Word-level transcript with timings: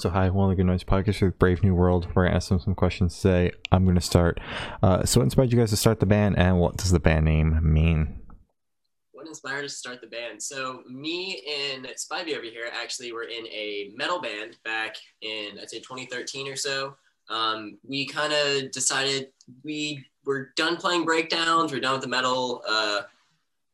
So 0.00 0.10
hi, 0.10 0.26
of 0.26 0.34
the 0.34 0.54
Good 0.54 0.66
Noise 0.66 0.84
podcast 0.84 1.20
with 1.22 1.40
Brave 1.40 1.64
New 1.64 1.74
World. 1.74 2.06
We're 2.14 2.26
gonna 2.26 2.36
ask 2.36 2.50
them 2.50 2.60
some 2.60 2.76
questions 2.76 3.20
today. 3.20 3.50
I'm 3.72 3.84
gonna 3.84 4.00
start. 4.00 4.38
Uh, 4.80 5.04
so, 5.04 5.18
what 5.18 5.24
inspired 5.24 5.50
you 5.50 5.58
guys 5.58 5.70
to 5.70 5.76
start 5.76 5.98
the 5.98 6.06
band, 6.06 6.38
and 6.38 6.60
what 6.60 6.76
does 6.76 6.92
the 6.92 7.00
band 7.00 7.24
name 7.24 7.58
mean? 7.60 8.20
What 9.10 9.26
inspired 9.26 9.64
us 9.64 9.72
to 9.72 9.78
start 9.78 10.00
the 10.00 10.06
band? 10.06 10.40
So 10.40 10.84
me 10.88 11.42
and 11.72 11.84
Spivey 11.96 12.36
over 12.36 12.44
here 12.44 12.70
actually 12.72 13.10
were 13.10 13.24
in 13.24 13.44
a 13.48 13.90
metal 13.96 14.20
band 14.20 14.58
back 14.64 14.94
in 15.20 15.58
I'd 15.60 15.68
say 15.68 15.80
2013 15.80 16.46
or 16.46 16.54
so. 16.54 16.94
Um, 17.28 17.78
we 17.82 18.06
kind 18.06 18.32
of 18.32 18.70
decided 18.70 19.32
we 19.64 20.06
were 20.24 20.52
done 20.54 20.76
playing 20.76 21.06
breakdowns. 21.06 21.72
We're 21.72 21.80
done 21.80 21.94
with 21.94 22.02
the 22.02 22.08
metal, 22.08 22.62
uh, 22.68 23.00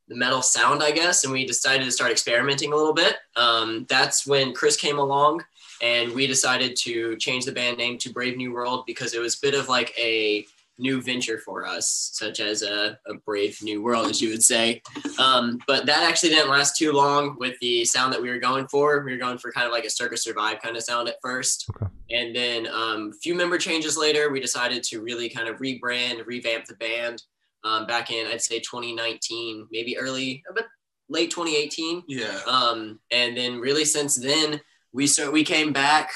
the 0.08 0.16
metal 0.16 0.40
sound, 0.40 0.82
I 0.82 0.90
guess, 0.90 1.24
and 1.24 1.34
we 1.34 1.46
decided 1.46 1.84
to 1.84 1.92
start 1.92 2.10
experimenting 2.10 2.72
a 2.72 2.76
little 2.76 2.94
bit. 2.94 3.16
Um, 3.36 3.84
that's 3.90 4.26
when 4.26 4.54
Chris 4.54 4.78
came 4.78 4.98
along 4.98 5.44
and 5.82 6.12
we 6.12 6.26
decided 6.26 6.76
to 6.76 7.16
change 7.16 7.44
the 7.44 7.52
band 7.52 7.78
name 7.78 7.98
to 7.98 8.12
Brave 8.12 8.36
New 8.36 8.52
World 8.52 8.84
because 8.86 9.14
it 9.14 9.20
was 9.20 9.34
a 9.36 9.40
bit 9.40 9.54
of 9.54 9.68
like 9.68 9.92
a 9.98 10.46
new 10.78 11.00
venture 11.00 11.38
for 11.38 11.66
us, 11.66 12.10
such 12.12 12.40
as 12.40 12.62
a, 12.62 12.98
a 13.06 13.14
brave 13.24 13.62
new 13.62 13.82
world, 13.82 14.10
as 14.10 14.20
you 14.20 14.30
would 14.30 14.42
say. 14.42 14.82
Um, 15.18 15.58
but 15.66 15.86
that 15.86 16.02
actually 16.02 16.30
didn't 16.30 16.50
last 16.50 16.76
too 16.76 16.92
long 16.92 17.36
with 17.38 17.58
the 17.60 17.84
sound 17.84 18.12
that 18.12 18.20
we 18.20 18.28
were 18.28 18.38
going 18.38 18.66
for. 18.68 19.02
We 19.04 19.12
were 19.12 19.18
going 19.18 19.38
for 19.38 19.52
kind 19.52 19.66
of 19.66 19.72
like 19.72 19.84
a 19.84 19.90
Circa 19.90 20.16
Survive 20.16 20.60
kind 20.60 20.76
of 20.76 20.82
sound 20.82 21.08
at 21.08 21.16
first. 21.22 21.68
Okay. 21.76 21.90
And 22.10 22.34
then 22.34 22.66
um, 22.66 23.12
a 23.14 23.18
few 23.18 23.34
member 23.34 23.58
changes 23.58 23.96
later, 23.96 24.30
we 24.30 24.40
decided 24.40 24.82
to 24.84 25.00
really 25.00 25.28
kind 25.28 25.48
of 25.48 25.58
rebrand, 25.58 26.26
revamp 26.26 26.66
the 26.66 26.74
band 26.74 27.22
um, 27.62 27.86
back 27.86 28.10
in, 28.10 28.26
I'd 28.26 28.42
say 28.42 28.58
2019, 28.58 29.68
maybe 29.70 29.96
early, 29.96 30.42
but 30.54 30.66
late 31.08 31.30
2018. 31.30 32.04
Yeah. 32.08 32.40
Um, 32.46 32.98
and 33.10 33.36
then 33.36 33.58
really 33.58 33.84
since 33.84 34.16
then, 34.16 34.60
we 34.94 35.06
start, 35.06 35.32
we 35.32 35.44
came 35.44 35.72
back 35.72 36.10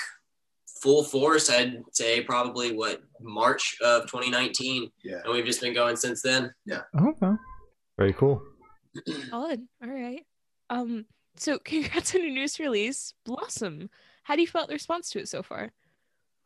full 0.80 1.02
force. 1.04 1.50
I'd 1.50 1.82
say 1.92 2.22
probably 2.22 2.74
what 2.74 3.02
March 3.20 3.76
of 3.82 4.02
2019, 4.02 4.90
Yeah. 5.04 5.16
and 5.24 5.32
we've 5.34 5.44
just 5.44 5.60
been 5.60 5.74
going 5.74 5.96
since 5.96 6.22
then. 6.22 6.54
Yeah. 6.64 6.82
Okay, 6.98 7.32
very 7.98 8.12
cool. 8.14 8.40
Solid. 9.30 9.66
All 9.82 9.90
right. 9.90 10.24
Um. 10.70 11.04
So, 11.36 11.58
congrats 11.64 12.14
on 12.14 12.22
your 12.22 12.30
news 12.32 12.58
release, 12.58 13.12
Blossom. 13.26 13.90
How 14.22 14.34
do 14.36 14.40
you 14.40 14.46
felt 14.46 14.68
the 14.68 14.74
response 14.74 15.10
to 15.10 15.18
it 15.20 15.28
so 15.28 15.42
far? 15.42 15.72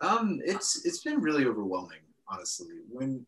Um, 0.01 0.41
it's 0.45 0.85
it's 0.85 1.03
been 1.03 1.21
really 1.21 1.45
overwhelming, 1.45 2.01
honestly. 2.29 2.77
When 2.91 3.27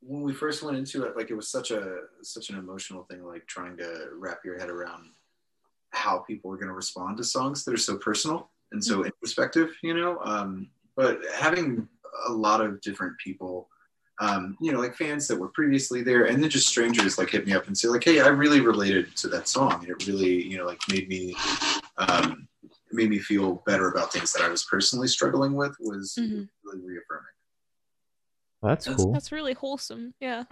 when 0.00 0.22
we 0.22 0.32
first 0.34 0.62
went 0.62 0.76
into 0.76 1.04
it, 1.04 1.16
like 1.16 1.30
it 1.30 1.34
was 1.34 1.50
such 1.50 1.70
a 1.70 1.96
such 2.22 2.50
an 2.50 2.58
emotional 2.58 3.04
thing, 3.04 3.24
like 3.24 3.46
trying 3.46 3.76
to 3.78 4.08
wrap 4.14 4.38
your 4.44 4.58
head 4.58 4.68
around 4.70 5.10
how 5.90 6.18
people 6.18 6.52
are 6.52 6.56
going 6.56 6.68
to 6.68 6.74
respond 6.74 7.16
to 7.16 7.24
songs 7.24 7.64
that 7.64 7.74
are 7.74 7.78
so 7.78 7.96
personal 7.96 8.50
and 8.72 8.84
so 8.84 9.04
introspective, 9.04 9.70
you 9.82 9.94
know. 9.94 10.18
Um, 10.22 10.68
but 10.96 11.20
having 11.34 11.88
a 12.28 12.32
lot 12.32 12.60
of 12.60 12.80
different 12.80 13.16
people, 13.18 13.68
um, 14.20 14.56
you 14.60 14.72
know, 14.72 14.80
like 14.80 14.94
fans 14.96 15.26
that 15.28 15.38
were 15.38 15.48
previously 15.48 16.02
there, 16.02 16.24
and 16.26 16.42
then 16.42 16.50
just 16.50 16.68
strangers 16.68 17.18
like 17.18 17.30
hit 17.30 17.46
me 17.46 17.52
up 17.54 17.66
and 17.68 17.76
say 17.78 17.88
like, 17.88 18.04
"Hey, 18.04 18.20
I 18.20 18.28
really 18.28 18.60
related 18.60 19.16
to 19.16 19.28
that 19.28 19.48
song, 19.48 19.74
and 19.80 19.88
it 19.88 20.06
really, 20.06 20.42
you 20.46 20.58
know, 20.58 20.66
like 20.66 20.80
made 20.90 21.08
me." 21.08 21.34
Um, 21.98 22.46
made 22.92 23.10
me 23.10 23.18
feel 23.18 23.62
better 23.66 23.90
about 23.90 24.10
things 24.12 24.32
that 24.32 24.42
I 24.42 24.48
was 24.48 24.64
personally 24.64 25.08
struggling 25.08 25.54
with 25.54 25.76
was 25.78 26.14
Mhm. 26.18 26.48
really 26.64 26.80
reaffirming. 26.80 27.26
That's 28.62 28.86
That's- 28.86 28.96
cool. 29.04 29.12
That's 29.12 29.30
really 29.30 29.52
wholesome. 29.52 30.14
Yeah. 30.20 30.44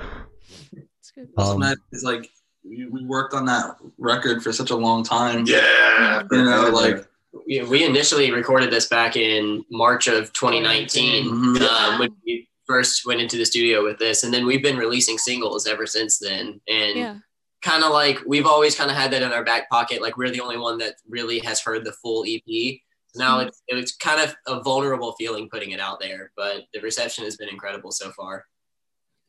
It's 0.73 1.11
good. 1.15 1.29
Um, 1.39 1.45
Also, 1.45 1.59
Matt, 1.59 1.79
is 1.93 2.03
like 2.05 2.31
we, 2.69 2.87
we 2.87 3.05
worked 3.05 3.35
on 3.35 3.45
that 3.47 3.77
record 3.99 4.43
for 4.43 4.53
such 4.53 4.71
a 4.71 4.77
long 4.77 5.05
time. 5.05 5.45
Yeah, 5.47 6.23
You 6.31 6.45
know, 6.45 6.71
like 6.73 7.07
We, 7.47 7.63
we 7.63 7.85
initially 7.85 8.31
recorded 8.33 8.71
this 8.71 8.89
back 8.89 9.17
in 9.17 9.65
March 9.71 10.07
of 10.09 10.33
2019 10.33 11.25
Mhm. 11.31 11.61
um, 11.63 11.99
when 12.01 12.17
we 12.25 12.49
first 12.67 13.07
went 13.07 13.21
into 13.21 13.37
the 13.37 13.45
studio 13.47 13.85
with 13.85 13.99
this, 13.99 14.25
and 14.25 14.33
then 14.35 14.45
we've 14.47 14.63
been 14.63 14.77
releasing 14.77 15.19
singles 15.19 15.67
ever 15.67 15.87
since 15.87 16.19
then. 16.19 16.61
And 16.67 16.97
Yeah. 16.99 17.17
kind 17.63 17.85
of 17.85 17.93
like 17.93 18.19
we've 18.27 18.47
always 18.47 18.75
kind 18.75 18.91
of 18.91 18.97
had 18.97 19.11
that 19.13 19.23
in 19.23 19.33
our 19.33 19.45
back 19.45 19.69
pocket. 19.71 20.03
Like 20.03 20.17
we're 20.17 20.31
the 20.31 20.41
only 20.41 20.59
one 20.59 20.79
that 20.79 20.97
really 21.09 21.39
has 21.41 21.61
heard 21.61 21.85
the 21.85 21.93
full 21.93 22.25
EP. 22.27 22.83
Now 23.15 23.39
Mhm. 23.39 23.47
it's 23.49 23.63
it's 23.69 23.97
kind 23.97 24.21
of 24.21 24.35
a 24.47 24.63
vulnerable 24.63 25.13
feeling 25.13 25.49
putting 25.49 25.71
it 25.71 25.81
out 25.81 26.01
there, 26.01 26.33
but 26.37 26.65
the 26.75 26.81
reception 26.81 27.25
has 27.25 27.37
been 27.37 27.49
incredible 27.49 27.93
so 27.93 28.11
far. 28.13 28.47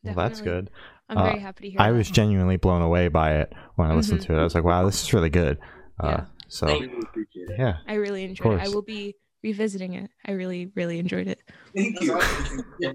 well, 0.04 0.14
that's 0.14 0.40
good. 0.40 0.70
I'm 1.08 1.18
Uh, 1.18 1.24
very 1.24 1.38
happy 1.40 1.64
to 1.64 1.70
hear. 1.70 1.80
I 1.80 1.90
that. 1.90 1.96
was 1.96 2.10
genuinely 2.10 2.56
blown 2.56 2.82
away 2.82 3.08
by 3.08 3.36
it 3.36 3.52
when 3.76 3.90
I 3.90 3.94
listened 3.94 4.20
Mhm. 4.20 4.26
to 4.26 4.34
it. 4.36 4.40
I 4.40 4.44
was 4.44 4.54
like, 4.54 4.64
"Wow, 4.64 4.84
this 4.84 5.02
is 5.02 5.12
really 5.14 5.30
good." 5.30 5.58
Uh, 6.02 6.06
Yeah. 6.08 6.24
So 6.48 6.66
Thank 6.66 6.82
I 6.82 6.86
really 6.86 7.00
appreciate 7.02 7.50
it. 7.50 7.56
yeah, 7.58 7.76
I 7.86 7.94
really 7.94 8.24
enjoyed 8.24 8.60
it. 8.60 8.66
I 8.66 8.68
will 8.68 8.82
be 8.82 9.14
revisiting 9.42 9.94
it. 9.94 10.10
I 10.26 10.32
really, 10.32 10.70
really 10.74 10.98
enjoyed 10.98 11.26
it. 11.28 11.40
thank 11.76 12.00
you. 12.00 12.18
yeah. 12.80 12.90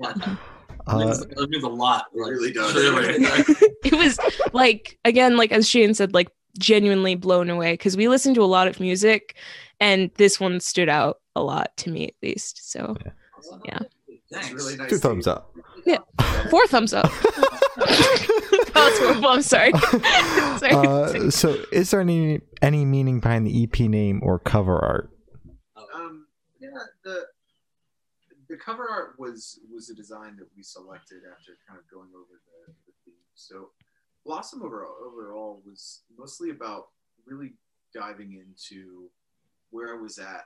uh, 0.87 1.15
it 1.37 1.49
means 1.49 1.63
a 1.63 1.67
lot. 1.69 2.05
It 2.13 2.19
really 2.19 2.51
does. 2.51 2.73
It 3.85 3.93
was 3.93 4.17
like 4.53 4.97
again, 5.05 5.37
like 5.37 5.51
as 5.51 5.69
Shane 5.69 5.93
said, 5.93 6.13
like 6.13 6.29
genuinely 6.59 7.15
blown 7.15 7.49
away 7.49 7.73
because 7.73 7.95
we 7.97 8.07
listened 8.07 8.35
to 8.35 8.43
a 8.43 8.45
lot 8.45 8.67
of 8.67 8.79
music, 8.79 9.35
and 9.79 10.09
this 10.15 10.39
one 10.39 10.59
stood 10.59 10.89
out 10.89 11.17
a 11.35 11.43
lot 11.43 11.75
to 11.77 11.89
me 11.91 12.07
at 12.07 12.13
least. 12.21 12.71
So 12.71 12.95
Yeah. 13.65 13.79
It's 14.07 14.21
Thanks. 14.31 14.51
really 14.53 14.77
nice. 14.77 14.89
two 14.89 14.97
thumbs 14.97 15.27
up. 15.27 15.52
Yeah. 15.85 15.99
four 16.49 16.65
thumbs 16.67 16.93
up. 16.93 17.11
that 17.75 18.71
was 18.75 18.99
horrible. 18.99 19.27
I'm 19.29 19.41
sorry. 19.41 19.71
sorry. 20.57 20.73
Uh, 20.73 21.29
so, 21.31 21.57
is 21.71 21.91
there 21.91 22.01
any 22.01 22.41
any 22.61 22.85
meaning 22.85 23.19
behind 23.19 23.47
the 23.47 23.63
EP 23.63 23.79
name 23.81 24.19
or 24.23 24.39
cover 24.39 24.77
art? 24.79 25.09
Um, 25.75 26.27
yeah, 26.59 26.69
the 27.03 27.25
the 28.49 28.57
cover 28.57 28.87
art 28.89 29.15
was 29.17 29.59
was 29.73 29.89
a 29.89 29.95
design 29.95 30.35
that 30.37 30.47
we 30.55 30.63
selected 30.63 31.21
after 31.31 31.53
kind 31.67 31.79
of 31.79 31.89
going 31.89 32.09
over 32.15 32.39
the, 32.67 32.73
the 32.85 32.93
theme. 33.05 33.15
So, 33.35 33.69
Blossom 34.25 34.61
overall 34.61 34.95
overall 35.05 35.61
was 35.65 36.01
mostly 36.17 36.51
about 36.51 36.89
really 37.25 37.53
diving 37.93 38.33
into 38.33 39.09
where 39.71 39.95
I 39.95 39.99
was 39.99 40.19
at 40.19 40.45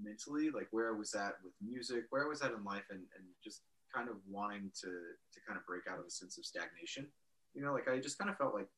mentally, 0.00 0.50
like 0.50 0.68
where 0.70 0.94
I 0.94 0.96
was 0.96 1.14
at 1.14 1.34
with 1.42 1.52
music, 1.60 2.04
where 2.10 2.24
I 2.24 2.28
was 2.28 2.42
at 2.42 2.52
in 2.52 2.62
life, 2.64 2.84
and 2.90 3.00
and 3.16 3.24
just 3.42 3.62
kind 3.94 4.08
of 4.08 4.16
wanting 4.28 4.70
to 4.80 4.88
to 4.88 5.38
kind 5.46 5.58
of 5.58 5.66
break 5.66 5.82
out 5.90 5.98
of 5.98 6.06
a 6.06 6.10
sense 6.10 6.38
of 6.38 6.44
stagnation. 6.44 7.06
You 7.54 7.62
know, 7.62 7.72
like 7.72 7.88
I 7.88 7.98
just 7.98 8.18
kind 8.18 8.30
of 8.30 8.36
felt 8.36 8.54
like 8.54 8.68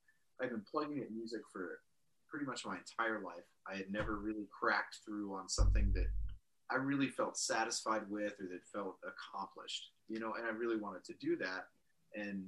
I've 0.41 0.51
been 0.51 0.65
plugging 0.71 1.01
at 1.01 1.11
music 1.11 1.41
for 1.53 1.81
pretty 2.29 2.47
much 2.47 2.65
my 2.65 2.77
entire 2.79 3.21
life. 3.21 3.45
I 3.71 3.77
had 3.77 3.91
never 3.91 4.17
really 4.17 4.47
cracked 4.51 4.99
through 5.05 5.35
on 5.35 5.49
something 5.49 5.93
that 5.95 6.07
I 6.71 6.77
really 6.77 7.09
felt 7.09 7.37
satisfied 7.37 8.03
with 8.09 8.35
or 8.41 8.47
that 8.47 8.63
felt 8.73 8.97
accomplished, 9.03 9.91
you 10.09 10.21
know, 10.21 10.35
and 10.39 10.47
I 10.47 10.51
really 10.51 10.79
wanted 10.79 11.05
to 11.05 11.15
do 11.21 11.37
that. 11.39 11.67
And 12.15 12.45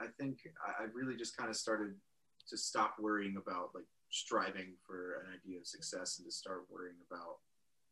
I 0.00 0.06
think 0.18 0.38
I 0.64 0.84
really 0.94 1.16
just 1.16 1.36
kind 1.36 1.50
of 1.50 1.56
started 1.56 1.94
to 2.48 2.56
stop 2.56 2.96
worrying 2.98 3.36
about 3.36 3.70
like 3.74 3.84
striving 4.10 4.74
for 4.86 5.22
an 5.24 5.34
idea 5.34 5.58
of 5.58 5.66
success 5.66 6.18
and 6.18 6.26
to 6.26 6.32
start 6.32 6.64
worrying 6.70 6.96
about 7.10 7.36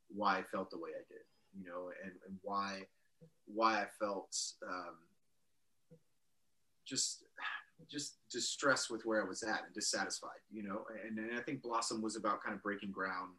why 0.09 0.39
I 0.39 0.43
felt 0.43 0.71
the 0.71 0.79
way 0.79 0.91
I 0.97 1.05
did, 1.09 1.25
you 1.59 1.69
know, 1.69 1.91
and, 2.03 2.13
and 2.27 2.39
why 2.43 2.87
why 3.47 3.83
I 3.83 3.87
felt 3.99 4.37
um, 4.67 4.97
just 6.87 7.25
just 7.91 8.17
distressed 8.31 8.91
with 8.91 9.05
where 9.05 9.23
I 9.23 9.29
was 9.29 9.43
at 9.43 9.65
and 9.67 9.75
dissatisfied, 9.75 10.41
you 10.51 10.63
know. 10.63 10.85
And, 11.07 11.19
and 11.19 11.39
I 11.39 11.43
think 11.43 11.63
Blossom 11.63 12.01
was 12.01 12.17
about 12.17 12.43
kind 12.43 12.55
of 12.55 12.63
breaking 12.63 12.93
ground 12.93 13.33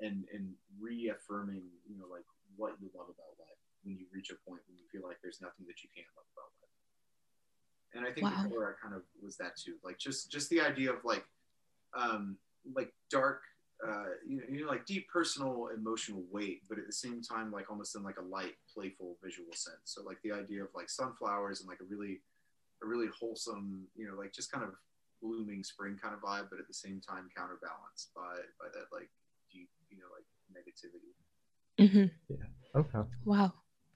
and 0.00 0.24
and 0.32 0.52
reaffirming, 0.80 1.62
you 1.88 1.98
know, 1.98 2.06
like 2.10 2.24
what 2.56 2.74
you 2.80 2.88
love 2.94 3.06
about 3.06 3.38
life 3.38 3.58
when 3.84 3.96
you 3.96 4.06
reach 4.12 4.30
a 4.30 4.34
point 4.48 4.60
when 4.68 4.76
you 4.76 4.84
feel 4.90 5.06
like 5.06 5.18
there's 5.22 5.40
nothing 5.40 5.64
that 5.66 5.82
you 5.82 5.88
can't 5.94 6.08
love 6.16 6.26
about 6.34 6.50
life. 6.60 6.74
And 7.94 8.04
I 8.06 8.12
think 8.12 8.26
Wow. 8.26 8.48
the 8.50 8.64
art 8.64 8.80
kind 8.80 8.94
of 8.94 9.02
was 9.22 9.36
that 9.36 9.56
too, 9.56 9.74
like 9.84 9.98
just 9.98 10.30
just 10.30 10.50
the 10.50 10.60
idea 10.60 10.92
of 10.92 11.04
like 11.04 11.24
um 11.94 12.36
like 12.74 12.92
dark 13.10 13.42
uh 13.86 14.06
you 14.26 14.36
know, 14.36 14.42
you 14.50 14.64
know 14.64 14.70
like 14.70 14.84
deep 14.86 15.08
personal 15.08 15.68
emotional 15.74 16.24
weight 16.32 16.62
but 16.68 16.78
at 16.78 16.86
the 16.86 16.92
same 16.92 17.22
time 17.22 17.52
like 17.52 17.70
almost 17.70 17.94
in 17.94 18.02
like 18.02 18.18
a 18.18 18.22
light 18.22 18.54
playful 18.72 19.16
visual 19.22 19.52
sense 19.54 19.84
so 19.84 20.02
like 20.02 20.18
the 20.24 20.32
idea 20.32 20.62
of 20.62 20.68
like 20.74 20.90
sunflowers 20.90 21.60
and 21.60 21.68
like 21.68 21.78
a 21.80 21.84
really 21.84 22.20
a 22.82 22.86
really 22.86 23.08
wholesome 23.18 23.86
you 23.94 24.06
know 24.06 24.16
like 24.16 24.32
just 24.32 24.50
kind 24.50 24.64
of 24.64 24.70
blooming 25.22 25.62
spring 25.62 25.96
kind 26.00 26.14
of 26.14 26.20
vibe 26.20 26.48
but 26.50 26.58
at 26.58 26.66
the 26.66 26.74
same 26.74 27.00
time 27.00 27.28
counterbalanced 27.36 28.10
by 28.14 28.34
by 28.58 28.66
that 28.72 28.86
like 28.92 29.10
deep 29.52 29.68
you 29.90 29.96
know 29.96 30.06
like 30.14 30.26
negativity 30.50 31.14
Mm-hmm. 31.78 32.06
Yeah. 32.28 32.36
Okay. 32.80 33.08
Wow, 33.24 33.52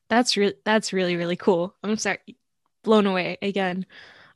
that's 0.08 0.36
really 0.36 0.54
that's 0.64 0.92
really 0.92 1.16
really 1.16 1.36
cool. 1.36 1.74
I'm 1.82 1.96
sorry, 1.96 2.18
blown 2.84 3.06
away 3.06 3.38
again. 3.42 3.86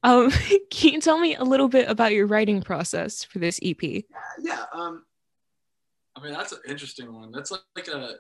Um, 0.02 0.31
can 0.70 0.94
you 0.94 1.00
tell 1.00 1.19
me 1.19 1.37
a 1.37 1.44
little 1.44 1.69
bit 1.69 1.88
about 1.88 2.12
your 2.12 2.26
writing 2.26 2.60
process 2.60 3.25
for 3.25 3.38
this 3.38 3.60
EP? 3.62 4.04
yeah 4.43 4.64
um 4.72 5.04
I 6.16 6.22
mean, 6.22 6.32
that's 6.32 6.52
an 6.52 6.60
interesting 6.66 7.12
one. 7.12 7.30
That's 7.30 7.50
like, 7.50 7.60
like 7.76 7.88
a, 7.88 8.14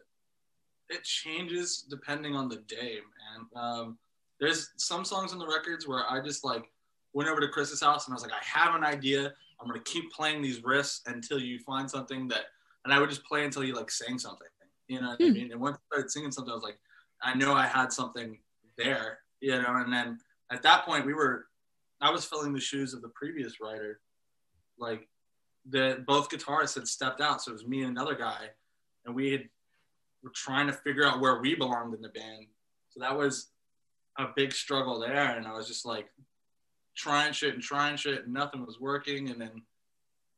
it 0.90 1.02
changes 1.02 1.86
depending 1.88 2.34
on 2.36 2.48
the 2.48 2.56
day, 2.68 2.98
man. 3.00 3.62
Um, 3.62 3.98
there's 4.38 4.70
some 4.76 5.04
songs 5.04 5.32
on 5.32 5.38
the 5.38 5.46
records 5.46 5.88
where 5.88 6.04
I 6.08 6.20
just 6.20 6.44
like 6.44 6.70
went 7.14 7.28
over 7.30 7.40
to 7.40 7.48
Chris's 7.48 7.80
house 7.80 8.06
and 8.06 8.12
I 8.12 8.16
was 8.16 8.22
like, 8.22 8.32
I 8.32 8.44
have 8.44 8.74
an 8.74 8.84
idea. 8.84 9.32
I'm 9.60 9.66
gonna 9.66 9.80
keep 9.80 10.12
playing 10.12 10.42
these 10.42 10.60
riffs 10.60 11.00
until 11.06 11.40
you 11.40 11.58
find 11.60 11.90
something 11.90 12.28
that, 12.28 12.46
and 12.84 12.92
I 12.92 13.00
would 13.00 13.08
just 13.08 13.24
play 13.24 13.44
until 13.44 13.62
he 13.62 13.72
like 13.72 13.90
sang 13.90 14.18
something, 14.18 14.46
You 14.88 15.00
know 15.00 15.08
what 15.08 15.20
I 15.20 15.24
Hmm. 15.24 15.32
mean? 15.32 15.52
And 15.52 15.60
once 15.60 15.76
I 15.76 15.94
started 15.94 16.10
singing 16.10 16.30
something, 16.30 16.52
I 16.52 16.54
was 16.54 16.62
like, 16.62 16.78
I 17.22 17.34
know 17.34 17.54
I 17.54 17.66
had 17.66 17.92
something 17.92 18.38
there, 18.76 19.20
you 19.40 19.52
know. 19.52 19.76
And 19.76 19.90
then 19.92 20.18
at 20.52 20.62
that 20.62 20.84
point, 20.84 21.06
we 21.06 21.14
were, 21.14 21.46
I 22.02 22.10
was 22.10 22.26
filling 22.26 22.52
the 22.52 22.60
shoes 22.60 22.92
of 22.92 23.00
the 23.00 23.08
previous 23.08 23.58
writer. 23.58 24.00
Like, 24.78 25.08
the 25.68 26.02
both 26.06 26.28
guitarists 26.28 26.74
had 26.74 26.86
stepped 26.88 27.20
out, 27.20 27.42
so 27.42 27.50
it 27.50 27.54
was 27.54 27.66
me 27.66 27.82
and 27.82 27.90
another 27.90 28.14
guy, 28.14 28.50
and 29.04 29.14
we 29.14 29.32
had 29.32 29.48
were 30.22 30.30
trying 30.34 30.66
to 30.66 30.72
figure 30.72 31.04
out 31.06 31.20
where 31.20 31.40
we 31.40 31.54
belonged 31.54 31.94
in 31.94 32.00
the 32.02 32.08
band. 32.08 32.46
So 32.90 33.00
that 33.00 33.16
was 33.16 33.48
a 34.18 34.26
big 34.34 34.52
struggle 34.52 34.98
there, 34.98 35.36
and 35.36 35.46
I 35.46 35.52
was 35.52 35.66
just 35.68 35.84
like 35.84 36.08
trying 36.96 37.32
shit 37.32 37.54
and 37.54 37.62
trying 37.62 37.96
shit, 37.96 38.24
and 38.24 38.32
nothing 38.32 38.64
was 38.64 38.80
working. 38.80 39.30
And 39.30 39.40
then 39.40 39.62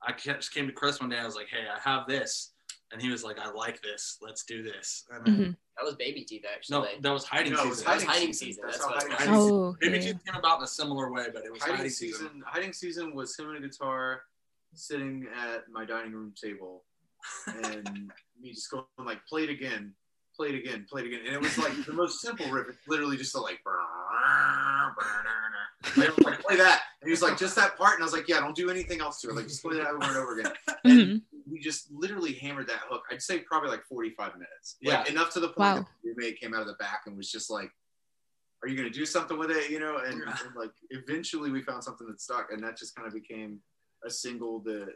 I 0.03 0.13
ca- 0.13 0.35
just 0.35 0.53
came 0.53 0.67
to 0.67 0.73
Chris 0.73 1.01
one 1.01 1.09
day. 1.11 1.19
I 1.19 1.25
was 1.27 1.37
like, 1.37 1.49
"Hey, 1.49 1.67
I 1.69 1.79
have 1.89 2.07
this," 2.09 2.53
and 2.93 3.01
he 3.01 3.11
was 3.11 3.23
like, 3.25 3.39
"I 3.39 3.51
like 3.51 3.81
this. 3.83 4.19
Let's 4.21 4.45
do 4.45 4.63
this." 4.63 5.05
And 5.11 5.25
then, 5.27 5.37
Mhm. 5.37 5.57
That 5.77 5.85
was 5.85 5.95
Baby 5.95 6.25
Teeth 6.25 6.45
actually. 6.53 6.79
no, 6.81 6.89
that 7.01 7.11
was 7.13 7.25
hiding 7.25 7.53
No, 7.53 7.63
it 7.63 7.69
was 7.69 7.79
season. 7.79 7.87
That 7.87 7.95
was 7.95 8.03
hiding 8.05 8.19
hiding 8.21 8.33
season. 8.33 8.47
season. 8.49 8.63
That's 8.67 8.79
That's 8.79 8.89
what 8.91 9.03
hiding 9.03 9.13
I 9.15 9.19
season- 9.19 9.35
Oh, 9.53 9.77
Maybe 9.81 9.99
yeah. 10.05 10.11
it 10.11 10.25
came 10.25 10.35
about 10.35 10.59
in 10.59 10.65
a 10.65 10.67
similar 10.67 11.13
way, 11.13 11.27
but 11.33 11.45
it 11.45 11.53
was 11.53 11.63
hiding, 11.63 11.77
hiding, 11.77 11.91
season, 11.93 12.21
season. 12.27 12.43
hiding 12.45 12.73
season 12.73 13.15
was 13.15 13.37
him 13.37 13.51
and 13.51 13.65
a 13.65 13.69
guitar 13.69 14.25
sitting 14.75 15.27
at 15.37 15.65
my 15.71 15.85
dining 15.85 16.13
room 16.13 16.33
table 16.41 16.85
and 17.47 18.11
me 18.41 18.53
just 18.53 18.71
going 18.71 18.85
like 19.05 19.25
play 19.27 19.45
it 19.45 19.51
again 19.51 19.95
play 20.39 20.51
it 20.51 20.55
again 20.55 20.87
play 20.89 21.03
it 21.03 21.09
again. 21.09 21.21
And 21.27 21.35
it 21.35 21.41
was 21.41 21.59
like 21.59 21.73
the 21.85 21.93
most 21.93 22.21
simple 22.21 22.49
riff 22.49 22.69
it's 22.69 22.79
literally 22.87 23.17
just 23.17 23.35
a 23.35 23.41
like 23.41 23.61
like, 25.97 26.09
I 26.09 26.13
was 26.17 26.25
like, 26.25 26.41
play 26.41 26.57
that. 26.57 26.83
And 27.01 27.09
he 27.09 27.11
was 27.11 27.23
like 27.23 27.37
just 27.37 27.57
that 27.57 27.77
part. 27.77 27.95
And 27.95 28.03
I 28.03 28.07
was 28.07 28.13
like 28.13 28.29
yeah 28.29 28.41
don't 28.41 28.55
do 28.55 28.71
anything 28.71 29.01
else 29.01 29.21
to 29.23 29.31
it. 29.31 29.35
Like 29.35 29.49
just 29.49 29.63
play 29.63 29.77
that 29.77 29.89
over 29.89 30.05
and 30.05 30.17
over 30.17 30.39
again. 30.39 30.53
And 30.85 31.01
mm-hmm. 31.01 31.17
we 31.51 31.59
just 31.59 31.91
literally 31.91 32.35
hammered 32.35 32.69
that 32.69 32.81
hook 32.89 33.03
I'd 33.11 33.21
say 33.21 33.41
probably 33.41 33.71
like 33.71 33.85
45 33.89 34.35
minutes. 34.35 34.77
Like 34.83 35.07
Yeah. 35.07 35.13
enough 35.13 35.31
to 35.31 35.41
the 35.41 35.49
point 35.49 35.59
Wow. 35.59 35.75
that 35.77 35.87
the 36.05 36.11
roommate 36.11 36.41
came 36.41 36.55
out 36.55 36.61
of 36.61 36.69
the 36.69 36.75
back 36.75 37.03
and 37.07 37.17
was 37.17 37.31
just 37.31 37.51
like 37.51 37.71
are 38.63 38.69
you 38.69 38.77
going 38.77 38.91
to 38.91 38.97
do 38.99 39.07
something 39.07 39.39
with 39.39 39.51
it? 39.51 39.71
You 39.71 39.81
know 39.81 39.99
and, 39.99 40.23
and 40.23 40.57
like 40.57 40.71
eventually 40.91 41.51
we 41.51 41.63
found 41.63 41.83
something 41.83 42.07
that 42.07 42.21
stuck 42.21 42.53
and 42.53 42.63
that 42.63 42.79
just 42.79 42.95
kind 42.95 43.09
of 43.09 43.15
became 43.15 43.61
a 44.07 44.11
single 44.11 44.61
that 44.61 44.89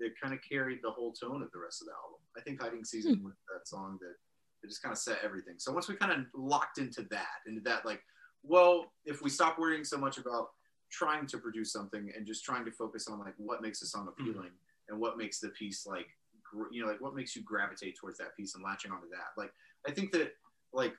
that 0.00 0.10
kind 0.20 0.32
of 0.32 0.40
carried 0.48 0.78
the 0.82 0.90
whole 0.90 1.12
tone 1.12 1.42
of 1.42 1.50
the 1.52 1.58
rest 1.58 1.82
of 1.82 1.86
the 1.86 1.92
album. 1.92 2.20
I 2.36 2.40
think 2.40 2.62
hiding 2.62 2.84
season 2.84 3.16
hmm. 3.16 3.24
was 3.24 3.34
that 3.52 3.66
song 3.66 3.98
that, 4.00 4.14
that 4.62 4.68
just 4.68 4.82
kind 4.82 4.92
of 4.92 4.98
set 4.98 5.18
everything. 5.24 5.54
So 5.58 5.72
once 5.72 5.88
we 5.88 5.96
kind 5.96 6.12
of 6.12 6.26
locked 6.34 6.78
into 6.78 7.02
that 7.10 7.42
into 7.46 7.60
that 7.62 7.84
like 7.84 8.00
well 8.42 8.92
if 9.04 9.22
we 9.22 9.30
stop 9.30 9.58
worrying 9.58 9.84
so 9.84 9.98
much 9.98 10.18
about 10.18 10.48
trying 10.90 11.26
to 11.26 11.38
produce 11.38 11.72
something 11.72 12.10
and 12.16 12.26
just 12.26 12.44
trying 12.44 12.64
to 12.64 12.70
focus 12.70 13.08
on 13.08 13.18
like 13.18 13.34
what 13.36 13.62
makes 13.62 13.82
a 13.82 13.86
song 13.86 14.08
hmm. 14.16 14.22
appealing 14.22 14.50
and 14.88 14.98
what 14.98 15.18
makes 15.18 15.40
the 15.40 15.48
piece 15.50 15.86
like 15.86 16.06
gr- 16.44 16.72
you 16.72 16.82
know 16.82 16.88
like 16.88 17.00
what 17.00 17.14
makes 17.14 17.36
you 17.36 17.42
gravitate 17.42 17.96
towards 17.98 18.18
that 18.18 18.36
piece 18.36 18.54
and 18.54 18.64
latching 18.64 18.90
onto 18.90 19.08
that 19.10 19.36
like 19.36 19.52
i 19.86 19.90
think 19.90 20.12
that 20.12 20.32
like 20.72 20.94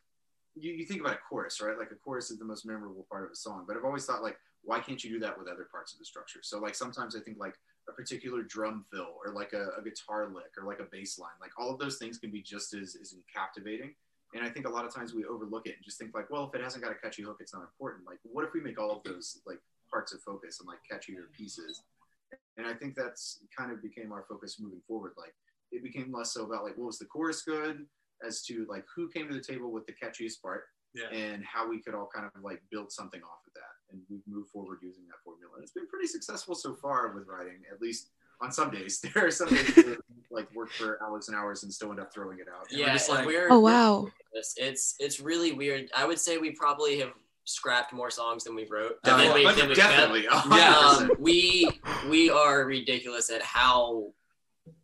you, 0.55 0.73
you 0.73 0.85
think 0.85 1.01
about 1.01 1.13
a 1.13 1.19
chorus 1.29 1.61
right? 1.61 1.77
Like 1.77 1.91
a 1.91 1.95
chorus 1.95 2.31
is 2.31 2.39
the 2.39 2.45
most 2.45 2.65
memorable 2.65 3.05
part 3.09 3.25
of 3.25 3.31
a 3.31 3.35
song 3.35 3.65
but 3.67 3.75
i've 3.75 3.85
always 3.85 4.05
thought 4.05 4.23
like 4.23 4.37
why 4.63 4.79
can't 4.79 5.03
you 5.03 5.09
do 5.09 5.19
that 5.19 5.37
with 5.37 5.47
other 5.47 5.67
parts 5.71 5.93
of 5.93 5.99
the 5.99 6.05
structure 6.05 6.39
so 6.43 6.59
like 6.59 6.75
sometimes 6.75 7.15
i 7.15 7.19
think 7.19 7.37
like 7.39 7.55
a 7.87 7.91
particular 7.93 8.43
drum 8.43 8.85
fill 8.91 9.15
or 9.25 9.33
like 9.33 9.53
a, 9.53 9.69
a 9.79 9.83
guitar 9.83 10.29
lick 10.33 10.51
or 10.59 10.67
like 10.67 10.79
a 10.79 10.87
bass 10.91 11.17
line 11.17 11.31
like 11.41 11.51
all 11.57 11.71
of 11.71 11.79
those 11.79 11.97
things 11.97 12.17
can 12.17 12.31
be 12.31 12.41
just 12.41 12.73
as, 12.73 12.95
as 13.01 13.15
captivating 13.33 13.93
and 14.35 14.45
i 14.45 14.49
think 14.49 14.67
a 14.67 14.69
lot 14.69 14.85
of 14.85 14.93
times 14.93 15.13
we 15.13 15.25
overlook 15.25 15.65
it 15.65 15.75
and 15.75 15.83
just 15.83 15.97
think 15.97 16.13
like 16.13 16.29
well 16.29 16.47
if 16.47 16.53
it 16.59 16.63
hasn't 16.63 16.83
got 16.83 16.91
a 16.91 16.95
catchy 16.95 17.23
hook 17.23 17.37
it's 17.39 17.53
not 17.53 17.61
important 17.63 18.05
like 18.05 18.19
what 18.23 18.45
if 18.45 18.53
we 18.53 18.61
make 18.61 18.79
all 18.79 18.91
of 18.91 19.01
those 19.03 19.39
like 19.47 19.59
parts 19.89 20.13
of 20.13 20.21
focus 20.21 20.59
and 20.59 20.67
like 20.67 20.79
catchier 20.91 21.31
pieces 21.35 21.81
and 22.57 22.67
I 22.67 22.73
think 22.73 22.93
that's 22.95 23.39
kind 23.57 23.71
of 23.71 23.81
became 23.81 24.11
our 24.11 24.23
focus 24.29 24.57
moving 24.59 24.81
forward. 24.87 25.13
Like 25.17 25.33
it 25.71 25.81
became 25.81 26.11
less 26.13 26.33
so 26.33 26.43
about 26.45 26.63
like 26.63 26.77
what 26.77 26.85
was 26.87 26.99
the 26.99 27.05
chorus 27.05 27.41
good 27.41 27.85
as 28.23 28.43
to 28.43 28.67
like 28.69 28.83
who 28.95 29.09
came 29.09 29.27
to 29.29 29.33
the 29.33 29.41
table 29.41 29.71
with 29.71 29.85
the 29.87 29.93
catchiest 29.93 30.41
part 30.43 30.65
Yeah. 30.93 31.07
and 31.11 31.43
how 31.43 31.67
we 31.67 31.81
could 31.81 31.95
all 31.95 32.07
kind 32.13 32.25
of 32.27 32.43
like 32.43 32.61
build 32.69 32.91
something 32.91 33.21
off 33.23 33.38
of 33.38 33.38
that. 33.38 33.38
And 33.38 33.38
we've 34.09 34.21
moved 34.27 34.49
forward 34.49 34.79
using 34.81 35.05
that 35.07 35.21
formula. 35.23 35.53
And 35.55 35.63
it's 35.63 35.71
been 35.73 35.87
pretty 35.87 36.07
successful 36.07 36.55
so 36.55 36.73
far 36.75 37.09
with 37.13 37.27
writing, 37.27 37.61
at 37.71 37.81
least 37.81 38.09
on 38.41 38.51
some 38.51 38.71
days. 38.71 38.99
There 39.13 39.25
are 39.27 39.31
some 39.31 39.49
days 39.49 39.73
that 39.75 39.97
like 40.31 40.53
work 40.55 40.71
for 40.71 40.99
hours 41.03 41.27
and 41.27 41.37
hours 41.37 41.63
and 41.63 41.73
still 41.73 41.89
end 41.91 41.99
up 41.99 42.13
throwing 42.13 42.39
it 42.39 42.47
out. 42.47 42.67
Yeah, 42.71 42.93
Yeah, 42.95 43.13
like- 43.13 43.25
we're, 43.25 43.47
Oh 43.51 43.59
we're 43.59 43.71
wow. 43.71 44.07
It's 44.33 44.95
it's 44.99 45.19
really 45.19 45.51
weird. 45.53 45.89
I 45.95 46.05
would 46.05 46.19
say 46.19 46.37
we 46.37 46.51
probably 46.51 46.99
have 46.99 47.11
scrapped 47.45 47.91
more 47.93 48.11
songs 48.11 48.43
than 48.43 48.53
we 48.55 48.65
wrote. 48.65 48.97
Oh, 49.05 49.17
than 49.17 49.33
we, 49.33 49.43
but 49.43 49.57
than 49.57 49.69
we 49.69 49.75
definitely. 49.75 50.23
Yeah. 50.23 50.77
Um, 50.77 51.11
we 51.19 51.67
we 52.09 52.29
are 52.29 52.63
ridiculous 52.65 53.29
at 53.31 53.41
how 53.41 54.13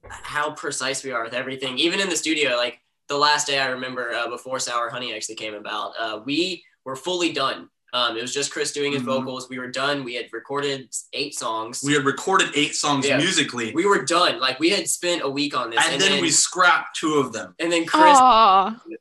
how 0.09 0.51
precise 0.55 1.03
we 1.03 1.11
are 1.11 1.23
with 1.23 1.33
everything. 1.33 1.77
Even 1.77 1.99
in 1.99 2.09
the 2.09 2.15
studio, 2.15 2.57
like 2.57 2.79
the 3.07 3.17
last 3.17 3.45
day 3.47 3.59
I 3.59 3.67
remember 3.67 4.11
uh, 4.13 4.27
before 4.29 4.57
Sour 4.59 4.89
Honey 4.89 5.13
actually 5.13 5.35
came 5.35 5.53
about, 5.53 5.93
uh, 5.99 6.21
we 6.25 6.63
were 6.85 6.95
fully 6.95 7.31
done. 7.31 7.69
Um, 7.95 8.17
it 8.17 8.21
was 8.21 8.33
just 8.33 8.51
Chris 8.51 8.73
doing 8.73 8.91
his 8.91 9.03
Mhm. 9.03 9.05
vocals. 9.05 9.47
We 9.47 9.57
were 9.57 9.71
done. 9.71 10.03
We 10.03 10.15
had 10.15 10.27
recorded 10.33 10.93
eight 11.13 11.33
songs. 11.33 11.81
We 11.81 11.93
had 11.93 12.03
recorded 12.03 12.49
eight 12.53 12.75
songs 12.75 13.07
Yeah. 13.07 13.15
musically, 13.17 13.73
we 13.73 13.85
were 13.85 14.03
done. 14.03 14.37
Like 14.41 14.59
we 14.59 14.69
had 14.69 14.89
spent 14.89 15.21
a 15.23 15.29
week 15.29 15.55
on 15.55 15.69
this, 15.69 15.79
and, 15.87 16.01
then, 16.01 16.21
we 16.21 16.29
scrapped 16.29 16.97
two 16.97 17.13
of 17.15 17.31
them. 17.31 17.55
and 17.57 17.71
then 17.71 17.85
Chris 17.85 18.19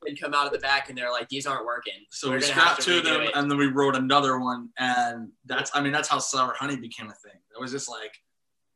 would 0.02 0.20
come 0.20 0.32
out 0.32 0.46
of 0.46 0.52
the 0.52 0.60
back, 0.60 0.88
and 0.90 0.96
they're 0.96 1.10
like, 1.10 1.28
"These 1.28 1.44
aren't 1.44 1.64
working." 1.66 2.06
So 2.10 2.30
We're 2.30 2.36
we 2.36 2.42
scrapped 2.42 2.82
two 2.82 2.98
of 2.98 3.04
them, 3.04 3.22
it. 3.22 3.32
and 3.34 3.50
then 3.50 3.58
we 3.58 3.66
wrote 3.66 3.96
another 3.96 4.38
one, 4.38 4.68
and 4.78 5.32
that's 5.44 5.72
I 5.74 5.80
mean 5.80 5.90
that's 5.92 6.08
how 6.08 6.20
Sour 6.20 6.54
Honey 6.54 6.76
became 6.76 7.10
a 7.10 7.14
thing. 7.14 7.38
It 7.52 7.60
was 7.60 7.72
just 7.72 7.88
like, 7.88 8.14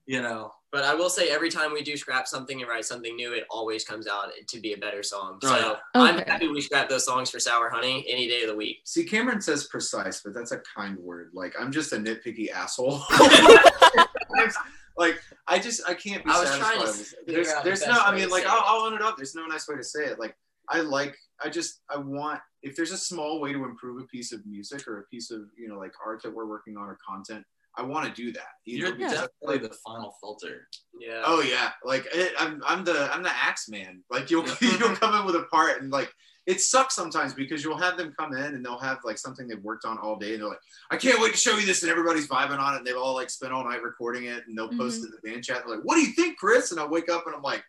you 0.06 0.20
know, 0.20 0.52
But 0.70 0.84
I 0.84 0.94
will 0.94 1.08
say, 1.08 1.30
every 1.30 1.50
time 1.50 1.72
we 1.72 1.82
do 1.82 1.96
scrap 1.96 2.28
something 2.28 2.60
and 2.60 2.68
write 2.68 2.84
something 2.84 3.16
new, 3.16 3.32
it 3.32 3.44
always 3.50 3.84
comes 3.84 4.06
out 4.06 4.28
to 4.46 4.60
be 4.60 4.74
a 4.74 4.76
better 4.76 5.02
song. 5.02 5.38
So 5.42 5.78
Oh, 5.94 6.04
yeah. 6.04 6.10
I'm 6.12 6.18
happy 6.26 6.48
we 6.48 6.60
scrapped 6.60 6.90
those 6.90 7.06
songs 7.06 7.30
for 7.30 7.40
Sour 7.40 7.70
Honey 7.70 8.04
any 8.06 8.28
day 8.28 8.42
of 8.42 8.48
the 8.50 8.54
week. 8.56 8.78
See, 8.84 9.04
Cameron 9.04 9.40
says 9.40 9.66
precise, 9.66 10.20
but 10.22 10.34
that's 10.34 10.52
a 10.52 10.60
kind 10.76 10.98
word. 10.98 11.30
Like 11.32 11.54
I'm 11.58 11.72
just 11.72 11.92
a 11.94 11.96
nitpicky 11.96 12.50
asshole. 12.50 13.00
like 14.96 15.20
I 15.46 15.58
just 15.58 15.88
I 15.88 15.94
can't 15.94 16.24
be 16.24 16.30
I 16.30 16.40
was 16.40 16.48
satisfied. 16.48 16.74
trying 16.74 16.80
to 16.80 16.86
with- 16.86 17.06
figure 17.26 17.34
there's 17.34 17.48
out 17.48 17.64
the 17.64 17.68
there's 17.70 17.86
no. 17.86 18.00
I 18.00 18.14
mean, 18.14 18.28
like 18.28 18.44
I'll, 18.46 18.58
it. 18.58 18.64
I'll 18.66 18.80
own 18.86 18.94
it 18.94 19.02
up. 19.02 19.16
There's 19.16 19.34
no 19.34 19.46
nice 19.46 19.68
way 19.68 19.76
to 19.76 19.84
say 19.84 20.04
it. 20.04 20.18
Like 20.18 20.36
I 20.68 20.80
like. 20.80 21.16
I 21.42 21.48
just 21.48 21.80
I 21.88 21.96
want 21.96 22.40
if 22.62 22.74
there's 22.74 22.90
a 22.90 22.98
small 22.98 23.40
way 23.40 23.52
to 23.52 23.64
improve 23.64 24.02
a 24.02 24.06
piece 24.06 24.32
of 24.32 24.44
music 24.44 24.88
or 24.88 24.98
a 25.00 25.04
piece 25.04 25.30
of 25.30 25.42
you 25.56 25.68
know 25.68 25.78
like 25.78 25.92
art 26.04 26.20
that 26.24 26.34
we're 26.34 26.46
working 26.46 26.76
on 26.76 26.88
or 26.88 26.98
content. 27.08 27.44
I 27.78 27.82
want 27.82 28.06
to 28.06 28.22
do 28.22 28.32
that. 28.32 28.48
You 28.64 28.78
you're 28.78 28.90
know, 28.90 28.96
because, 28.96 29.12
definitely 29.12 29.58
like, 29.60 29.62
the 29.62 29.76
final 29.86 30.14
filter. 30.20 30.68
Yeah. 31.00 31.22
Oh 31.24 31.40
yeah, 31.40 31.70
like 31.84 32.06
it, 32.12 32.32
I'm 32.38 32.60
I'm 32.66 32.84
the 32.84 33.08
I'm 33.12 33.22
the 33.22 33.30
axe 33.30 33.68
man. 33.68 34.02
Like 34.10 34.30
you'll 34.30 34.44
you'll 34.60 34.96
come 34.96 35.18
in 35.18 35.24
with 35.24 35.36
a 35.36 35.44
part 35.44 35.80
and 35.80 35.90
like 35.90 36.12
it 36.48 36.60
sucks 36.62 36.94
sometimes 36.96 37.34
because 37.34 37.62
you'll 37.62 37.76
have 37.76 37.98
them 37.98 38.14
come 38.18 38.34
in 38.34 38.54
and 38.54 38.64
they'll 38.64 38.78
have 38.78 38.98
like 39.04 39.18
something 39.18 39.46
they've 39.46 39.62
worked 39.62 39.84
on 39.84 39.98
all 39.98 40.16
day 40.16 40.32
and 40.32 40.42
they're 40.42 40.48
like, 40.48 40.58
I 40.90 40.96
can't 40.96 41.20
wait 41.20 41.32
to 41.32 41.38
show 41.38 41.58
you 41.58 41.66
this 41.66 41.82
and 41.82 41.90
everybody's 41.90 42.26
vibing 42.26 42.58
on 42.58 42.74
it 42.74 42.78
and 42.78 42.86
they've 42.86 42.96
all 42.96 43.14
like 43.14 43.28
spent 43.28 43.52
all 43.52 43.64
night 43.64 43.82
recording 43.82 44.24
it 44.24 44.44
and 44.46 44.56
they'll 44.56 44.70
post 44.70 45.02
mm-hmm. 45.02 45.04
it 45.04 45.06
in 45.06 45.20
the 45.22 45.30
band 45.30 45.44
chat. 45.44 45.62
They're 45.66 45.76
like, 45.76 45.84
What 45.84 45.96
do 45.96 46.00
you 46.00 46.12
think, 46.12 46.38
Chris? 46.38 46.72
And 46.72 46.80
I 46.80 46.86
wake 46.86 47.10
up 47.10 47.26
and 47.26 47.36
I'm 47.36 47.42
like, 47.42 47.62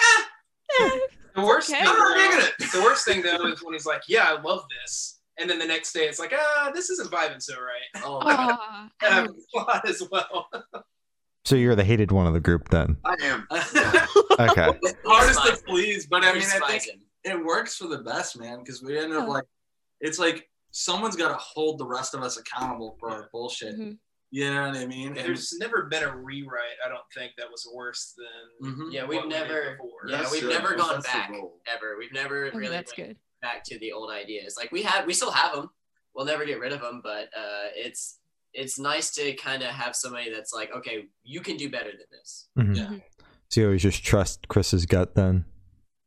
eh. 0.00 0.22
Eh, 0.80 0.98
The 1.36 1.42
worst 1.42 1.70
Okay. 1.70 1.78
thing, 1.78 1.88
I'm 1.88 1.96
not 1.96 2.16
though, 2.16 2.22
digging 2.22 2.46
it. 2.58 2.72
the 2.72 2.80
worst 2.82 3.04
thing 3.04 3.22
though 3.22 3.46
is 3.46 3.62
when 3.62 3.72
he's 3.74 3.86
like, 3.86 4.02
"Yeah, 4.08 4.24
I 4.28 4.40
love 4.42 4.64
this," 4.82 5.17
and 5.38 5.48
then 5.48 5.58
the 5.58 5.66
next 5.66 5.92
day 5.92 6.06
it's 6.08 6.18
like, 6.18 6.32
"Ah, 6.36 6.70
this 6.74 6.90
isn't 6.90 7.10
vibing 7.10 7.40
so 7.42 7.54
right." 7.60 8.02
Oh 8.04 8.20
my 8.20 8.36
God. 8.36 8.58
Aw. 8.60 8.88
And 9.02 9.14
I'm 9.14 9.28
flawed 9.52 9.82
as 9.88 10.02
well. 10.10 10.48
So 11.44 11.56
you're 11.56 11.74
the 11.74 11.84
hated 11.84 12.12
one 12.12 12.26
of 12.26 12.34
the 12.34 12.40
group 12.40 12.68
then. 12.68 12.96
I 13.04 13.14
am. 13.22 13.46
Okay. 14.40 14.68
It's 14.82 14.94
hardest 15.04 15.42
to 15.42 15.50
Despise- 15.50 15.62
please, 15.66 16.06
but 16.06 16.24
I 16.24 16.32
mean, 16.32 16.42
I 16.62 16.78
think 16.78 17.00
it 17.24 17.44
works 17.44 17.74
for 17.76 17.88
the 17.88 17.98
best, 17.98 18.38
man, 18.38 18.60
because 18.60 18.82
we 18.82 18.96
end 18.96 19.12
up 19.12 19.24
Yeah. 19.26 19.32
like, 19.32 19.44
it's 20.00 20.18
like 20.20 20.48
someone's 20.70 21.16
got 21.16 21.28
to 21.30 21.34
hold 21.34 21.78
the 21.78 21.86
rest 21.86 22.14
of 22.14 22.22
us 22.22 22.36
accountable 22.36 22.96
for 23.00 23.10
our 23.10 23.28
bullshit. 23.32 23.76
Mhm. 23.76 23.98
You 24.30 24.52
know 24.54 24.68
what 24.68 24.76
I 24.76 24.86
mean? 24.86 25.08
And- 25.08 25.16
There's 25.16 25.54
never 25.58 25.84
been 25.86 26.04
a 26.04 26.16
rewrite. 26.16 26.76
I 26.84 26.88
don't 26.88 27.02
think 27.12 27.32
that 27.38 27.50
was 27.50 27.68
worse 27.74 28.14
than. 28.16 28.72
Mhm. 28.74 28.92
Yeah, 28.92 29.06
we've 29.06 29.16
what 29.16 29.26
we 29.26 29.32
did 29.32 29.40
never. 29.48 29.78
Yeah, 30.06 30.16
That's 30.18 30.30
we've 30.30 30.42
the- 30.42 30.48
never 30.50 30.74
gone 30.76 30.94
that's 30.94 31.06
back 31.06 31.32
ever. 31.74 31.96
We've 31.98 32.12
never 32.12 32.44
Okay, 32.46 32.56
really 32.58 32.70
that's 32.70 32.96
went 32.96 33.08
good. 33.08 33.16
Back 33.40 33.64
to 33.64 33.78
the 33.78 33.92
old 33.92 34.10
ideas. 34.10 34.54
Like 34.58 34.72
we 34.72 34.82
have, 34.82 35.06
we 35.06 35.14
still 35.14 35.30
have 35.30 35.54
them. 35.54 35.70
We'll 36.14 36.26
never 36.26 36.44
get 36.44 36.58
rid 36.60 36.72
of 36.72 36.80
them, 36.80 37.00
but 37.02 37.24
uh, 37.36 37.68
it's 37.74 38.18
it's 38.54 38.78
nice 38.78 39.10
to 39.14 39.34
kind 39.34 39.62
of 39.62 39.68
have 39.68 39.94
somebody 39.94 40.32
that's 40.32 40.52
like, 40.54 40.74
okay, 40.74 41.04
you 41.22 41.40
can 41.40 41.56
do 41.56 41.70
better 41.70 41.90
than 41.90 42.06
this. 42.10 42.48
Mhm. 42.58 42.76
Yeah. 42.76 42.98
So 43.50 43.60
you 43.60 43.66
always 43.66 43.82
just 43.82 44.02
trust 44.04 44.48
Chris's 44.48 44.84
gut 44.86 45.14
then. 45.14 45.44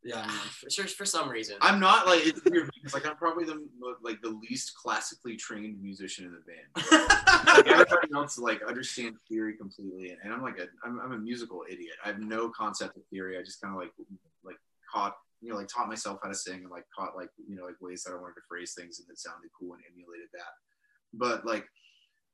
yeah. 0.04 0.28
For, 0.28 0.70
sure, 0.70 0.88
for 0.88 1.06
some 1.06 1.30
reason. 1.30 1.56
I'm 1.62 1.80
not 1.80 2.08
like 2.08 2.26
it's 2.26 2.44
weird 2.44 2.70
because 2.74 2.94
like 2.94 3.06
I'm 3.06 3.16
probably 3.16 3.46
the 3.46 3.64
like 4.04 4.22
the 4.22 4.30
least 4.50 4.74
classically 4.76 5.36
trained 5.38 5.82
musician 5.82 6.26
in 6.26 6.32
the 6.34 6.42
band. 6.42 7.08
like 7.48 7.68
everybody 7.68 8.08
else 8.16 8.38
like 8.38 8.62
understands 8.68 9.18
theory 9.30 9.56
completely 9.58 10.16
and 10.24 10.34
i'm 10.34 10.42
like 10.42 10.58
a 10.58 10.68
I'm, 10.86 11.00
I'm 11.02 11.12
a 11.12 11.18
musical 11.18 11.64
idiot 11.70 11.96
i 12.04 12.08
have 12.08 12.20
no 12.20 12.50
concept 12.50 12.96
of 12.98 13.04
theory 13.12 13.38
i 13.38 13.42
just 13.42 13.60
kind 13.62 13.74
of 13.74 13.80
like 13.80 13.92
like 14.44 14.56
caught 14.92 15.16
you 15.42 15.50
know 15.50 15.56
like 15.56 15.68
taught 15.68 15.88
myself 15.88 16.20
how 16.22 16.30
to 16.30 16.36
sing 16.36 16.62
and 16.62 16.70
like 16.70 16.86
caught 16.96 17.16
like 17.16 17.30
you 17.48 17.56
know 17.56 17.66
like 17.66 17.80
ways 17.82 18.04
that 18.04 18.12
i 18.14 18.16
wanted 18.16 18.36
to 18.36 18.42
phrase 18.48 18.74
things 18.78 19.00
and 19.00 19.08
that 19.08 19.20
sounded 19.20 19.50
cool 19.58 19.74
and 19.74 19.84
emulated 19.92 20.28
that. 20.34 20.54
But 21.14 21.46
like 21.46 21.66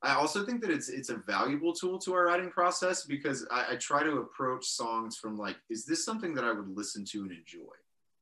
i 0.04 0.14
also 0.14 0.46
think 0.46 0.62
that 0.62 0.70
it's 0.70 0.90
it's 0.90 1.10
a 1.10 1.24
valuable 1.28 1.74
tool 1.74 1.98
to 2.00 2.14
our 2.14 2.26
writing 2.26 2.52
process 2.52 3.06
because 3.06 3.48
i, 3.52 3.74
I 3.74 3.76
try 3.78 4.04
to 4.04 4.18
approach 4.18 4.66
songs 4.66 5.18
from 5.18 5.38
like 5.38 5.56
is 5.72 5.86
this 5.86 6.06
something 6.06 6.36
that 6.36 6.44
i 6.44 6.52
would 6.52 6.70
listen 6.70 7.04
to 7.06 7.22
and 7.22 7.32
enjoy? 7.32 7.74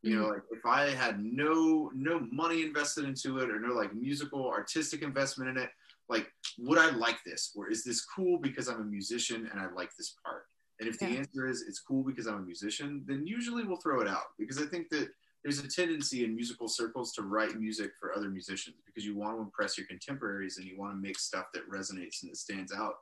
You 0.05 0.15
know, 0.17 0.25
mm-hmm. 0.25 0.33
like 0.33 0.43
if 0.51 0.65
I 0.67 0.91
had 0.91 1.19
no 1.19 1.89
no 1.95 2.19
money 2.31 2.61
invested 2.61 3.05
into 3.05 3.39
it 3.39 3.49
or 3.49 3.59
no 3.59 3.73
like 3.73 3.95
musical 3.95 4.47
artistic 4.47 5.01
investment 5.01 5.49
in 5.49 5.57
it, 5.57 5.71
like 6.09 6.31
would 6.59 6.77
I 6.77 6.91
like 6.91 7.17
this? 7.25 7.51
Or 7.55 7.71
is 7.71 7.83
this 7.83 8.05
cool 8.05 8.37
because 8.37 8.67
I'm 8.67 8.81
a 8.81 8.85
musician 8.85 9.49
and 9.51 9.59
I 9.59 9.65
like 9.71 9.89
this 9.97 10.13
part? 10.23 10.43
And 10.79 10.89
if 10.89 10.99
the 10.99 11.05
answer 11.05 11.47
is 11.47 11.63
it's 11.67 11.79
cool 11.79 12.03
because 12.03 12.27
I'm 12.27 12.39
a 12.39 12.41
musician, 12.41 13.03
then 13.07 13.25
usually 13.25 13.63
we'll 13.63 13.77
throw 13.77 14.01
it 14.01 14.07
out 14.07 14.23
because 14.37 14.61
I 14.61 14.65
think 14.65 14.89
that 14.89 15.09
there's 15.45 15.59
a 15.59 15.67
tendency 15.67 16.25
in 16.25 16.35
musical 16.35 16.67
circles 16.67 17.13
to 17.13 17.21
write 17.21 17.55
music 17.55 17.91
for 17.99 18.15
other 18.15 18.29
musicians 18.29 18.77
because 18.83 19.05
you 19.05 19.15
want 19.15 19.37
to 19.37 19.41
impress 19.41 19.77
your 19.77 19.85
contemporaries 19.87 20.57
and 20.57 20.65
you 20.65 20.77
want 20.77 20.93
to 20.93 20.97
make 20.97 21.19
stuff 21.19 21.45
that 21.53 21.69
resonates 21.69 22.23
and 22.23 22.31
that 22.31 22.37
stands 22.37 22.73
out. 22.73 22.95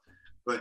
But 0.46 0.58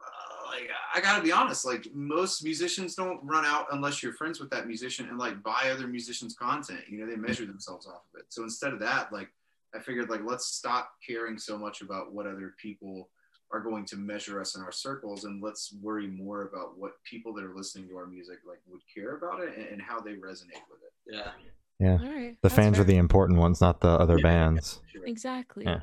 uh, 0.00 0.50
like 0.50 0.68
I 0.94 1.00
gotta 1.00 1.22
be 1.22 1.32
honest, 1.32 1.64
like 1.64 1.88
most 1.94 2.44
musicians 2.44 2.94
don't 2.94 3.18
run 3.24 3.46
out 3.46 3.66
unless 3.72 4.02
you're 4.02 4.12
friends 4.12 4.40
with 4.40 4.50
that 4.50 4.66
musician 4.66 5.08
and 5.08 5.18
like 5.18 5.42
buy 5.42 5.70
other 5.72 5.86
musicians' 5.86 6.34
content. 6.34 6.82
You 6.86 7.00
know, 7.00 7.06
they 7.10 7.16
measure 7.16 7.46
themselves 7.46 7.86
off 7.86 8.02
of 8.12 8.20
it. 8.20 8.26
So 8.28 8.42
instead 8.42 8.74
of 8.74 8.80
that, 8.80 9.10
like 9.10 9.30
I 9.74 9.78
figured 9.78 10.10
like 10.10 10.22
let's 10.22 10.46
stop 10.46 10.92
caring 11.04 11.38
so 11.38 11.58
much 11.58 11.80
about 11.80 12.12
what 12.12 12.26
other 12.26 12.54
people 12.60 13.08
are 13.52 13.60
going 13.60 13.84
to 13.86 13.96
measure 13.96 14.40
us 14.40 14.56
in 14.56 14.62
our 14.62 14.72
circles 14.72 15.24
and 15.24 15.42
let's 15.42 15.72
worry 15.80 16.06
more 16.06 16.42
about 16.42 16.78
what 16.78 16.92
people 17.04 17.32
that 17.34 17.44
are 17.44 17.54
listening 17.54 17.88
to 17.88 17.96
our 17.96 18.06
music 18.06 18.38
like 18.46 18.58
would 18.68 18.82
care 18.94 19.16
about 19.16 19.40
it 19.40 19.56
and, 19.56 19.66
and 19.68 19.82
how 19.82 20.00
they 20.00 20.12
resonate 20.12 20.62
with 20.70 20.82
it. 20.82 20.92
Yeah. 21.10 21.30
Yeah. 21.80 21.92
All 21.92 22.12
right. 22.14 22.36
The 22.42 22.48
that's 22.48 22.54
fans 22.54 22.78
are 22.78 22.84
the 22.84 22.96
important 22.96 23.38
ones, 23.38 23.60
not 23.60 23.80
the 23.80 23.88
other 23.88 24.18
Yeah. 24.18 24.22
bands. 24.22 24.80
Exactly. 25.04 25.64
Yeah. 25.64 25.80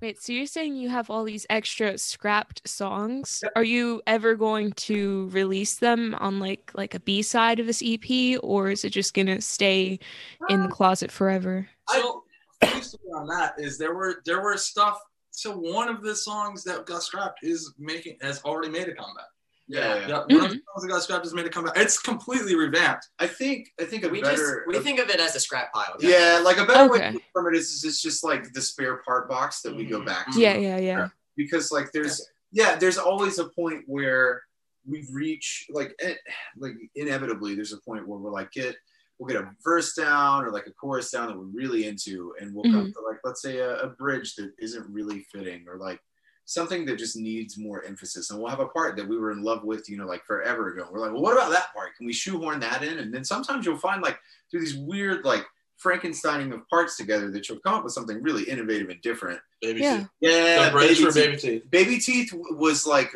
Wait, 0.00 0.20
so 0.20 0.32
you're 0.32 0.46
saying 0.46 0.74
you 0.74 0.88
have 0.88 1.10
all 1.10 1.22
these 1.22 1.46
extra 1.48 1.96
scrapped 1.96 2.66
songs? 2.68 3.44
Are 3.54 3.62
you 3.62 4.02
ever 4.08 4.34
going 4.34 4.72
to 4.72 5.28
release 5.28 5.76
them 5.76 6.16
on 6.16 6.40
like 6.40 6.72
like 6.74 6.94
a 6.94 7.00
B 7.00 7.22
side 7.22 7.60
of 7.60 7.66
this 7.66 7.82
EP 7.84 8.36
or 8.42 8.70
is 8.70 8.84
it 8.84 8.90
just 8.90 9.14
going 9.14 9.28
to 9.28 9.40
stay 9.40 10.00
in 10.48 10.62
the 10.62 10.66
uh, 10.66 10.70
closet 10.70 11.12
forever? 11.12 11.68
So, 11.88 12.24
funny 12.64 12.82
story 12.82 13.10
on 13.14 13.28
that 13.28 13.54
is 13.58 13.78
there 13.78 13.94
were 13.94 14.22
there 14.24 14.42
were 14.42 14.56
stuff. 14.56 14.98
So 15.32 15.50
one 15.56 15.88
of 15.88 16.02
the 16.02 16.14
songs 16.14 16.62
that 16.64 16.86
got 16.86 17.02
scrapped 17.02 17.40
is 17.42 17.72
making 17.78 18.18
has 18.20 18.42
already 18.44 18.68
made 18.70 18.88
a 18.88 18.94
comeback. 18.94 19.24
Yeah, 19.66 19.96
yeah. 19.96 20.08
Yeah, 20.08 20.18
one 20.18 20.22
of 20.22 20.28
Mm-hmm. 20.28 20.42
the 20.42 20.60
songs 20.72 20.82
that 20.82 20.88
got 20.88 21.02
scrapped 21.02 21.24
has 21.24 21.32
made 21.34 21.46
a 21.46 21.50
comeback. 21.50 21.76
It's 21.76 21.98
completely 21.98 22.54
revamped. 22.54 23.08
I 23.18 23.26
think 23.26 23.68
I 23.80 23.84
think 23.84 24.04
a 24.04 24.08
We 24.08 24.20
just 24.20 24.30
better 24.32 24.64
we 24.68 24.78
think 24.80 24.98
of 25.00 25.08
it 25.08 25.18
as 25.20 25.34
a 25.34 25.40
scrap 25.40 25.72
pile. 25.72 25.96
guys. 25.98 26.10
yeah, 26.10 26.40
like 26.44 26.58
a 26.58 26.66
better 26.66 26.90
way 26.90 26.98
Okay. 26.98 27.08
to 27.08 27.14
look 27.14 27.22
from 27.32 27.46
it 27.48 27.56
is, 27.56 27.70
is 27.72 27.84
it's 27.84 28.02
just 28.02 28.22
like 28.22 28.52
the 28.52 28.60
spare 28.60 28.96
part 28.98 29.28
box 29.28 29.62
that 29.62 29.74
we 29.74 29.84
go 29.84 30.00
Mhm. 30.00 30.06
back 30.06 30.30
to. 30.32 30.38
Yeah, 30.40 30.56
yeah, 30.56 30.76
yeah. 30.78 31.08
because 31.36 31.72
like 31.72 31.90
there's 31.92 32.28
yeah 32.52 32.76
there's 32.76 32.98
always 32.98 33.38
a 33.38 33.48
point 33.48 33.82
where 33.86 34.42
we 34.86 35.06
reach 35.10 35.66
like 35.70 35.94
eh, 36.00 36.14
like 36.58 36.74
inevitably 36.94 37.54
there's 37.54 37.72
a 37.72 37.78
point 37.80 38.06
where 38.06 38.18
we're 38.18 38.30
like 38.32 38.50
get 38.52 38.76
we'll 39.22 39.32
get 39.32 39.40
a 39.40 39.50
verse 39.62 39.94
down 39.94 40.44
or 40.44 40.50
like 40.50 40.66
a 40.66 40.72
chorus 40.72 41.12
down 41.12 41.28
that 41.28 41.38
we're 41.38 41.44
really 41.44 41.86
into 41.86 42.34
and 42.40 42.52
we'll 42.52 42.64
come 42.64 42.86
mm-hmm. 42.86 42.90
to 42.90 43.08
like 43.08 43.18
let's 43.24 43.40
say 43.40 43.58
a, 43.58 43.76
a 43.76 43.88
bridge 43.88 44.34
that 44.34 44.52
isn't 44.58 44.84
really 44.90 45.24
fitting 45.32 45.64
or 45.68 45.76
like 45.76 46.00
something 46.44 46.84
that 46.84 46.98
just 46.98 47.16
needs 47.16 47.56
more 47.56 47.84
emphasis. 47.84 48.30
And 48.30 48.40
we'll 48.40 48.50
have 48.50 48.58
a 48.58 48.66
part 48.66 48.96
that 48.96 49.08
we 49.08 49.16
were 49.16 49.30
in 49.30 49.44
love 49.44 49.62
with 49.62 49.88
you 49.88 49.96
know 49.96 50.06
like 50.06 50.24
forever 50.24 50.72
ago. 50.72 50.88
We're 50.90 50.98
like 50.98 51.12
well 51.12 51.22
what 51.22 51.34
about 51.34 51.52
that 51.52 51.72
part? 51.72 51.94
Can 51.96 52.06
we 52.06 52.12
shoehorn 52.12 52.58
that 52.60 52.82
in? 52.82 52.98
And 52.98 53.14
then 53.14 53.24
sometimes 53.24 53.64
you'll 53.64 53.78
find 53.78 54.02
like 54.02 54.18
through 54.50 54.60
these 54.60 54.76
weird 54.76 55.24
like 55.24 55.46
frankensteining 55.82 56.52
of 56.52 56.68
parts 56.68 56.96
together 56.96 57.30
that 57.30 57.48
you'll 57.48 57.60
come 57.60 57.74
up 57.74 57.84
with 57.84 57.92
something 57.92 58.22
really 58.22 58.42
innovative 58.44 58.88
and 58.88 59.00
different. 59.02 59.40
Baby 59.60 59.80
Yeah. 59.80 59.98
Teeth. 59.98 60.08
yeah 60.20 60.70
The 60.70 60.78
Baby 60.78 60.94
for 60.94 61.12
Teeth- 61.12 61.14
Baby 61.14 61.36
Teeth. 61.36 61.70
Baby 61.70 61.98
Teeth 61.98 62.30
was 62.32 62.86
like, 62.86 63.12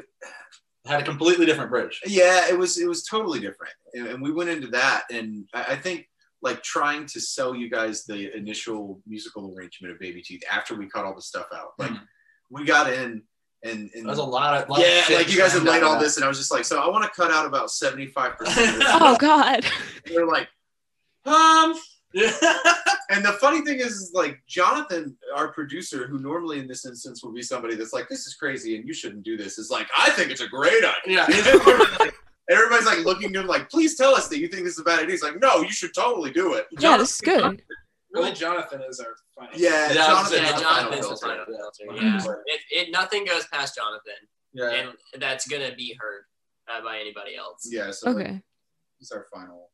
had 0.86 1.00
a 1.00 1.04
completely 1.04 1.46
different 1.46 1.70
bridge. 1.70 2.00
yeah, 2.06 2.48
it 2.48 2.58
was 2.58 2.78
it 2.78 2.88
was 2.88 3.04
totally 3.04 3.40
different, 3.40 3.72
and, 3.94 4.06
and 4.08 4.22
we 4.22 4.32
went 4.32 4.50
into 4.50 4.68
that, 4.68 5.04
and 5.10 5.46
I, 5.54 5.62
I 5.70 5.76
think 5.76 6.08
like 6.42 6.62
trying 6.62 7.06
to 7.06 7.20
sell 7.20 7.54
you 7.54 7.68
guys 7.70 8.04
the 8.04 8.34
initial 8.36 9.00
musical 9.06 9.54
arrangement 9.56 9.92
of 9.94 9.98
Baby 9.98 10.22
Teeth 10.22 10.42
after 10.52 10.74
we 10.74 10.88
cut 10.88 11.04
all 11.04 11.14
the 11.14 11.22
stuff 11.22 11.46
out, 11.54 11.70
like 11.78 11.90
Mhm. 11.90 12.00
we 12.50 12.64
got 12.64 12.92
in, 12.92 13.22
and, 13.64 13.90
and 13.94 14.06
There's 14.06 14.18
a 14.18 14.22
lot 14.22 14.62
of 14.62 14.68
lot 14.68 14.80
yeah, 14.80 15.00
shit 15.02 15.16
like 15.18 15.30
you 15.30 15.38
guys 15.38 15.52
had 15.52 15.58
jammed 15.64 15.68
laid 15.70 15.82
all 15.82 15.98
this, 15.98 16.16
and 16.16 16.24
I 16.24 16.28
was 16.28 16.38
just 16.38 16.52
like, 16.52 16.64
so 16.64 16.78
I 16.80 16.88
want 16.88 17.04
to 17.04 17.10
cut 17.10 17.30
out 17.32 17.46
about 17.46 17.70
seventy 17.70 18.06
five 18.06 18.36
percent. 18.38 18.82
Oh 18.86 19.16
god. 19.18 19.64
They're 20.04 20.26
like, 20.26 20.48
um. 21.24 21.74
Yeah. 22.12 22.30
And 23.08 23.24
the 23.24 23.34
funny 23.34 23.60
thing 23.60 23.78
is, 23.78 23.92
is, 23.92 24.10
like 24.14 24.40
Jonathan, 24.48 25.16
our 25.34 25.52
producer, 25.52 26.08
who 26.08 26.18
normally 26.18 26.58
in 26.58 26.66
this 26.66 26.84
instance 26.84 27.22
would 27.22 27.34
be 27.36 27.42
somebody 27.42 27.76
that's 27.76 27.92
like, 27.92 28.08
"This 28.08 28.26
is 28.26 28.34
crazy 28.34 28.74
and 28.76 28.84
you 28.84 28.92
shouldn't 28.92 29.22
do 29.22 29.36
this," 29.36 29.58
is 29.58 29.70
like, 29.70 29.86
"I 29.96 30.10
think 30.10 30.32
it's 30.32 30.40
a 30.40 30.48
great 30.48 30.82
idea." 30.84 31.24
yeah. 31.28 32.10
Everybody's 32.48 32.86
like 32.86 33.04
looking 33.04 33.32
to 33.32 33.40
him 33.40 33.46
like, 33.46 33.68
please 33.70 33.96
tell 33.96 34.14
us 34.14 34.28
that 34.28 34.38
you 34.38 34.48
think 34.48 34.64
this 34.64 34.74
is 34.74 34.78
a 34.80 34.84
bad 34.84 35.00
idea. 35.00 35.12
He's 35.12 35.22
like, 35.22 35.40
no, 35.40 35.62
you 35.62 35.70
should 35.72 35.92
totally 35.94 36.30
do 36.30 36.54
it. 36.54 36.66
Yeah, 36.78 36.96
this 36.96 37.14
is 37.14 37.20
good. 37.20 37.62
Really, 38.12 38.32
Jonathan 38.32 38.82
is 38.88 39.00
our 39.00 39.14
final. 39.34 39.50
Yeah, 39.58 39.88
Yeah, 39.88 39.94
Jonathan. 40.06 40.38
Yeah, 40.42 40.48
is 40.48 40.54
the 40.54 40.64
final 40.64 40.82
Jonathan's 40.90 41.06
filter. 41.06 41.36
Yeah. 41.36 41.44
filter. 41.44 42.04
Yeah. 42.04 42.20
Yeah. 42.24 42.34
It, 42.46 42.60
it 42.70 42.92
nothing 42.92 43.24
goes 43.24 43.46
past 43.48 43.74
Jonathan, 43.76 44.14
yeah. 44.52 44.70
and 44.70 45.20
that's 45.20 45.46
gonna 45.48 45.74
be 45.76 45.96
heard 46.00 46.22
uh, 46.68 46.82
by 46.82 46.98
anybody 46.98 47.36
else. 47.36 47.68
Yeah, 47.70 47.90
so 47.90 48.10
like, 48.10 48.26
Okay. 48.26 48.42
he's 48.98 49.10
our 49.10 49.26
final. 49.32 49.70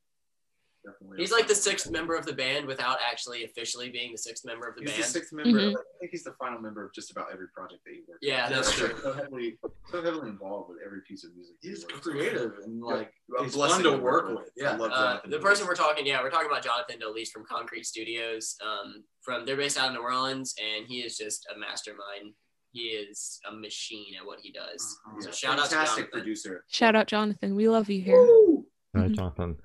Definitely. 0.85 1.19
He's 1.19 1.31
like 1.31 1.47
the 1.47 1.55
sixth 1.55 1.85
filter. 1.85 1.97
member 1.99 2.17
of 2.17 2.27
the 2.27 2.33
band 2.33 2.67
without 2.67 2.99
actually 3.09 3.45
officially 3.45 3.89
being 3.91 4.11
the 4.11 4.19
sixth 4.19 4.45
member 4.45 4.67
of 4.67 4.75
the 4.75 4.83
He's 4.83 4.91
band. 4.91 5.03
the 5.05 5.07
sixth 5.07 5.33
member. 5.33 5.59
Mhm. 5.61 5.71
I 5.77 5.99
think 6.01 6.11
he's 6.11 6.25
the 6.25 6.33
final 6.41 6.61
member 6.61 6.85
of 6.85 6.93
just 6.93 7.13
about 7.13 7.31
every 7.33 7.47
project 7.55 7.83
that 7.85 7.93
he 7.95 8.01
works. 8.09 8.19
Yeah, 8.21 8.47
on. 8.47 8.53
that's 8.53 8.73
true. 8.77 8.93
So 9.01 9.13
heavily, 9.13 9.59
so 9.93 10.03
heavily 10.03 10.29
involved 10.29 10.71
with 10.71 10.79
every 10.85 11.03
piece 11.07 11.23
of 11.25 11.35
music. 11.37 11.55
he 11.61 11.69
He's 11.69 11.83
works 11.85 11.95
on. 11.95 12.01
creative 12.01 12.53
and 12.65 12.81
like 12.83 13.13
A 13.39 13.45
he's 13.45 13.55
fun 13.55 13.83
to 13.85 13.97
work 13.97 14.29
with. 14.37 14.49
I 14.49 14.51
Yeah. 14.57 14.77
love 14.77 14.91
Uh, 14.93 15.21
the 15.23 15.29
Davis. 15.31 15.45
person 15.45 15.67
we're 15.69 15.77
talking, 15.77 16.05
yeah, 16.05 16.21
we're 16.21 16.31
talking 16.31 16.49
about 16.51 16.65
Jonathan 16.65 16.99
Delis 16.99 17.29
from 17.31 17.45
Concrete 17.47 17.87
Studios. 17.87 18.57
Um, 18.61 19.05
from 19.21 19.47
they're 19.47 19.57
based 19.57 19.79
out 19.79 19.89
of 19.89 19.95
New 19.95 20.01
Orleans, 20.03 20.53
and 20.61 20.87
he 20.89 21.03
is 21.03 21.17
just 21.17 21.47
a 21.55 21.57
mastermind. 21.57 22.35
He 22.73 22.89
is 22.89 23.39
a 23.49 23.53
machine 23.55 24.17
at 24.19 24.27
what 24.27 24.41
he 24.41 24.51
does. 24.51 24.99
Mhm. 25.07 25.23
So 25.23 25.29
Yeah, 25.29 25.33
shout 25.35 25.59
out 25.61 25.65
to 25.67 25.71
fantastic 25.77 25.97
Jonathan. 26.07 26.11
producer. 26.21 26.65
Shout 26.69 26.97
out 26.97 27.07
Jonathan. 27.07 27.55
We 27.55 27.69
love 27.69 27.89
you 27.89 28.01
here. 28.01 28.17
All 28.19 28.65
right. 28.95 29.13
Jonathan. 29.13 29.59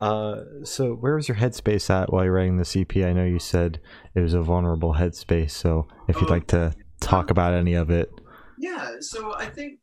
Uh, 0.00 0.42
so 0.64 0.94
where 0.94 1.16
was 1.16 1.28
your 1.28 1.36
headspace 1.36 1.90
at 1.90 2.12
while 2.12 2.24
you're 2.24 2.32
writing 2.32 2.56
the 2.56 2.80
EP? 2.80 3.04
I 3.04 3.12
know 3.12 3.24
you 3.24 3.38
said 3.38 3.80
it 4.14 4.20
was 4.20 4.34
a 4.34 4.42
vulnerable 4.42 4.94
headspace. 4.94 5.50
So 5.50 5.88
if 6.08 6.20
you'd 6.20 6.30
like 6.30 6.46
to 6.48 6.74
talk 7.00 7.30
about 7.30 7.54
any 7.54 7.74
of 7.74 7.90
it, 7.90 8.10
Yeah, 8.58 8.96
so 9.00 9.34
I 9.36 9.46
think 9.46 9.80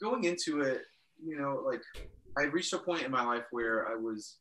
going 0.00 0.24
into 0.24 0.60
it, 0.60 0.82
you 1.22 1.38
know, 1.38 1.62
like 1.66 1.82
I 2.38 2.44
reached 2.44 2.72
a 2.72 2.78
point 2.78 3.02
in 3.02 3.10
my 3.10 3.24
life 3.24 3.44
where 3.50 3.88
I 3.88 3.96
was, 3.96 4.38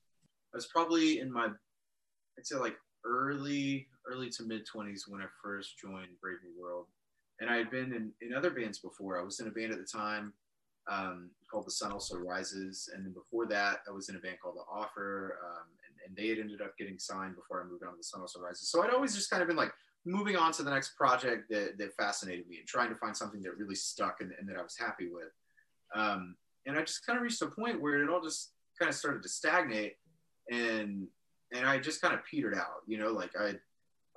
I 0.54 0.58
was 0.58 0.68
probably 0.68 1.20
in 1.20 1.32
my, 1.32 1.46
I'd 1.46 2.46
say 2.46 2.56
like 2.56 2.76
early, 3.06 3.88
early 4.12 4.30
to 4.30 4.44
mid 4.44 4.66
twenties 4.66 5.06
when 5.08 5.22
I 5.22 5.26
first 5.44 5.78
joined 5.80 6.10
Brave 6.22 6.38
New 6.44 6.62
World, 6.62 6.86
and 7.40 7.50
I 7.50 7.58
had 7.58 7.70
been 7.72 7.94
in, 7.94 8.12
in 8.22 8.34
other 8.34 8.52
bands 8.52 8.80
before. 8.80 9.20
I 9.20 9.24
was 9.24 9.40
in 9.40 9.48
a 9.48 9.52
band 9.52 9.72
at 9.72 9.80
the 9.80 9.86
time 9.86 10.34
um, 10.90 11.30
called 11.50 11.68
The 11.68 11.72
Sun 11.72 11.92
Also 11.92 12.18
Rises, 12.18 12.90
and 12.94 13.06
then 13.06 13.14
before 13.14 13.46
that, 13.48 13.80
I 13.88 13.92
was 13.92 14.10
in 14.10 14.16
a 14.16 14.20
band 14.20 14.38
called 14.42 14.56
The 14.56 14.72
Offer, 14.72 15.40
um, 15.44 15.68
and, 15.86 16.08
and 16.08 16.18
they 16.18 16.30
had 16.30 16.40
ended 16.40 16.62
up 16.62 16.78
getting 16.78 16.98
signed 16.98 17.36
before 17.36 17.62
I 17.62 17.66
moved 17.66 17.84
on 17.84 17.92
to 17.92 17.98
The 17.98 18.04
Sun 18.04 18.22
Also 18.22 18.40
Rises. 18.40 18.70
So 18.70 18.84
I'd 18.84 18.94
always 18.94 19.16
just 19.16 19.30
kind 19.30 19.42
of 19.42 19.48
been 19.48 19.58
like 19.58 19.72
moving 20.06 20.36
on 20.36 20.52
to 20.54 20.64
the 20.64 20.72
next 20.72 20.96
project 20.96 21.50
that, 21.50 21.78
that 21.78 21.94
fascinated 21.96 22.48
me 22.48 22.58
and 22.58 22.68
trying 22.68 22.90
to 22.90 22.96
find 22.96 23.16
something 23.16 23.42
that 23.44 23.58
really 23.58 23.76
stuck 23.76 24.22
and, 24.22 24.32
and 24.40 24.48
that 24.48 24.58
I 24.58 24.62
was 24.62 24.78
happy 24.78 25.10
with. 25.10 25.32
Um, 25.94 26.36
and 26.66 26.78
I 26.78 26.82
just 26.82 27.06
kind 27.06 27.18
of 27.18 27.24
reached 27.24 27.42
a 27.42 27.48
point 27.48 27.82
where 27.82 28.02
it 28.02 28.10
all 28.10 28.22
just 28.22 28.52
kind 28.80 28.90
of 28.90 28.96
started 28.96 29.24
to 29.24 29.30
stagnate 29.30 29.96
and 30.52 31.08
and 31.52 31.66
I 31.66 31.80
just 31.80 32.02
kind 32.02 32.14
of 32.14 32.24
petered 32.26 32.56
out, 32.56 32.84
you 32.86 32.98
know, 32.98 33.12
like 33.12 33.32
I 33.40 33.56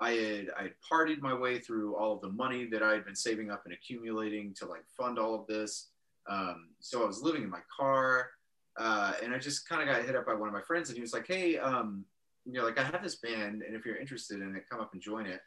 I 0.00 0.10
had 0.12 0.50
I 0.58 0.62
had 0.64 0.74
partied 0.90 1.20
my 1.20 1.34
way 1.34 1.58
through 1.58 1.96
all 1.96 2.14
of 2.14 2.20
the 2.20 2.28
money 2.28 2.66
that 2.66 2.82
I 2.82 2.92
had 2.92 3.04
been 3.04 3.16
saving 3.16 3.50
up 3.50 3.62
and 3.64 3.74
accumulating 3.74 4.54
to 4.54 4.66
like 4.66 4.84
fund 4.96 5.18
all 5.18 5.34
of 5.34 5.46
this. 5.46 5.88
Um, 6.28 6.68
so 6.80 7.02
I 7.02 7.06
was 7.06 7.22
living 7.22 7.42
in 7.42 7.50
my 7.50 7.60
car, 7.76 8.30
uh, 8.78 9.12
and 9.22 9.34
I 9.34 9.38
just 9.38 9.68
kind 9.68 9.82
of 9.82 9.94
got 9.94 10.04
hit 10.04 10.16
up 10.16 10.26
by 10.26 10.34
one 10.34 10.48
of 10.48 10.54
my 10.54 10.62
friends, 10.62 10.88
and 10.88 10.96
he 10.96 11.02
was 11.02 11.12
like, 11.12 11.26
"Hey, 11.26 11.58
um, 11.58 12.04
you 12.44 12.52
know, 12.54 12.64
like 12.64 12.78
I 12.78 12.84
have 12.84 13.02
this 13.02 13.16
band, 13.16 13.62
and 13.62 13.74
if 13.76 13.84
you're 13.84 13.96
interested 13.96 14.40
in 14.40 14.54
it, 14.56 14.64
come 14.70 14.80
up 14.80 14.92
and 14.92 15.02
join 15.02 15.26
it." 15.26 15.40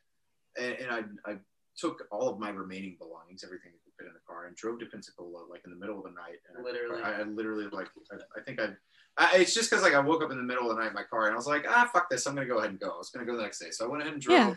And, 0.58 0.74
and 0.76 0.92
I, 1.26 1.32
I 1.32 1.36
took 1.78 2.04
all 2.12 2.30
of 2.30 2.40
my 2.40 2.50
remaining 2.50 2.96
belongings, 3.00 3.44
everything 3.44 3.72
that 3.74 3.84
could 3.84 3.94
fit 3.98 4.08
in 4.08 4.14
the 4.14 4.20
car, 4.28 4.46
and 4.48 4.56
drove 4.56 4.80
to 4.80 4.86
Pensacola 4.86 5.46
like 5.50 5.62
in 5.66 5.72
the 5.72 5.78
middle 5.78 5.98
of 5.98 6.04
the 6.04 6.12
night. 6.12 6.40
And 6.54 6.64
Literally. 6.64 7.02
I, 7.04 7.20
I 7.20 7.24
literally 7.24 7.66
like 7.72 7.88
I, 8.12 8.16
I 8.40 8.44
think 8.44 8.60
I, 8.62 8.70
I 9.18 9.38
it's 9.38 9.54
just 9.54 9.70
because 9.70 9.84
like 9.84 9.94
I 9.94 10.00
woke 10.00 10.24
up 10.24 10.32
in 10.32 10.38
the 10.38 10.44
middle 10.44 10.70
of 10.70 10.76
the 10.78 10.82
night 10.82 10.90
in 10.90 10.94
my 10.94 11.04
car 11.04 11.26
and 11.26 11.34
I 11.34 11.38
was 11.38 11.48
like 11.48 11.66
ah 11.70 11.90
fuck 11.92 12.10
this 12.10 12.26
I'm 12.26 12.36
gonna 12.36 12.48
go 12.48 12.58
ahead 12.60 12.70
and 12.72 12.80
go 12.80 12.88
I 12.92 12.98
was 12.98 13.10
gonna 13.10 13.26
go 13.26 13.36
the 13.36 13.42
next 13.44 13.60
day 13.60 13.72
so 13.72 13.86
I 13.86 13.88
went 13.90 14.02
ahead 14.04 14.14
and 14.14 14.22
drove 14.22 14.38
Yeah. 14.38 14.56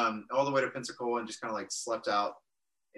um, 0.00 0.26
all 0.32 0.44
the 0.44 0.50
way 0.52 0.60
to 0.60 0.68
Pensacola 0.70 1.18
and 1.18 1.26
just 1.28 1.40
kind 1.40 1.50
of 1.50 1.56
like 1.56 1.70
slept 1.70 2.06
out. 2.08 2.34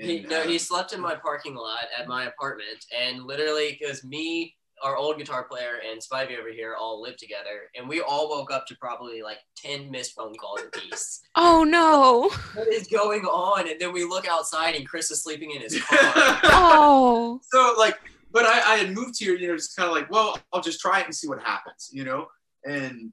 He, 0.07 0.21
no, 0.21 0.43
he 0.43 0.53
um, 0.55 0.59
slept 0.59 0.93
in 0.93 1.01
my 1.01 1.15
parking 1.15 1.55
lot 1.55 1.85
at 1.99 2.09
my 2.09 2.25
apartment, 2.25 2.85
and 2.99 3.25
literally, 3.25 3.77
because 3.79 4.03
me, 4.05 4.55
our 4.83 4.97
old 4.97 5.19
guitar 5.19 5.45
player, 5.45 5.81
and 5.89 6.01
Spivey 6.01 6.39
over 6.39 6.51
here 6.51 6.75
all 6.75 7.03
lived 7.03 7.19
together, 7.19 7.69
and 7.77 7.89
we 7.89 8.01
all 8.01 8.29
woke 8.31 8.51
up 8.51 8.67
to 8.69 8.77
probably 8.81 9.23
like 9.23 9.39
ten 9.57 9.91
missed 9.91 10.15
phone 10.15 10.35
calls 10.35 10.61
apiece. 10.63 11.21
Oh 11.37 11.65
no. 11.65 12.31
what 12.55 12.69
is 12.69 12.87
going 12.89 13.25
on? 13.25 13.69
And 13.69 13.81
then 13.81 13.93
we 13.93 14.05
look 14.05 14.27
outside, 14.27 14.75
and 14.75 14.87
Chris 14.89 15.11
is 15.11 15.23
sleeping 15.23 15.51
in 15.53 15.61
his 15.63 15.81
car. 15.85 15.99
Oh. 16.45 17.41
so 17.53 17.75
like, 17.79 17.99
but 18.33 18.45
I, 18.47 18.75
I 18.75 18.77
had 18.77 18.93
moved 18.95 19.17
here, 19.19 19.35
you 19.35 19.49
know, 19.49 19.57
just 19.57 19.77
kind 19.77 19.89
of 19.89 19.95
like, 19.95 20.11
well, 20.11 20.39
I'll 20.53 20.63
just 20.63 20.81
try 20.81 21.01
it 21.01 21.07
and 21.07 21.15
see 21.15 21.29
what 21.29 21.43
happens, 21.43 21.91
you 21.93 22.05
know. 22.05 22.27
and 22.65 23.13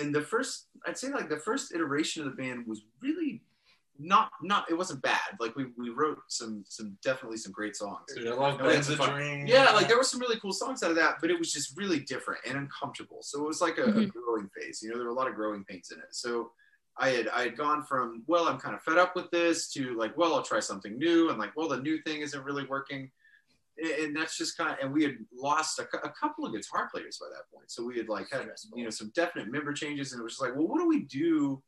and 0.00 0.14
the 0.14 0.22
first 0.22 0.68
I'd 0.86 0.96
say 0.98 1.10
like 1.10 1.28
the 1.28 1.38
first 1.38 1.74
iteration 1.74 2.24
of 2.26 2.30
the 2.30 2.42
band 2.42 2.66
was 2.66 2.82
really 3.02 3.42
not 3.98 4.30
not 4.42 4.70
it 4.70 4.74
wasn't 4.74 5.02
bad. 5.02 5.20
Like 5.38 5.54
we, 5.54 5.66
we 5.76 5.90
wrote 5.90 6.18
some 6.28 6.64
some 6.68 6.96
definitely 7.04 7.36
some 7.36 7.52
great 7.52 7.76
songs. 7.76 8.04
Dude, 8.14 8.26
I 8.26 8.34
love 8.34 8.58
No, 8.58 8.66
it's 8.68 8.88
Bands 8.88 9.00
of. 9.00 9.10
Dream. 9.10 9.46
Yeah, 9.46 9.70
like 9.72 9.88
there 9.88 9.96
were 9.98 10.02
some 10.04 10.20
really 10.20 10.38
cool 10.40 10.52
songs 10.52 10.82
out 10.82 10.90
of 10.90 10.96
that, 10.96 11.16
but 11.20 11.30
it 11.30 11.38
was 11.38 11.52
just 11.52 11.76
really 11.76 12.00
different 12.00 12.40
and 12.46 12.56
uncomfortable. 12.56 13.18
So 13.22 13.42
it 13.42 13.46
was 13.46 13.60
like 13.60 13.78
a, 13.78 13.84
a 13.84 13.92
Mhm. 13.92 14.08
growing 14.12 14.48
phase. 14.56 14.82
You 14.82 14.90
know, 14.90 14.96
there 14.96 15.04
were 15.06 15.12
a 15.12 15.14
lot 15.14 15.28
of 15.28 15.34
growing 15.34 15.64
pains 15.64 15.90
in 15.92 15.98
it. 15.98 16.06
So 16.12 16.52
I 16.96 17.10
had 17.10 17.28
I 17.28 17.42
had 17.42 17.56
gone 17.56 17.84
from 17.84 18.22
well, 18.26 18.48
I'm 18.48 18.58
kind 18.58 18.74
of 18.74 18.82
fed 18.82 18.98
up 18.98 19.14
with 19.14 19.30
this 19.30 19.70
to 19.72 19.94
like, 19.96 20.16
well, 20.16 20.34
I'll 20.34 20.42
try 20.42 20.60
something 20.60 20.98
new, 20.98 21.30
and 21.30 21.38
like, 21.38 21.54
well, 21.56 21.68
the 21.68 21.80
new 21.80 22.00
thing 22.02 22.20
isn't 22.22 22.44
really 22.44 22.64
working. 22.66 23.10
And 23.82 24.14
that's 24.14 24.36
just 24.36 24.56
kind 24.58 24.70
of, 24.70 24.76
and 24.82 24.92
we 24.92 25.02
had 25.02 25.16
lost 25.34 25.78
a, 25.78 25.84
a 26.04 26.10
couple 26.10 26.44
of 26.44 26.52
guitar 26.52 26.90
players 26.92 27.18
by 27.18 27.26
that 27.34 27.50
point. 27.52 27.70
So 27.70 27.82
we 27.84 27.96
had 27.96 28.08
like 28.08 28.30
had, 28.30 28.46
you 28.74 28.84
know, 28.84 28.90
some 28.90 29.10
definite 29.14 29.50
member 29.50 29.72
changes, 29.72 30.12
and 30.12 30.20
it 30.20 30.22
was 30.24 30.34
just 30.34 30.42
like, 30.42 30.54
well, 30.54 30.68
what 30.68 30.78
do 30.80 30.86
we 30.86 31.00
do 31.04 31.62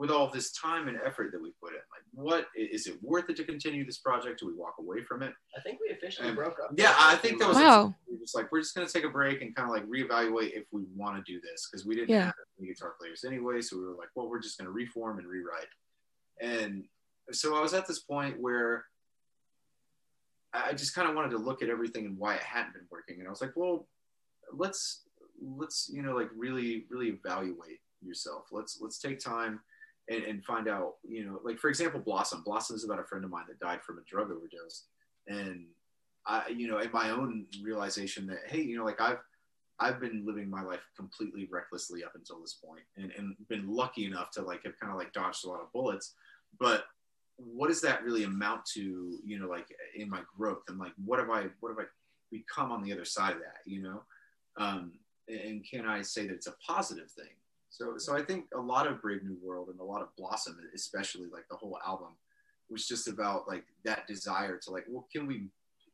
with 0.00 0.10
all 0.10 0.30
this 0.30 0.50
time 0.52 0.88
and 0.88 0.98
effort 1.04 1.30
that 1.30 1.42
we 1.42 1.50
put 1.62 1.74
in? 1.74 1.80
Like, 1.92 2.02
what 2.14 2.46
is 2.56 2.86
it 2.86 2.96
worth 3.02 3.28
it 3.28 3.36
to 3.36 3.44
continue 3.44 3.84
this 3.84 3.98
project? 3.98 4.40
Do 4.40 4.46
we 4.46 4.54
walk 4.54 4.76
away 4.78 5.02
from 5.04 5.22
it? 5.22 5.34
I 5.54 5.60
think 5.60 5.78
we 5.78 5.90
officially 5.94 6.30
Um, 6.30 6.36
broke 6.36 6.58
up. 6.58 6.70
yeah, 6.74 6.94
I 6.98 7.16
think 7.16 7.38
that 7.38 7.46
was- 7.48 7.58
Wow. 7.58 7.94
we 8.08 8.14
were 8.14 8.18
just 8.20 8.34
like 8.34 8.50
we're 8.50 8.62
just 8.62 8.74
gonna 8.74 8.88
take 8.88 9.04
a 9.04 9.10
break 9.10 9.42
and 9.42 9.54
kind 9.54 9.68
of 9.68 9.76
like 9.76 9.84
reevaluate 9.86 10.52
if 10.52 10.66
we 10.72 10.84
want 10.96 11.22
to 11.22 11.32
do 11.32 11.38
this 11.42 11.68
because 11.68 11.84
we 11.84 11.94
didn't 11.94 12.08
Yeah. 12.08 12.24
have 12.24 12.34
any 12.58 12.68
guitar 12.68 12.92
players 12.98 13.24
anyway. 13.24 13.60
So 13.60 13.76
we 13.78 13.84
were 13.84 13.92
like, 13.92 14.08
well, 14.14 14.26
we're 14.30 14.38
just 14.40 14.56
gonna 14.56 14.70
reform 14.70 15.18
and 15.18 15.28
rewrite. 15.28 15.68
And 16.40 16.88
so 17.30 17.54
I 17.54 17.60
was 17.60 17.74
at 17.74 17.86
this 17.86 17.98
point 17.98 18.40
where 18.40 18.86
I 20.54 20.70
I 20.70 20.72
just 20.72 20.94
kind 20.94 21.08
of 21.10 21.14
wanted 21.14 21.30
to 21.32 21.38
look 21.38 21.60
at 21.62 21.68
everything 21.68 22.06
and 22.06 22.16
why 22.16 22.36
it 22.36 22.42
hadn't 22.42 22.72
been 22.72 22.86
working. 22.90 23.18
And 23.18 23.26
I 23.26 23.30
was 23.30 23.42
like, 23.42 23.54
well, 23.54 23.86
let's 24.52 25.04
let's 25.42 25.90
you 25.92 26.00
know 26.00 26.14
like 26.16 26.30
really 26.34 26.86
really 26.88 27.08
evaluate 27.10 27.82
yourself. 28.00 28.48
Let's 28.50 28.80
let's 28.80 28.98
take 28.98 29.18
time. 29.20 29.62
And, 30.10 30.24
and 30.24 30.44
find 30.44 30.68
out, 30.68 30.94
you 31.02 31.24
know, 31.24 31.40
like 31.44 31.58
for 31.58 31.70
example, 31.70 32.00
Blossom. 32.00 32.42
Blossom 32.44 32.74
is 32.76 32.84
about 32.84 32.98
a 32.98 33.04
friend 33.04 33.24
of 33.24 33.30
mine 33.30 33.44
that 33.48 33.60
died 33.60 33.80
from 33.82 33.98
a 33.98 34.02
drug 34.10 34.30
overdose, 34.32 34.86
and 35.28 35.66
I, 36.26 36.48
you 36.48 36.68
know, 36.68 36.78
in 36.78 36.90
my 36.92 37.10
own 37.10 37.46
realization 37.62 38.26
that, 38.26 38.40
hey, 38.46 38.60
you 38.60 38.76
know, 38.76 38.84
like 38.84 39.00
I've, 39.00 39.18
I've 39.78 40.00
been 40.00 40.26
living 40.26 40.50
my 40.50 40.62
life 40.62 40.80
completely 40.96 41.48
recklessly 41.50 42.04
up 42.04 42.12
until 42.14 42.40
this 42.40 42.54
point 42.54 42.82
and, 42.96 43.10
and 43.16 43.34
been 43.48 43.72
lucky 43.72 44.04
enough 44.04 44.30
to 44.32 44.42
like 44.42 44.62
have 44.64 44.78
kind 44.78 44.92
of 44.92 44.98
like 44.98 45.12
dodged 45.12 45.44
a 45.44 45.48
lot 45.48 45.62
of 45.62 45.72
bullets. 45.72 46.14
But 46.58 46.84
what 47.36 47.68
does 47.68 47.80
that 47.80 48.04
really 48.04 48.24
amount 48.24 48.66
to, 48.74 49.18
you 49.24 49.38
know, 49.38 49.48
like 49.48 49.66
in 49.96 50.10
my 50.10 50.20
growth 50.36 50.64
and 50.68 50.78
like, 50.78 50.92
what 51.04 51.18
have 51.18 51.30
I, 51.30 51.46
what 51.60 51.70
have 51.70 51.78
I 51.78 51.88
become 52.30 52.70
on 52.70 52.82
the 52.82 52.92
other 52.92 53.06
side 53.06 53.32
of 53.32 53.38
that, 53.38 53.60
you 53.64 53.80
know? 53.80 54.02
Um, 54.58 54.92
and 55.26 55.64
can 55.68 55.86
I 55.86 56.02
say 56.02 56.26
that 56.26 56.34
it's 56.34 56.48
a 56.48 56.54
positive 56.66 57.10
thing? 57.12 57.34
So, 57.70 57.94
so 57.98 58.16
I 58.16 58.22
think 58.22 58.46
a 58.54 58.60
lot 58.60 58.86
of 58.86 59.00
Brave 59.00 59.22
New 59.22 59.38
World 59.42 59.68
and 59.68 59.80
a 59.80 59.84
lot 59.84 60.02
of 60.02 60.14
Blossom, 60.16 60.58
especially 60.74 61.28
like 61.32 61.48
the 61.48 61.56
whole 61.56 61.78
album 61.86 62.16
was 62.68 62.86
just 62.86 63.08
about 63.08 63.48
like 63.48 63.64
that 63.84 64.06
desire 64.06 64.58
to 64.58 64.70
like, 64.70 64.84
well, 64.88 65.06
can 65.12 65.26
we 65.26 65.48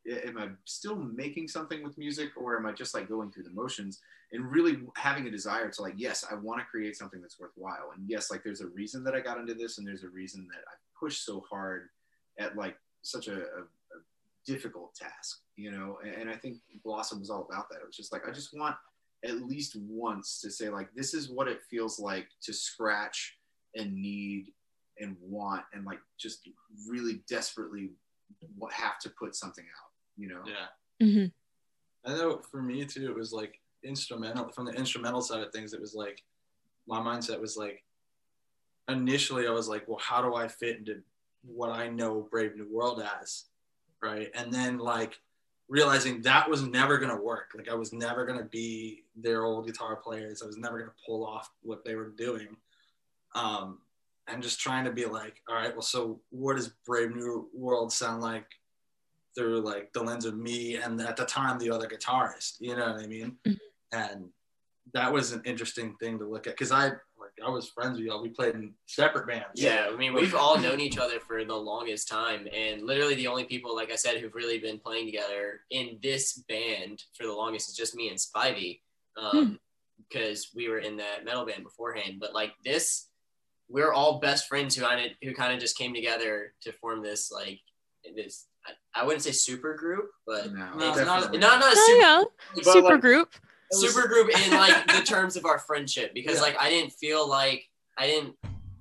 am 0.08 0.38
I 0.38 0.48
still 0.64 0.96
making 0.96 1.48
something 1.48 1.82
with 1.82 1.98
music 1.98 2.30
or 2.36 2.56
am 2.56 2.66
I 2.66 2.72
just 2.72 2.94
like 2.94 3.08
going 3.08 3.30
through 3.30 3.44
the 3.44 3.50
motions 3.50 4.00
and 4.32 4.50
really 4.50 4.78
having 4.96 5.26
a 5.26 5.30
desire 5.30 5.68
to 5.68 5.82
like, 5.82 5.94
yes, 5.96 6.24
I 6.30 6.34
want 6.34 6.60
to 6.60 6.66
create 6.66 6.96
something 6.96 7.20
that's 7.20 7.40
worthwhile. 7.40 7.90
And 7.96 8.08
yes, 8.08 8.30
like 8.30 8.44
there's 8.44 8.60
a 8.60 8.68
reason 8.68 9.02
that 9.04 9.14
I 9.14 9.20
got 9.20 9.38
into 9.38 9.54
this 9.54 9.78
and 9.78 9.86
there's 9.86 10.04
a 10.04 10.08
reason 10.08 10.46
that 10.52 10.60
I 10.60 10.74
pushed 10.98 11.24
so 11.24 11.44
hard 11.50 11.88
at 12.38 12.56
like 12.56 12.76
such 13.02 13.28
a, 13.28 13.36
a, 13.36 13.64
difficult 14.46 14.94
task, 14.94 15.40
you 15.56 15.72
know? 15.72 15.98
And 16.20 16.30
I 16.30 16.36
think 16.36 16.58
Blossom 16.84 17.18
was 17.18 17.30
all 17.30 17.48
about 17.50 17.68
that. 17.68 17.78
It 17.78 17.86
was 17.86 17.96
just 17.96 18.12
like, 18.12 18.28
I 18.28 18.30
just 18.30 18.56
want 18.56 18.76
at 19.24 19.42
least 19.42 19.76
once 19.76 20.40
to 20.40 20.50
say 20.50 20.68
like, 20.68 20.88
this 20.94 21.14
is 21.14 21.30
what 21.30 21.48
it 21.48 21.60
feels 21.70 21.98
like 21.98 22.28
to 22.42 22.52
scratch 22.52 23.38
and 23.74 23.94
need 23.94 24.52
and 24.98 25.16
want 25.20 25.62
and 25.72 25.84
like 25.84 25.98
just 26.18 26.48
really 26.88 27.22
desperately 27.28 27.90
wa- 28.56 28.70
have 28.70 28.98
to 28.98 29.10
put 29.10 29.34
something 29.34 29.64
out 29.64 29.90
you 30.16 30.28
know 30.28 30.42
Yeah. 30.46 31.06
hmm 31.06 31.26
I 32.06 32.14
know 32.16 32.38
for 32.38 32.62
me 32.62 32.84
too, 32.84 33.10
it 33.10 33.14
was 33.16 33.32
like 33.32 33.60
instrumental 33.82 34.48
from 34.50 34.64
the 34.66 34.72
instrumental 34.72 35.20
side 35.20 35.42
of 35.42 35.52
things. 35.52 35.72
It 35.72 35.80
was 35.80 35.94
like 35.94 36.22
my 36.86 37.00
mindset 37.00 37.40
was 37.40 37.56
like 37.56 37.82
initially 38.88 39.46
I 39.46 39.50
was 39.50 39.68
like, 39.68 39.86
well, 39.88 39.98
how 40.00 40.22
do 40.22 40.34
I 40.34 40.48
fit 40.48 40.78
into 40.78 41.02
what 41.42 41.70
I 41.70 41.88
know 41.88 42.26
Brave 42.30 42.56
New 42.56 42.68
World 42.70 43.02
as, 43.20 43.46
right? 44.02 44.28
And 44.34 44.52
then 44.52 44.78
like 44.78 45.18
realizing 45.68 46.22
that 46.22 46.48
was 46.48 46.62
never 46.62 46.98
gonna 46.98 47.20
work. 47.20 47.50
Like 47.56 47.68
I 47.68 47.74
was 47.74 47.92
never 47.92 48.24
gonna 48.24 48.44
be 48.44 49.04
their 49.16 49.44
old 49.44 49.66
guitar 49.66 49.96
players. 49.96 50.42
I 50.42 50.46
was 50.46 50.56
never 50.56 50.78
gonna 50.78 50.92
pull 51.04 51.26
off 51.26 51.50
what 51.62 51.84
they 51.84 51.94
were 51.94 52.10
doing. 52.10 52.56
Um, 53.34 53.80
and 54.28 54.42
just 54.42 54.60
trying 54.60 54.84
to 54.84 54.92
be 54.92 55.04
like, 55.06 55.42
all 55.48 55.54
right, 55.54 55.72
well, 55.72 55.82
so 55.82 56.20
what 56.30 56.56
does 56.56 56.68
Brave 56.84 57.14
New 57.14 57.48
World 57.52 57.92
sound 57.92 58.22
like 58.22 58.46
through 59.36 59.60
like 59.60 59.92
the 59.92 60.02
lens 60.02 60.24
of 60.24 60.36
me 60.36 60.76
and 60.76 61.00
at 61.00 61.16
the 61.16 61.24
time 61.26 61.58
the 61.58 61.70
other 61.70 61.88
guitarist? 61.88 62.56
You 62.60 62.76
know 62.76 62.92
what 62.92 63.02
I 63.02 63.06
mean? 63.06 63.38
Mhm. 63.46 63.58
And 63.92 64.32
that 64.92 65.12
was 65.12 65.32
an 65.32 65.42
interesting 65.44 65.96
thing 65.96 66.18
to 66.18 66.24
look 66.28 66.46
at 66.46 66.54
because 66.54 66.72
I 66.72 66.92
I 67.44 67.50
was 67.50 67.68
friends 67.68 67.98
with 67.98 68.06
y'all. 68.06 68.22
We 68.22 68.30
played 68.30 68.54
in 68.54 68.72
separate 68.86 69.26
bands. 69.26 69.46
Yeah, 69.54 69.88
I 69.92 69.96
mean, 69.96 70.14
we've 70.14 70.34
all 70.34 70.58
known 70.58 70.80
each 70.80 70.98
other 70.98 71.20
for 71.20 71.44
the 71.44 71.54
longest 71.54 72.08
time, 72.08 72.48
and 72.54 72.82
literally 72.82 73.14
the 73.14 73.26
only 73.26 73.44
people, 73.44 73.74
like 73.74 73.92
I 73.92 73.96
said, 73.96 74.18
who've 74.18 74.34
really 74.34 74.58
been 74.58 74.78
playing 74.78 75.06
together 75.06 75.60
in 75.70 75.98
this 76.02 76.44
band 76.48 77.02
for 77.14 77.26
the 77.26 77.32
longest 77.32 77.68
is 77.68 77.76
just 77.76 77.94
me 77.94 78.08
and 78.08 78.18
Spivey, 78.18 78.80
um, 79.20 79.58
because 80.08 80.50
we 80.54 80.68
were 80.68 80.78
in 80.78 80.96
that 80.96 81.24
metal 81.24 81.44
band 81.44 81.62
beforehand. 81.62 82.16
But 82.20 82.34
like 82.34 82.52
this, 82.64 83.08
we're 83.68 83.92
all 83.92 84.18
best 84.18 84.48
friends 84.48 84.74
who 84.74 84.82
kind 84.82 85.04
of 85.04 85.12
who 85.22 85.34
kind 85.34 85.52
of 85.52 85.60
just 85.60 85.76
came 85.76 85.94
together 85.94 86.54
to 86.62 86.72
form 86.72 87.02
this 87.02 87.30
like 87.30 87.60
this. 88.14 88.46
I, 88.66 89.02
I 89.02 89.04
wouldn't 89.04 89.22
say 89.22 89.32
super 89.32 89.74
group, 89.74 90.10
but 90.26 90.52
no, 90.52 90.74
No, 90.74 90.88
it's 90.88 90.98
definitely 90.98 91.38
not 91.38 91.60
not 91.60 91.72
a 91.72 91.76
super 91.76 92.00
yeah, 92.00 92.22
but, 92.54 92.64
super 92.64 92.92
like, 92.92 93.00
group. 93.00 93.34
Super 93.72 94.06
group 94.08 94.28
in 94.30 94.50
like 94.52 94.86
the 94.86 95.02
terms 95.02 95.36
of 95.36 95.44
our 95.44 95.58
friendship 95.58 96.12
because 96.14 96.36
Yeah. 96.36 96.42
like 96.42 96.56
I 96.60 96.70
didn't 96.70 96.92
feel 96.92 97.28
like 97.28 97.64
I 97.98 98.06
didn't. 98.06 98.34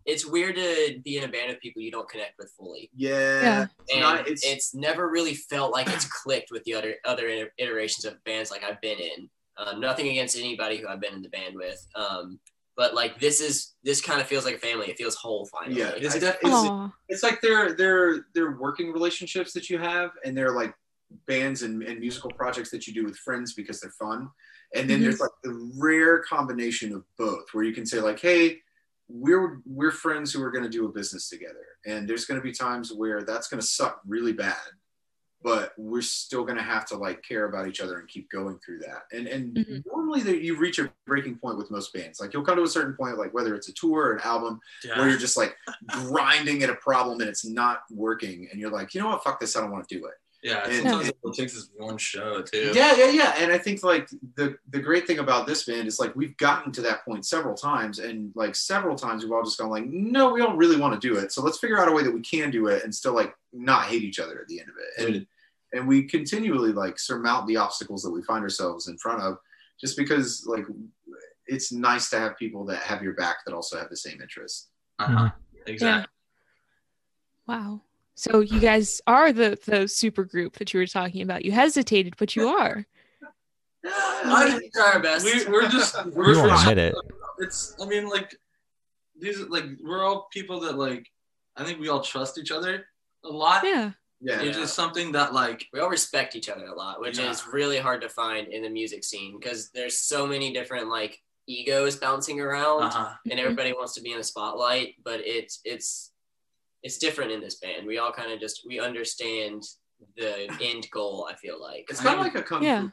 It's 0.05 0.23
weird 0.25 0.55
to 0.57 1.01
be 1.03 1.17
in 1.17 1.23
a 1.23 1.27
band 1.27 1.51
of 1.51 1.59
people 1.59 1.81
you 1.81 1.89
don't 1.89 2.07
connect 2.07 2.37
with 2.37 2.51
fully, 2.55 2.91
yeah, 2.95 3.41
Yeah. 3.41 3.63
It's 3.63 3.91
and 3.91 4.01
not- 4.01 4.27
it's, 4.27 4.43
it's- 4.45 4.73
never 4.75 5.09
really 5.09 5.33
felt 5.33 5.71
like 5.71 5.87
it's 5.87 6.05
clicked 6.05 6.51
with 6.51 6.63
the 6.65 6.75
other 6.75 6.95
other 7.05 7.49
iterations 7.57 8.05
of 8.05 8.23
bands 8.23 8.51
like 8.51 8.63
I've 8.63 8.79
been 8.81 8.99
in. 8.99 9.29
Um, 9.57 9.79
nothing 9.79 10.09
against 10.09 10.37
anybody 10.37 10.77
who 10.77 10.87
I've 10.87 10.99
been 10.99 11.13
in 11.13 11.21
the 11.23 11.29
band 11.29 11.55
with, 11.55 11.83
um, 11.95 12.39
but 12.77 12.93
like 12.93 13.19
this 13.19 13.39
is 13.41 13.73
this 13.83 13.99
kind 14.01 14.19
of 14.21 14.27
feels 14.27 14.45
like 14.45 14.55
a 14.55 14.59
family. 14.59 14.87
It 14.91 14.97
feels 14.97 15.15
whole 15.15 15.45
finally. 15.45 15.79
yeah 15.79 15.93
It's 15.95 16.13
I- 16.15 16.19
definitely- 16.19 16.51
Aw. 16.69 16.91
it's 17.09 17.23
like 17.23 17.41
they're 17.41 17.73
they're 17.73 18.25
they're 18.35 18.51
working 18.57 18.91
relationships 18.91 19.53
that 19.53 19.69
you 19.71 19.79
have 19.79 20.11
and 20.23 20.37
they're 20.37 20.51
like 20.51 20.73
bands 21.25 21.61
and, 21.63 21.81
and 21.83 21.99
musical 21.99 22.29
projects 22.31 22.69
that 22.71 22.85
you 22.85 22.93
do 22.93 23.05
with 23.05 23.17
friends 23.17 23.53
because 23.53 23.79
they're 23.79 23.91
fun 23.91 24.29
and 24.75 24.89
then 24.89 24.99
Mhm. 24.99 25.03
there's 25.03 25.19
like 25.19 25.31
the 25.43 25.71
rare 25.77 26.19
combination 26.19 26.93
of 26.93 27.03
both 27.17 27.45
where 27.53 27.63
you 27.63 27.73
can 27.73 27.85
say 27.85 27.99
like 27.99 28.19
hey 28.19 28.61
we're 29.07 29.61
we're 29.65 29.91
friends 29.91 30.33
who 30.33 30.41
are 30.43 30.51
going 30.51 30.63
to 30.63 30.69
do 30.69 30.85
a 30.85 30.91
business 30.91 31.29
together 31.29 31.65
and 31.85 32.07
there's 32.09 32.25
going 32.25 32.39
to 32.39 32.43
be 32.43 32.51
times 32.51 32.91
where 32.91 33.23
that's 33.23 33.47
going 33.47 33.61
to 33.61 33.65
suck 33.67 34.01
really 34.05 34.33
bad 34.33 34.57
but 35.43 35.73
we're 35.77 36.01
still 36.01 36.43
going 36.43 36.57
to 36.57 36.63
have 36.63 36.87
to 36.87 36.97
like 36.97 37.21
care 37.21 37.45
about 37.45 37.67
each 37.67 37.79
other 37.81 37.99
and 37.99 38.07
keep 38.09 38.27
going 38.31 38.57
through 38.65 38.79
that 38.79 39.03
and 39.11 39.27
and 39.27 39.55
Mhm. 39.55 39.83
normally 39.85 40.21
that 40.23 40.41
you 40.41 40.57
reach 40.57 40.79
a 40.79 40.91
breaking 41.05 41.37
point 41.37 41.57
with 41.57 41.69
most 41.69 41.93
bands 41.93 42.19
like 42.19 42.33
you'll 42.33 42.43
come 42.43 42.55
to 42.57 42.63
a 42.63 42.67
certain 42.67 42.95
point 42.95 43.17
like 43.19 43.33
whether 43.33 43.53
it's 43.53 43.69
a 43.69 43.73
tour 43.73 44.05
or 44.07 44.13
an 44.13 44.21
album 44.23 44.59
Yeah. 44.83 44.97
where 44.97 45.07
you're 45.09 45.19
just 45.19 45.37
like 45.37 45.55
grinding 45.87 46.63
at 46.63 46.69
a 46.69 46.75
problem 46.75 47.21
and 47.21 47.29
it's 47.29 47.45
not 47.45 47.83
working 47.91 48.49
and 48.51 48.59
you're 48.59 48.71
like 48.71 48.93
you 48.95 49.01
know 49.01 49.09
what 49.09 49.23
fuck 49.23 49.39
this 49.39 49.55
i 49.55 49.61
don't 49.61 49.71
want 49.71 49.87
to 49.87 49.97
do 49.99 50.05
it 50.07 50.15
Yeah, 50.45 50.63
And- 50.65 50.83
sometimes 50.83 51.11
all 51.23 51.31
it 51.31 51.35
takes 51.37 51.55
is 51.55 51.71
one 51.75 51.97
show 51.97 52.41
too. 52.43 52.71
yeah 52.75 52.95
yeah 52.95 53.09
yeah 53.09 53.33
and 53.39 53.51
i 53.51 53.57
think 53.57 53.81
like 53.83 54.07
the 54.35 54.55
the 54.69 54.79
great 54.79 55.07
thing 55.07 55.17
about 55.19 55.47
this 55.47 55.63
band 55.65 55.87
is 55.87 55.99
like 55.99 56.15
we've 56.15 56.37
gotten 56.37 56.71
to 56.73 56.81
that 56.83 57.03
point 57.03 57.25
several 57.25 57.55
times 57.55 57.97
and 57.97 58.31
like 58.35 58.53
several 58.53 58.95
times 58.95 59.23
we've 59.23 59.31
all 59.33 59.43
just 59.43 59.57
gone 59.57 59.71
like 59.71 59.85
no 59.87 60.31
we 60.33 60.39
don't 60.39 60.55
really 60.55 60.77
want 60.77 60.93
to 60.99 61.07
do 61.09 61.17
it 61.17 61.31
so 61.31 61.41
let's 61.41 61.57
figure 61.57 61.79
out 61.79 61.87
a 61.87 61.91
way 61.91 62.03
that 62.03 62.13
we 62.13 62.21
can 62.21 62.51
do 62.51 62.67
it 62.67 62.83
and 62.83 62.93
still 62.93 63.15
like 63.21 63.33
not 63.53 63.85
hate 63.85 64.03
each 64.03 64.19
other 64.19 64.39
at 64.39 64.47
the 64.47 64.59
end 64.59 64.69
of 64.69 64.75
it 64.77 64.91
and 65.15 65.27
and 65.73 65.87
we 65.87 66.03
continually 66.03 66.71
like 66.71 66.99
surmount 66.99 67.47
the 67.47 67.57
obstacles 67.57 68.03
that 68.03 68.11
we 68.11 68.21
find 68.21 68.43
ourselves 68.43 68.87
in 68.87 68.97
front 68.99 69.21
of 69.23 69.37
just 69.81 69.97
because 69.97 70.45
like 70.45 70.65
it's 71.47 71.71
nice 71.71 72.07
to 72.11 72.19
have 72.19 72.37
people 72.37 72.63
that 72.65 72.81
have 72.83 73.01
your 73.01 73.13
back 73.13 73.37
that 73.45 73.53
also 73.55 73.79
have 73.79 73.89
the 73.89 73.97
same 73.97 74.21
interests 74.21 74.67
Uh-huh. 74.99 75.29
Exactly. 75.65 76.07
Wow. 77.47 77.81
So 78.15 78.39
you 78.39 78.59
guys 78.59 79.01
are 79.07 79.31
the 79.33 79.57
the 79.65 79.87
super 79.87 80.23
group 80.23 80.53
that 80.57 80.73
you 80.73 80.79
were 80.79 80.87
talking 80.87 81.21
about. 81.21 81.43
You 81.45 81.51
hesitated, 81.51 82.15
but 82.17 82.35
you 82.35 82.47
are. 82.47 82.85
I- 83.85 84.57
We 84.61 84.69
try 84.69 84.91
our 84.93 84.99
best. 84.99 85.25
We, 85.25 85.45
we're 85.51 85.67
just 85.69 85.95
we're 86.13 86.35
won't 86.35 86.49
just- 86.49 86.67
admit 86.67 86.77
it. 86.77 86.95
It's 87.39 87.75
I 87.81 87.85
mean 87.85 88.07
like 88.09 88.33
these 89.19 89.39
like 89.41 89.65
we're 89.83 90.03
all 90.03 90.27
people 90.31 90.61
that 90.61 90.77
like 90.77 91.11
I 91.57 91.63
think 91.65 91.79
we 91.79 91.89
all 91.89 92.01
trust 92.01 92.37
each 92.37 92.51
other 92.51 92.85
a 93.23 93.29
lot. 93.29 93.63
Yeah. 93.63 93.91
yeah 94.21 94.41
It's 94.41 94.57
just 94.57 94.73
something 94.73 95.11
that 95.13 95.33
like 95.33 95.65
we 95.73 95.79
all 95.81 95.89
respect 95.89 96.35
each 96.35 96.49
other 96.49 96.65
a 96.67 96.73
lot, 96.75 97.01
which 97.01 97.17
Yeah. 97.19 97.29
is 97.29 97.45
really 97.47 97.77
hard 97.77 98.01
to 98.01 98.09
find 98.09 98.47
in 98.47 98.61
the 98.63 98.69
music 98.69 99.03
scene 99.03 99.37
because 99.39 99.69
there's 99.71 99.97
so 99.99 100.25
many 100.25 100.53
different 100.53 100.87
like 100.89 101.21
egos 101.47 101.97
bouncing 101.97 102.39
around 102.39 102.83
Uh-huh. 102.83 103.13
and 103.29 103.39
everybody 103.39 103.71
wants 103.73 103.93
to 103.95 104.01
be 104.01 104.11
in 104.13 104.17
the 104.17 104.23
spotlight 104.23 104.95
but 105.03 105.19
it's 105.19 105.59
it's 105.63 106.11
it's 106.85 106.97
different 107.05 107.31
in 107.35 107.41
this 107.41 107.55
band 107.63 107.81
we 107.85 107.97
all 107.97 108.11
kind 108.19 108.31
of 108.31 108.39
just 108.39 108.57
we 108.69 108.79
understand 108.79 109.61
the 110.17 110.33
end 110.61 110.83
goal 110.91 111.27
i 111.31 111.35
feel 111.43 111.57
like 111.69 111.85
It's 111.89 111.99
kind 112.01 112.17
of 112.19 112.23
like 112.27 112.35
a 112.35 112.43
kung 112.43 112.63
Yeah. 112.63 112.81
fu. 112.83 112.91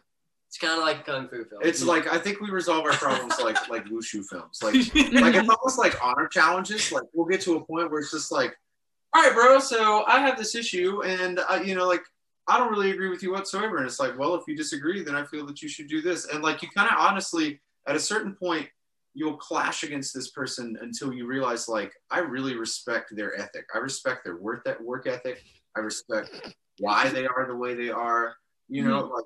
it's 0.49 0.59
kind 0.59 0.73
of 0.79 0.85
like 0.89 1.01
a 1.01 1.05
kung 1.11 1.29
fu 1.29 1.45
film 1.45 1.61
It's 1.63 1.83
like 1.93 2.07
I 2.13 2.19
think 2.25 2.41
we 2.41 2.49
resolve 2.51 2.85
our 2.89 2.97
problems 3.05 3.35
like 3.49 3.59
like 3.75 3.85
wushu 3.95 4.21
films. 4.31 4.57
Like 4.67 4.75
like 5.25 5.35
it's 5.41 5.49
almost 5.57 5.79
like 5.85 5.95
honor 6.03 6.27
challenges. 6.39 6.83
Like 6.97 7.05
we'll 7.15 7.31
get 7.33 7.41
to 7.47 7.53
a 7.57 7.61
point 7.71 7.91
where 7.91 8.01
it's 8.01 8.11
just 8.19 8.31
like, 8.41 8.53
all 9.15 9.23
right, 9.25 9.35
bro. 9.35 9.59
So 9.73 10.05
I 10.15 10.17
have 10.27 10.37
this 10.43 10.55
issue, 10.63 11.03
and 11.03 11.35
uh, 11.51 11.61
you 11.69 11.75
know, 11.75 11.87
like 11.95 12.05
I 12.51 12.55
don't 12.59 12.71
really 12.75 12.91
agree 12.95 13.11
with 13.15 13.23
you 13.25 13.31
whatsoever. 13.37 13.75
And 13.79 13.87
it's 13.91 14.01
like, 14.05 14.15
well, 14.19 14.35
if 14.39 14.45
you 14.49 14.55
disagree, 14.65 15.03
then 15.07 15.15
I 15.21 15.25
feel 15.33 15.45
that 15.47 15.59
you 15.63 15.69
should 15.75 15.89
do 15.89 16.01
this. 16.09 16.21
And 16.31 16.43
like 16.49 16.63
you 16.63 16.69
kind 16.77 16.89
of 16.91 16.97
honestly, 16.99 17.61
at 17.89 17.95
a 17.97 18.01
certain 18.13 18.35
point, 18.45 18.67
you'll 19.15 19.37
clash 19.37 19.83
against 19.83 20.15
this 20.15 20.31
person 20.31 20.77
until 20.81 21.13
you 21.13 21.27
realize, 21.27 21.69
like, 21.69 21.93
I 22.11 22.21
really 22.21 22.57
respect 22.57 23.15
their 23.15 23.39
ethic. 23.39 23.67
I 23.75 23.79
respect 23.79 24.25
their 24.25 24.37
work 24.37 24.65
that 24.65 24.83
work 24.83 25.07
ethic. 25.07 25.43
I 25.77 25.81
respect 25.81 26.31
why 26.79 27.09
they 27.09 27.27
are 27.27 27.47
the 27.47 27.57
way 27.57 27.75
they 27.75 27.91
are. 27.91 28.35
You 28.69 28.85
know, 28.85 29.03
mm-hmm. 29.03 29.15
like 29.15 29.25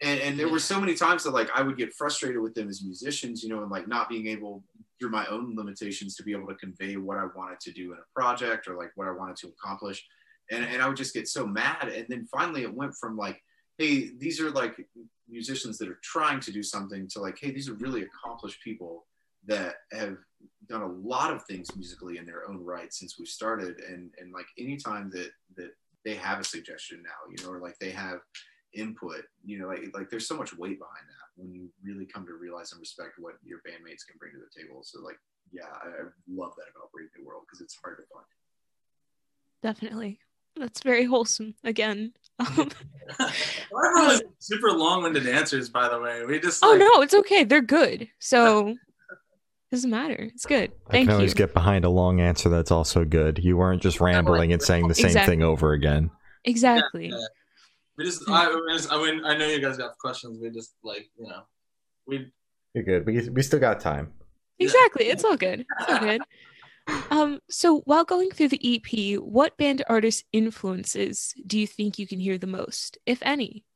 and, 0.00 0.20
and 0.20 0.38
there 0.38 0.48
were 0.48 0.60
so 0.60 0.80
many 0.80 0.94
times 0.94 1.24
that 1.24 1.32
like 1.32 1.48
I 1.54 1.62
would 1.62 1.76
get 1.76 1.94
frustrated 1.94 2.40
with 2.40 2.54
them 2.54 2.68
as 2.68 2.82
musicians, 2.84 3.42
you 3.42 3.48
know, 3.48 3.62
and 3.62 3.70
like 3.70 3.88
not 3.88 4.08
being 4.08 4.28
able 4.28 4.62
through 4.98 5.10
my 5.10 5.26
own 5.26 5.56
limitations 5.56 6.14
to 6.16 6.22
be 6.22 6.32
able 6.32 6.46
to 6.48 6.54
convey 6.54 6.96
what 6.96 7.18
I 7.18 7.26
wanted 7.36 7.60
to 7.60 7.72
do 7.72 7.92
in 7.92 7.98
a 7.98 8.20
project 8.20 8.68
or 8.68 8.76
like 8.76 8.92
what 8.94 9.08
I 9.08 9.12
wanted 9.12 9.36
to 9.36 9.48
accomplish. 9.48 10.04
And, 10.50 10.64
and 10.64 10.80
I 10.80 10.88
would 10.88 10.96
just 10.96 11.14
get 11.14 11.28
so 11.28 11.46
mad. 11.46 11.88
And 11.88 12.06
then 12.08 12.26
finally 12.26 12.62
it 12.62 12.72
went 12.72 12.94
from 12.94 13.16
like, 13.16 13.42
hey, 13.76 14.10
these 14.16 14.40
are 14.40 14.50
like 14.50 14.76
musicians 15.28 15.78
that 15.78 15.88
are 15.88 15.98
trying 16.02 16.40
to 16.40 16.52
do 16.52 16.62
something 16.62 17.08
to 17.08 17.20
like, 17.20 17.38
hey, 17.40 17.50
these 17.50 17.68
are 17.68 17.74
really 17.74 18.02
accomplished 18.02 18.62
people 18.62 19.06
that 19.48 19.74
have 19.92 20.16
done 20.68 20.82
a 20.82 20.86
lot 20.86 21.32
of 21.32 21.42
things 21.44 21.74
musically 21.74 22.18
in 22.18 22.24
their 22.24 22.48
own 22.48 22.64
right 22.64 22.92
since 22.92 23.18
we 23.18 23.26
started. 23.26 23.80
And 23.80 24.10
and 24.18 24.32
like 24.32 24.46
anytime 24.58 25.10
that 25.10 25.30
that 25.56 25.70
they 26.04 26.14
have 26.14 26.40
a 26.40 26.44
suggestion 26.44 27.02
now, 27.02 27.20
you 27.30 27.44
know, 27.44 27.52
or 27.52 27.60
like 27.60 27.78
they 27.80 27.90
have 27.90 28.20
input 28.74 29.24
you 29.42 29.58
know 29.58 29.66
like 29.66 29.80
like 29.94 30.10
there's 30.10 30.28
so 30.28 30.36
much 30.36 30.54
weight 30.58 30.78
behind 30.78 31.08
that 31.08 31.26
when 31.36 31.50
you 31.50 31.70
really 31.82 32.04
come 32.04 32.26
to 32.26 32.34
realize 32.34 32.70
and 32.70 32.78
respect 32.78 33.12
what 33.18 33.32
your 33.42 33.60
bandmates 33.60 34.04
can 34.04 34.14
bring 34.18 34.30
to 34.30 34.38
the 34.38 34.52
table 34.52 34.82
so 34.84 35.00
like 35.00 35.16
yeah 35.50 35.64
i, 35.82 35.88
I 35.88 36.04
love 36.28 36.52
that 36.58 36.68
about 36.76 36.92
brave 36.92 37.08
new 37.16 37.24
world 37.24 37.44
because 37.46 37.62
it's 37.62 37.78
hard 37.82 37.96
to 37.96 38.04
find 38.12 38.26
Definitely. 39.62 40.20
That's 40.56 40.82
very 40.82 41.04
wholesome. 41.04 41.54
Again. 41.64 42.12
Um, 42.40 42.70
Our 43.74 43.94
really 43.94 44.22
super 44.38 44.70
long-winded 44.70 45.26
answers, 45.26 45.70
by 45.70 45.88
the 45.88 45.98
way. 45.98 46.24
We 46.26 46.38
just 46.38 46.62
oh 46.62 46.72
like, 46.72 46.78
no, 46.78 47.00
it's 47.00 47.14
okay. 47.14 47.42
They're 47.42 47.62
good. 47.62 48.06
So 48.18 48.76
doesn't 49.70 49.90
matter. 49.90 50.14
It's 50.34 50.46
good. 50.46 50.70
Thank 50.70 50.88
I 50.88 50.90
Thank 50.92 51.06
can 51.08 51.12
you. 51.12 51.16
always 51.16 51.34
get 51.34 51.52
behind 51.54 51.84
a 51.84 51.90
long 51.90 52.20
answer 52.20 52.48
that's 52.48 52.70
also 52.70 53.04
good. 53.04 53.38
You 53.42 53.56
weren't 53.56 53.82
just 53.82 54.00
rambling 54.00 54.52
and 54.52 54.62
saying 54.62 54.88
the 54.88 54.94
same 54.94 55.06
Exactly. 55.06 55.32
thing 55.34 55.42
over 55.42 55.72
again. 55.72 56.10
exactly. 56.44 57.08
Yeah. 57.08 57.26
We 57.98 58.04
just, 58.04 58.22
I, 58.28 58.48
we 58.54 58.72
just- 58.72 58.92
I 58.92 58.96
mean, 59.02 59.24
I 59.24 59.36
know 59.36 59.46
you 59.46 59.60
guys 59.60 59.76
got 59.76 59.98
questions. 59.98 60.38
We 60.40 60.50
just 60.50 60.74
like, 60.84 61.10
you 61.18 61.26
know, 61.28 61.42
we 62.06 62.32
You're 62.74 62.84
good. 62.84 63.06
We, 63.06 63.28
we 63.28 63.42
still 63.42 63.58
got 63.60 63.80
time. 63.80 64.12
Exactly. 64.58 65.06
It's 65.06 65.24
all 65.24 65.36
good. 65.36 65.66
It's 65.80 65.90
all 65.92 65.98
good. 66.00 66.20
Um, 67.10 67.40
so 67.50 67.80
while 67.80 68.04
going 68.06 68.30
through 68.30 68.48
the 68.48 68.76
EP, 68.76 69.20
what 69.20 69.58
band 69.58 69.84
artist 69.90 70.24
influences 70.32 71.34
do 71.46 71.58
you 71.58 71.66
think 71.66 71.98
you 71.98 72.06
can 72.06 72.18
hear 72.18 72.38
the 72.38 72.46
most, 72.46 72.96
if 73.04 73.18
any? 73.20 73.66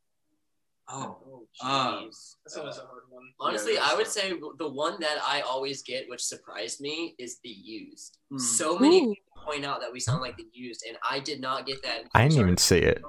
Oh, 0.89 1.19
Um. 1.61 2.11
That's 2.45 2.57
always 2.57 2.77
a 2.79 2.81
hard 2.81 3.03
one. 3.11 3.25
honestly 3.41 3.75
Yeah, 3.75 3.87
i 3.91 3.95
would 3.95 4.07
say 4.07 4.33
the 4.59 4.69
one 4.69 4.99
that 5.01 5.19
i 5.27 5.43
always 5.43 5.83
get 5.83 6.09
which 6.09 6.23
surprised 6.23 6.81
me 6.81 7.15
is 7.19 7.39
the 7.45 7.51
used 7.51 8.19
Hmm. 8.31 8.39
so 8.39 8.79
many 8.79 9.03
Ooh. 9.05 9.11
people 9.15 9.43
point 9.45 9.65
out 9.65 9.81
that 9.81 9.93
we 9.93 10.01
sound 10.01 10.23
like 10.23 10.37
the 10.37 10.47
used 10.53 10.85
and 10.89 10.97
i 11.09 11.21
did 11.21 11.41
not 11.41 11.67
get 11.67 11.83
that 11.83 12.05
I 12.15 12.23
didn't 12.29 12.41
even 12.41 12.57
see 12.57 12.79
it. 12.79 13.03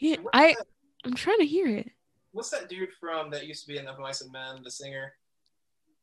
Yeah, 0.00 0.16
I 0.34 0.56
I'm 1.04 1.14
trying 1.14 1.38
to 1.38 1.46
hear 1.46 1.66
it. 1.68 1.90
What's 2.32 2.50
that 2.50 2.68
dude 2.68 2.88
from 3.00 3.30
that 3.30 3.46
used 3.46 3.62
to 3.64 3.68
be 3.72 3.78
in 3.78 3.86
Of 3.86 3.98
Mice 3.98 4.20
and 4.22 4.32
Men, 4.32 4.62
the 4.64 4.70
singer? 4.70 5.12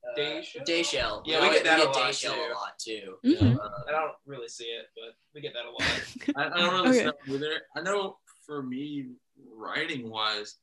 Uh, 0.05 0.17
Dayshell? 0.19 0.65
Dayshell. 0.65 1.21
Yeah, 1.25 1.41
we 1.41 1.49
get 1.53 1.63
that 1.65 1.79
a 1.82 1.84
lot, 1.89 2.13
too. 2.13 2.27
a 2.29 2.53
lot 2.53 2.79
too. 2.79 3.17
Mhm. 3.25 3.55
Uh, 3.60 3.69
I 3.88 3.91
don't 3.91 4.13
really 4.25 4.47
see 4.47 4.65
it, 4.65 4.86
but 4.95 5.15
we 5.36 5.41
get 5.41 5.53
that 5.53 5.65
a 5.65 5.71
lot. 5.71 6.01
I, 6.38 6.45
I 6.55 6.60
don't 6.65 6.73
really 6.86 6.99
Okay. 6.99 7.05
know 7.27 7.36
either. 7.36 7.62
I 7.75 7.82
know 7.82 8.17
for 8.45 8.63
me, 8.63 9.08
writing 9.53 10.10
wise, 10.10 10.55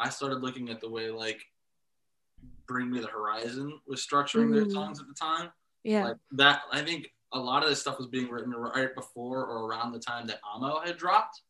I 0.00 0.08
started 0.08 0.42
looking 0.42 0.68
at 0.70 0.80
the 0.80 0.88
way 0.88 1.10
like 1.10 1.40
Bring 2.66 2.90
Me 2.90 3.00
the 3.00 3.06
Horizon 3.08 3.80
was 3.86 4.04
structuring 4.06 4.52
their 4.52 4.68
songs 4.70 5.00
at 5.00 5.06
the 5.08 5.14
time. 5.14 5.50
Yeah. 5.84 6.04
Like 6.04 6.16
that, 6.32 6.62
I 6.72 6.82
think 6.82 7.12
a 7.32 7.38
lot 7.38 7.62
of 7.62 7.68
this 7.68 7.80
stuff 7.80 7.98
was 7.98 8.08
being 8.08 8.28
written 8.28 8.52
right 8.52 8.94
before 8.94 9.44
or 9.46 9.66
around 9.66 9.92
the 9.92 9.98
time 9.98 10.26
that 10.28 10.40
Amo 10.54 10.80
had 10.80 10.96
dropped. 10.96 11.42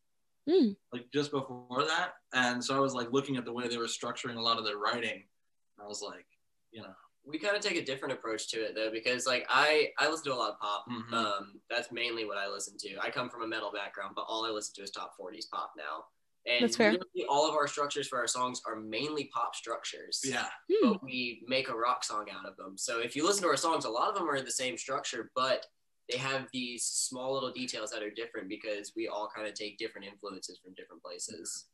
Mm. 0.49 0.75
like 0.91 1.05
just 1.13 1.29
before 1.29 1.83
that. 1.85 2.13
And 2.33 2.63
so 2.63 2.75
I 2.75 2.79
was 2.79 2.95
like 2.95 3.11
looking 3.11 3.37
at 3.37 3.45
the 3.45 3.53
way 3.53 3.67
they 3.67 3.77
were 3.77 3.85
structuring 3.85 4.37
a 4.37 4.41
lot 4.41 4.57
of 4.57 4.65
their 4.65 4.77
writing. 4.79 5.23
I 5.79 5.85
was 5.85 6.01
like, 6.01 6.25
you 6.71 6.81
know, 6.81 6.93
we 7.23 7.37
kind 7.37 7.55
of 7.55 7.61
take 7.61 7.77
a 7.77 7.85
different 7.85 8.13
approach 8.15 8.49
to 8.49 8.57
it 8.57 8.73
though 8.73 8.89
because 8.91 9.27
like 9.27 9.45
i 9.47 9.89
i 9.99 10.09
listen 10.09 10.25
to 10.25 10.33
a 10.33 10.35
lot 10.35 10.49
of 10.53 10.59
pop 10.59 10.85
Mhm. 10.89 11.13
um 11.13 11.61
that's 11.69 11.91
mainly 11.91 12.25
what 12.25 12.39
i 12.39 12.47
listen 12.49 12.75
to 12.79 12.97
i 12.99 13.11
come 13.11 13.29
from 13.29 13.43
a 13.43 13.47
metal 13.47 13.71
background 13.71 14.13
but 14.15 14.25
all 14.27 14.43
i 14.43 14.49
listen 14.49 14.73
to 14.75 14.81
is 14.81 14.89
top 14.89 15.13
40s 15.21 15.47
pop 15.51 15.73
now 15.77 16.05
and 16.45 16.63
That's 16.63 16.75
fair. 16.77 16.91
literally 16.93 17.25
all 17.29 17.47
of 17.47 17.55
our 17.55 17.67
structures 17.67 18.07
for 18.07 18.17
our 18.19 18.27
songs 18.27 18.61
are 18.65 18.75
mainly 18.75 19.29
pop 19.33 19.55
structures. 19.55 20.21
Yeah, 20.23 20.47
Hmm. 20.71 20.93
but 20.93 21.03
we 21.03 21.43
make 21.47 21.69
a 21.69 21.75
rock 21.75 22.03
song 22.03 22.27
out 22.31 22.45
of 22.47 22.57
them. 22.57 22.77
So 22.77 22.99
if 22.99 23.15
you 23.15 23.25
listen 23.25 23.43
to 23.43 23.49
our 23.49 23.57
songs 23.57 23.85
a 23.85 23.89
lot 23.89 24.09
of 24.09 24.15
them 24.15 24.29
are 24.29 24.41
the 24.41 24.51
same 24.51 24.77
structure 24.77 25.31
but 25.35 25.65
they 26.11 26.17
have 26.17 26.47
these 26.51 26.83
small 26.85 27.33
little 27.33 27.51
details 27.51 27.91
that 27.91 28.01
are 28.03 28.09
different 28.09 28.49
because 28.49 28.91
we 28.95 29.07
all 29.07 29.29
kind 29.33 29.47
of 29.47 29.53
take 29.53 29.77
different 29.77 30.07
influences 30.07 30.59
from 30.63 30.73
different 30.73 31.01
places. 31.03 31.67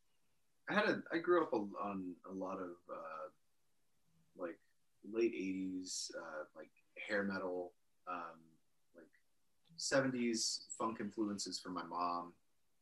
I 0.69 0.73
had 0.73 0.85
a 0.89 1.01
i 1.13 1.17
grew 1.17 1.41
up 1.43 1.53
on, 1.53 1.71
on 1.81 2.13
a 2.29 2.33
lot 2.33 2.57
of 2.59 2.71
uh 2.91 3.29
like 4.37 4.59
late 5.09 5.31
80s 5.33 6.11
uh 6.15 6.43
like 6.55 6.69
hair 7.07 7.23
metal 7.23 7.71
um 8.07 8.37
like 8.95 9.07
70s 9.77 10.65
funk 10.77 10.97
influences 10.99 11.57
from 11.59 11.73
my 11.73 11.83
mom 11.85 12.33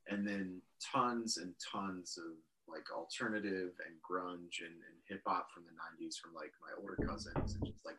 and 0.10 0.28
then 0.28 0.62
tons 0.82 1.38
and 1.38 1.54
tons 1.60 2.18
of 2.18 2.34
like 2.68 2.86
alternative 2.91 3.72
and 3.86 3.96
grunge 4.02 4.62
and, 4.62 4.74
and 4.74 4.96
hip 5.08 5.22
hop 5.26 5.52
from 5.54 5.63
the 5.65 5.72
90s 6.04 6.18
from 6.18 6.34
like 6.34 6.52
my 6.62 6.74
older 6.82 6.96
cousins 7.08 7.54
and 7.54 7.65
just 7.65 7.86
like 7.86 7.98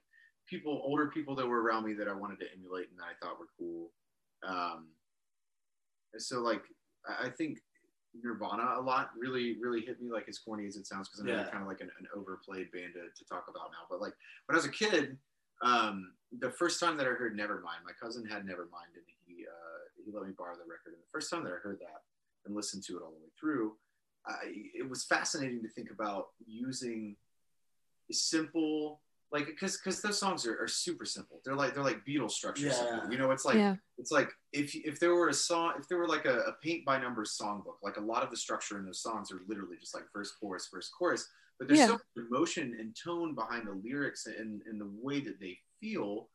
people 0.48 0.82
older 0.84 1.08
people 1.08 1.34
that 1.36 1.46
were 1.46 1.62
around 1.62 1.84
me 1.84 1.94
that 1.94 2.08
I 2.08 2.12
wanted 2.12 2.38
to 2.40 2.46
emulate 2.56 2.88
and 2.90 2.98
that 2.98 3.04
I 3.04 3.14
thought 3.24 3.38
were 3.38 3.48
cool. 3.58 3.90
Um, 4.46 4.86
so 6.18 6.40
like 6.40 6.62
I 7.08 7.28
think 7.28 7.58
Nirvana 8.22 8.74
a 8.76 8.80
lot 8.80 9.10
really 9.18 9.56
really 9.60 9.80
hit 9.82 10.00
me 10.00 10.10
like 10.10 10.28
as 10.28 10.38
corny 10.38 10.66
as 10.66 10.76
it 10.76 10.86
sounds 10.86 11.08
because 11.08 11.20
I'm 11.20 11.28
Yeah. 11.28 11.44
kind 11.50 11.62
of 11.62 11.68
like 11.68 11.80
an, 11.80 11.90
an 11.98 12.06
overplayed 12.14 12.72
band 12.72 12.94
to, 12.94 13.02
to 13.12 13.28
talk 13.28 13.46
about 13.48 13.70
now. 13.70 13.86
But 13.90 14.00
like 14.00 14.14
when 14.46 14.54
I 14.54 14.58
was 14.58 14.64
a 14.66 14.70
kid, 14.70 15.16
um, 15.62 16.12
the 16.40 16.50
first 16.50 16.80
time 16.80 16.96
that 16.96 17.06
I 17.06 17.10
heard 17.10 17.36
Nevermind, 17.36 17.84
my 17.84 17.92
cousin 18.00 18.24
had 18.26 18.42
Nevermind 18.42 18.94
and 18.94 19.04
he 20.06 20.12
let 20.12 20.26
me 20.26 20.32
borrow 20.36 20.54
the 20.54 20.62
record. 20.62 20.94
And 20.94 21.02
the 21.02 21.12
first 21.12 21.30
time 21.30 21.44
that 21.44 21.52
I 21.52 21.58
heard 21.62 21.78
that 21.80 22.02
and 22.46 22.54
listened 22.54 22.84
to 22.84 22.96
it 22.96 23.02
all 23.02 23.10
the 23.10 23.16
way 23.16 23.30
through, 23.38 23.74
I, 24.26 24.34
it 24.74 24.88
was 24.88 25.04
fascinating 25.04 25.62
to 25.62 25.68
think 25.68 25.90
about 25.90 26.28
using 26.46 27.16
simple 28.10 29.00
like 29.32 29.46
because 29.46 29.76
because 29.76 30.00
those 30.00 30.18
songs 30.18 30.46
are, 30.46 30.56
are 30.62 30.68
super 30.68 31.04
simple. 31.04 31.40
They're 31.44 31.56
like 31.56 31.74
they're 31.74 31.82
like 31.82 32.06
Beatles 32.06 32.30
structure. 32.30 32.68
Yeah. 32.68 33.08
You 33.10 33.18
know, 33.18 33.32
it's 33.32 33.44
like 33.44 33.56
yeah. 33.56 33.74
it's 33.98 34.12
like 34.12 34.30
if 34.52 34.74
if 34.74 35.00
there 35.00 35.14
were 35.14 35.28
a 35.28 35.34
song 35.34 35.74
if 35.78 35.88
there 35.88 35.98
were 35.98 36.06
like 36.06 36.24
a, 36.26 36.38
a 36.40 36.52
paint 36.62 36.84
by 36.84 36.98
numbers 36.98 37.36
songbook 37.40 37.78
like 37.82 37.96
a 37.96 38.00
lot 38.00 38.22
of 38.22 38.30
the 38.30 38.36
structure 38.36 38.78
in 38.78 38.84
those 38.86 39.02
songs 39.02 39.32
are 39.32 39.40
literally 39.48 39.76
just 39.80 39.94
like 39.94 40.04
verse 40.12 40.32
chorus 40.40 40.68
verse 40.72 40.88
chorus 40.96 41.28
but 41.58 41.66
there's 41.66 41.80
Yeah. 41.80 41.86
so 41.86 41.92
much 41.94 42.02
emotion 42.30 42.76
and 42.78 42.94
tone 43.02 43.34
behind 43.34 43.66
the 43.66 43.72
lyrics 43.72 44.26
and, 44.26 44.62
and 44.66 44.80
the 44.80 44.90
way 45.02 45.20
that 45.20 45.40
they 45.40 45.58
feel 45.80 46.28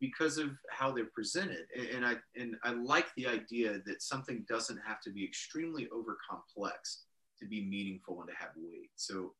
because 0.00 0.38
of 0.38 0.50
how 0.70 0.90
they're 0.90 1.10
presented 1.14 1.66
and, 1.76 1.88
and 1.88 2.06
i 2.06 2.14
and 2.36 2.56
i 2.64 2.70
like 2.70 3.06
the 3.16 3.26
idea 3.26 3.78
that 3.86 4.02
something 4.02 4.44
doesn't 4.48 4.80
have 4.86 5.00
to 5.00 5.10
be 5.10 5.24
extremely 5.24 5.88
over 5.92 6.16
complex 6.28 7.04
to 7.38 7.46
be 7.46 7.64
meaningful 7.64 8.20
and 8.20 8.28
to 8.28 8.36
have 8.36 8.50
weight 8.56 8.90
so 8.96 9.32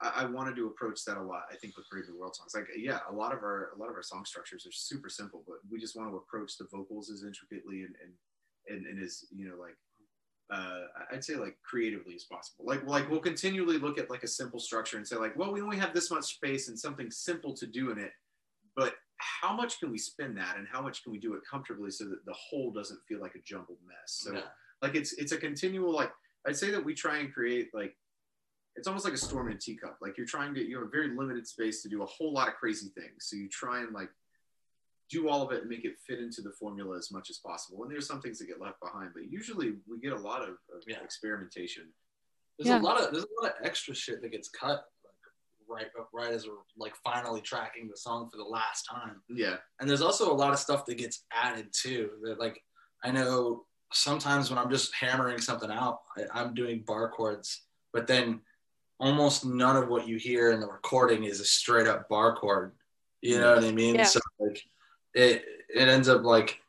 I, 0.00 0.22
I 0.22 0.24
wanted 0.26 0.56
to 0.56 0.66
approach 0.66 1.04
that 1.04 1.16
a 1.16 1.22
lot. 1.22 1.42
I 1.52 1.56
think 1.56 1.76
with 1.76 1.88
Brave 1.88 2.04
World 2.18 2.34
songs, 2.34 2.52
like 2.54 2.66
yeah, 2.76 2.98
a 3.08 3.12
lot 3.12 3.32
of 3.32 3.42
our 3.42 3.70
a 3.76 3.78
lot 3.78 3.88
of 3.88 3.94
our 3.94 4.02
song 4.02 4.24
structures 4.24 4.66
are 4.66 4.72
super 4.72 5.08
simple, 5.08 5.44
but 5.46 5.58
we 5.70 5.78
just 5.78 5.96
want 5.96 6.10
to 6.10 6.16
approach 6.16 6.58
the 6.58 6.66
vocals 6.72 7.10
as 7.10 7.22
intricately 7.22 7.82
and 7.82 7.94
and 8.02 8.12
and, 8.68 8.86
and 8.86 9.02
as 9.02 9.24
you 9.30 9.48
know 9.48 9.56
like 9.60 9.76
uh, 10.50 10.80
I'd 11.12 11.24
say 11.24 11.36
like 11.36 11.56
creatively 11.62 12.14
as 12.14 12.24
possible. 12.24 12.64
Like 12.66 12.86
like 12.86 13.10
we'll 13.10 13.20
continually 13.20 13.78
look 13.78 13.98
at 13.98 14.10
like 14.10 14.24
a 14.24 14.28
simple 14.28 14.60
structure 14.60 14.96
and 14.96 15.06
say 15.06 15.16
like, 15.16 15.36
well, 15.36 15.52
we 15.52 15.62
only 15.62 15.78
have 15.78 15.94
this 15.94 16.10
much 16.10 16.24
space 16.24 16.68
and 16.68 16.78
something 16.78 17.10
simple 17.10 17.54
to 17.54 17.66
do 17.66 17.90
in 17.90 17.98
it, 17.98 18.12
but 18.76 18.94
how 19.18 19.52
much 19.54 19.78
can 19.78 19.90
we 19.90 19.98
spin 19.98 20.34
that 20.34 20.56
and 20.56 20.66
how 20.70 20.82
much 20.82 21.02
can 21.02 21.12
we 21.12 21.18
do 21.18 21.34
it 21.34 21.42
comfortably 21.48 21.90
so 21.90 22.04
that 22.04 22.24
the 22.26 22.32
whole 22.32 22.72
doesn't 22.72 23.00
feel 23.08 23.20
like 23.20 23.34
a 23.34 23.40
jumbled 23.44 23.78
mess? 23.86 23.96
So 24.22 24.34
Yeah. 24.34 24.48
like 24.82 24.94
it's 24.94 25.12
it's 25.14 25.32
a 25.32 25.36
continual 25.38 25.92
like 25.92 26.12
I'd 26.46 26.56
say 26.56 26.70
that 26.70 26.84
we 26.84 26.94
try 26.94 27.18
and 27.18 27.32
create 27.32 27.70
like 27.74 27.96
it's 28.76 28.88
almost 28.88 29.04
like 29.04 29.14
a 29.14 29.18
storm 29.18 29.48
in 29.50 29.56
a 29.56 29.58
teacup. 29.58 29.98
Like 30.02 30.18
you're 30.18 30.26
trying 30.26 30.54
to 30.54 30.60
you 30.66 30.76
have 30.78 30.86
a 30.86 30.90
very 30.90 31.08
limited 31.16 31.46
space 31.46 31.82
to 31.82 31.88
do 31.88 32.02
a 32.02 32.06
whole 32.06 32.32
lot 32.32 32.48
of 32.48 32.54
crazy 32.54 32.88
things. 32.88 33.26
So 33.28 33.36
you 33.36 33.48
try 33.48 33.80
and 33.80 33.92
like 33.92 34.10
do 35.10 35.28
all 35.28 35.42
of 35.42 35.52
it 35.52 35.60
and 35.60 35.68
make 35.70 35.84
it 35.84 35.98
fit 36.06 36.18
into 36.18 36.42
the 36.42 36.50
formula 36.52 36.96
as 36.96 37.12
much 37.12 37.30
as 37.30 37.38
possible. 37.38 37.82
And 37.84 37.92
there's 37.92 38.06
some 38.06 38.20
things 38.20 38.38
that 38.38 38.46
get 38.46 38.60
left 38.60 38.80
behind, 38.80 39.10
but 39.14 39.30
usually 39.30 39.74
we 39.86 40.00
get 40.00 40.12
a 40.12 40.18
lot 40.18 40.42
of, 40.42 40.50
of 40.74 40.82
Yeah. 40.86 41.02
experimentation. 41.02 41.92
There's 42.58 42.68
Yeah. 42.70 42.80
a 42.80 42.82
lot 42.82 43.00
of 43.00 43.12
there's 43.12 43.24
a 43.24 43.42
lot 43.42 43.52
of 43.52 43.64
extra 43.64 43.94
shit 43.94 44.20
that 44.22 44.30
gets 44.30 44.48
cut 44.48 44.70
like, 44.70 44.84
right 45.68 45.86
uh, 45.98 46.04
right 46.12 46.32
as 46.32 46.46
we're 46.46 46.54
like 46.76 46.94
finally 47.02 47.40
tracking 47.40 47.88
the 47.88 47.96
song 47.96 48.28
for 48.30 48.36
the 48.38 48.44
last 48.44 48.84
time. 48.90 49.20
Yeah. 49.28 49.56
And 49.80 49.88
there's 49.88 50.02
also 50.02 50.32
a 50.32 50.34
lot 50.34 50.52
of 50.52 50.58
stuff 50.58 50.86
that 50.86 50.98
gets 50.98 51.24
added 51.32 51.68
too. 51.72 52.10
That 52.22 52.38
like 52.38 52.62
I 53.02 53.10
know 53.10 53.64
sometimes 53.92 54.50
when 54.50 54.58
I'm 54.58 54.70
just 54.70 54.94
hammering 54.94 55.38
something 55.38 55.70
out, 55.70 56.00
I, 56.16 56.40
I'm 56.40 56.54
doing 56.54 56.82
bar 56.86 57.08
chords, 57.10 57.62
but 57.92 58.06
then 58.06 58.40
almost 59.00 59.44
none 59.44 59.76
of 59.76 59.88
what 59.88 60.06
you 60.08 60.16
hear 60.16 60.52
in 60.52 60.60
the 60.60 60.66
recording 60.66 61.24
is 61.24 61.40
a 61.40 61.44
straight 61.44 61.86
up 61.86 62.08
bar 62.08 62.34
chord. 62.36 62.72
You 63.20 63.38
know 63.40 63.54
what 63.54 63.64
I 63.64 63.72
mean? 63.72 63.94
Yeah. 63.96 64.04
So 64.04 64.20
like 64.38 64.62
it 65.14 65.44
it 65.74 65.88
ends 65.88 66.08
up 66.08 66.22
like 66.22 66.60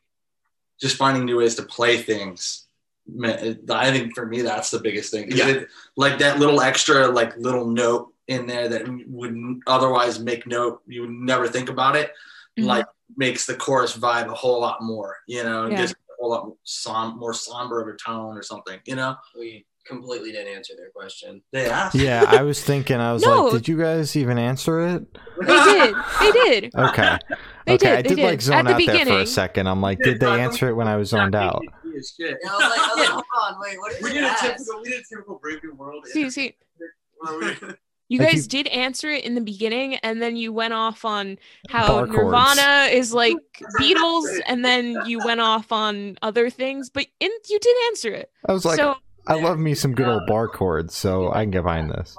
just 0.80 0.96
finding 0.96 1.24
new 1.24 1.38
ways 1.38 1.54
to 1.56 1.62
play 1.62 1.98
things. 1.98 2.64
Ma- 3.08 3.28
it- 3.28 3.70
I 3.70 3.90
think 3.92 4.14
for 4.14 4.26
me 4.26 4.42
that's 4.42 4.70
the 4.70 4.80
biggest 4.80 5.10
thing. 5.12 5.30
Yeah. 5.30 5.48
it- 5.48 5.68
like 5.96 6.18
that 6.18 6.38
little 6.38 6.60
extra 6.60 7.08
like 7.08 7.36
little 7.36 7.66
note 7.66 8.12
in 8.28 8.46
there 8.46 8.68
that 8.68 8.82
would 9.08 9.36
otherwise 9.66 10.18
make 10.18 10.46
note 10.46 10.82
you 10.86 11.02
would 11.02 11.10
never 11.10 11.46
think 11.48 11.68
about 11.68 11.94
it 11.96 12.12
Mhm. 12.58 12.64
like 12.66 12.86
makes 13.16 13.46
the 13.46 13.54
chorus 13.54 13.96
vibe 13.96 14.28
a 14.30 14.34
whole 14.34 14.60
lot 14.60 14.82
more 14.82 15.16
you 15.28 15.42
know 15.44 15.64
and 15.64 15.72
Yeah. 15.72 15.78
gives 15.80 15.92
a 15.92 15.96
whole 16.18 16.30
lot 16.30 16.52
som- 16.64 17.18
more 17.18 17.32
somber 17.34 17.80
of 17.80 17.88
a 17.94 17.96
tone 17.96 18.36
or 18.36 18.42
something 18.42 18.80
you 18.84 18.96
know 18.96 19.14
We 19.38 19.64
completely 19.86 20.32
didn't 20.32 20.52
answer 20.56 20.74
their 20.76 20.90
question. 20.90 21.40
they 21.52 21.70
asked 21.70 21.94
Yeah, 21.94 22.24
I 22.26 22.42
was 22.42 22.60
thinking. 22.64 22.96
I 22.96 23.12
was 23.12 23.22
No. 23.22 23.44
like, 23.44 23.52
did 23.52 23.68
you 23.68 23.78
guys 23.78 24.16
even 24.16 24.36
answer 24.36 24.80
it? 24.80 25.04
They 25.40 25.46
did. 25.46 25.94
They 26.20 26.32
did. 26.32 26.72
Okay. 26.88 27.16
They 27.66 27.74
okay, 27.74 27.86
did, 27.90 27.98
I 27.98 28.02
did, 28.02 28.16
did. 28.16 28.24
like 28.24 28.40
zone 28.42 28.66
At 28.66 28.76
the 28.78 28.90
out 28.90 28.94
there 28.96 29.06
for 29.06 29.18
a 29.20 29.26
second. 29.26 29.68
I'm 29.68 29.80
like, 29.80 29.98
did 30.02 30.18
they 30.18 30.40
answer 30.40 30.68
it 30.68 30.72
when 30.74 30.88
I 30.88 30.96
was 30.96 31.10
zoned 31.10 31.36
out? 31.36 31.62
Yeah, 31.84 32.00
shit. 32.00 32.36
And 32.42 32.50
I 32.50 32.54
was 32.54 32.62
like, 32.62 32.80
I 32.80 32.94
was 32.94 32.98
like, 32.98 33.24
hold 33.30 33.54
on, 33.54 33.60
wait, 33.60 33.78
what 33.78 33.92
did 33.92 34.02
We 34.02 34.08
they 34.08 34.14
did 34.18 34.24
a 34.24 34.34
typical 34.40 34.82
we 34.82 34.90
did 34.90 35.00
a 35.00 35.04
typical 35.08 35.38
Brave 35.40 35.62
New 35.62 35.74
World. 35.74 36.04
See, 36.08 36.30
see, 36.30 36.56
where 37.20 37.38
we- 37.38 37.74
you 38.08 38.18
guys 38.18 38.44
you- 38.44 38.48
did 38.48 38.66
answer 38.68 39.10
it 39.10 39.24
in 39.24 39.34
the 39.34 39.40
beginning, 39.40 39.96
and 39.96 40.20
then 40.22 40.36
you 40.36 40.52
went 40.52 40.72
off 40.74 41.04
on 41.04 41.38
how 41.68 41.86
Bar 41.88 42.06
chords. 42.06 42.18
Nirvana 42.18 42.88
is 42.92 43.12
like 43.22 43.36
Beatles, 43.80 44.40
and 44.46 44.64
then 44.64 44.96
you 45.06 45.18
went 45.24 45.40
off 45.40 45.72
on 45.72 46.16
other 46.22 46.50
things, 46.50 46.90
but 46.90 47.06
in, 47.20 47.30
you 47.48 47.58
did 47.58 47.76
answer 47.88 48.12
it. 48.12 48.30
I 48.48 48.52
was 48.52 48.64
like, 48.64 48.76
so 48.78 48.96
I 49.26 49.34
love 49.40 49.58
me 49.58 49.74
some 49.74 49.94
good 49.94 50.06
old 50.06 50.26
bar 50.26 50.46
chords, 50.48 50.94
so 50.94 51.32
I 51.32 51.42
can 51.42 51.50
get 51.50 51.64
behind 51.64 51.90
this. 51.90 52.16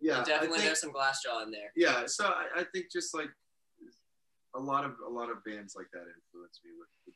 yeah, 0.00 0.20
I 0.20 0.24
Definitely, 0.24 0.48
think- 0.58 0.62
there's 0.68 0.80
some 0.80 0.92
Glassjaw 0.92 1.42
in 1.44 1.50
there. 1.50 1.72
yeah 1.76 2.04
so 2.06 2.24
I, 2.26 2.60
I 2.60 2.64
think 2.72 2.86
just 2.90 3.14
like 3.14 3.28
a 4.54 4.58
lot 4.60 4.84
of 4.84 4.92
a 5.06 5.10
lot 5.10 5.30
of 5.30 5.42
bands 5.44 5.74
like 5.76 5.86
that 5.92 6.00
influence 6.00 6.60
me 6.64 6.70
would, 6.78 7.11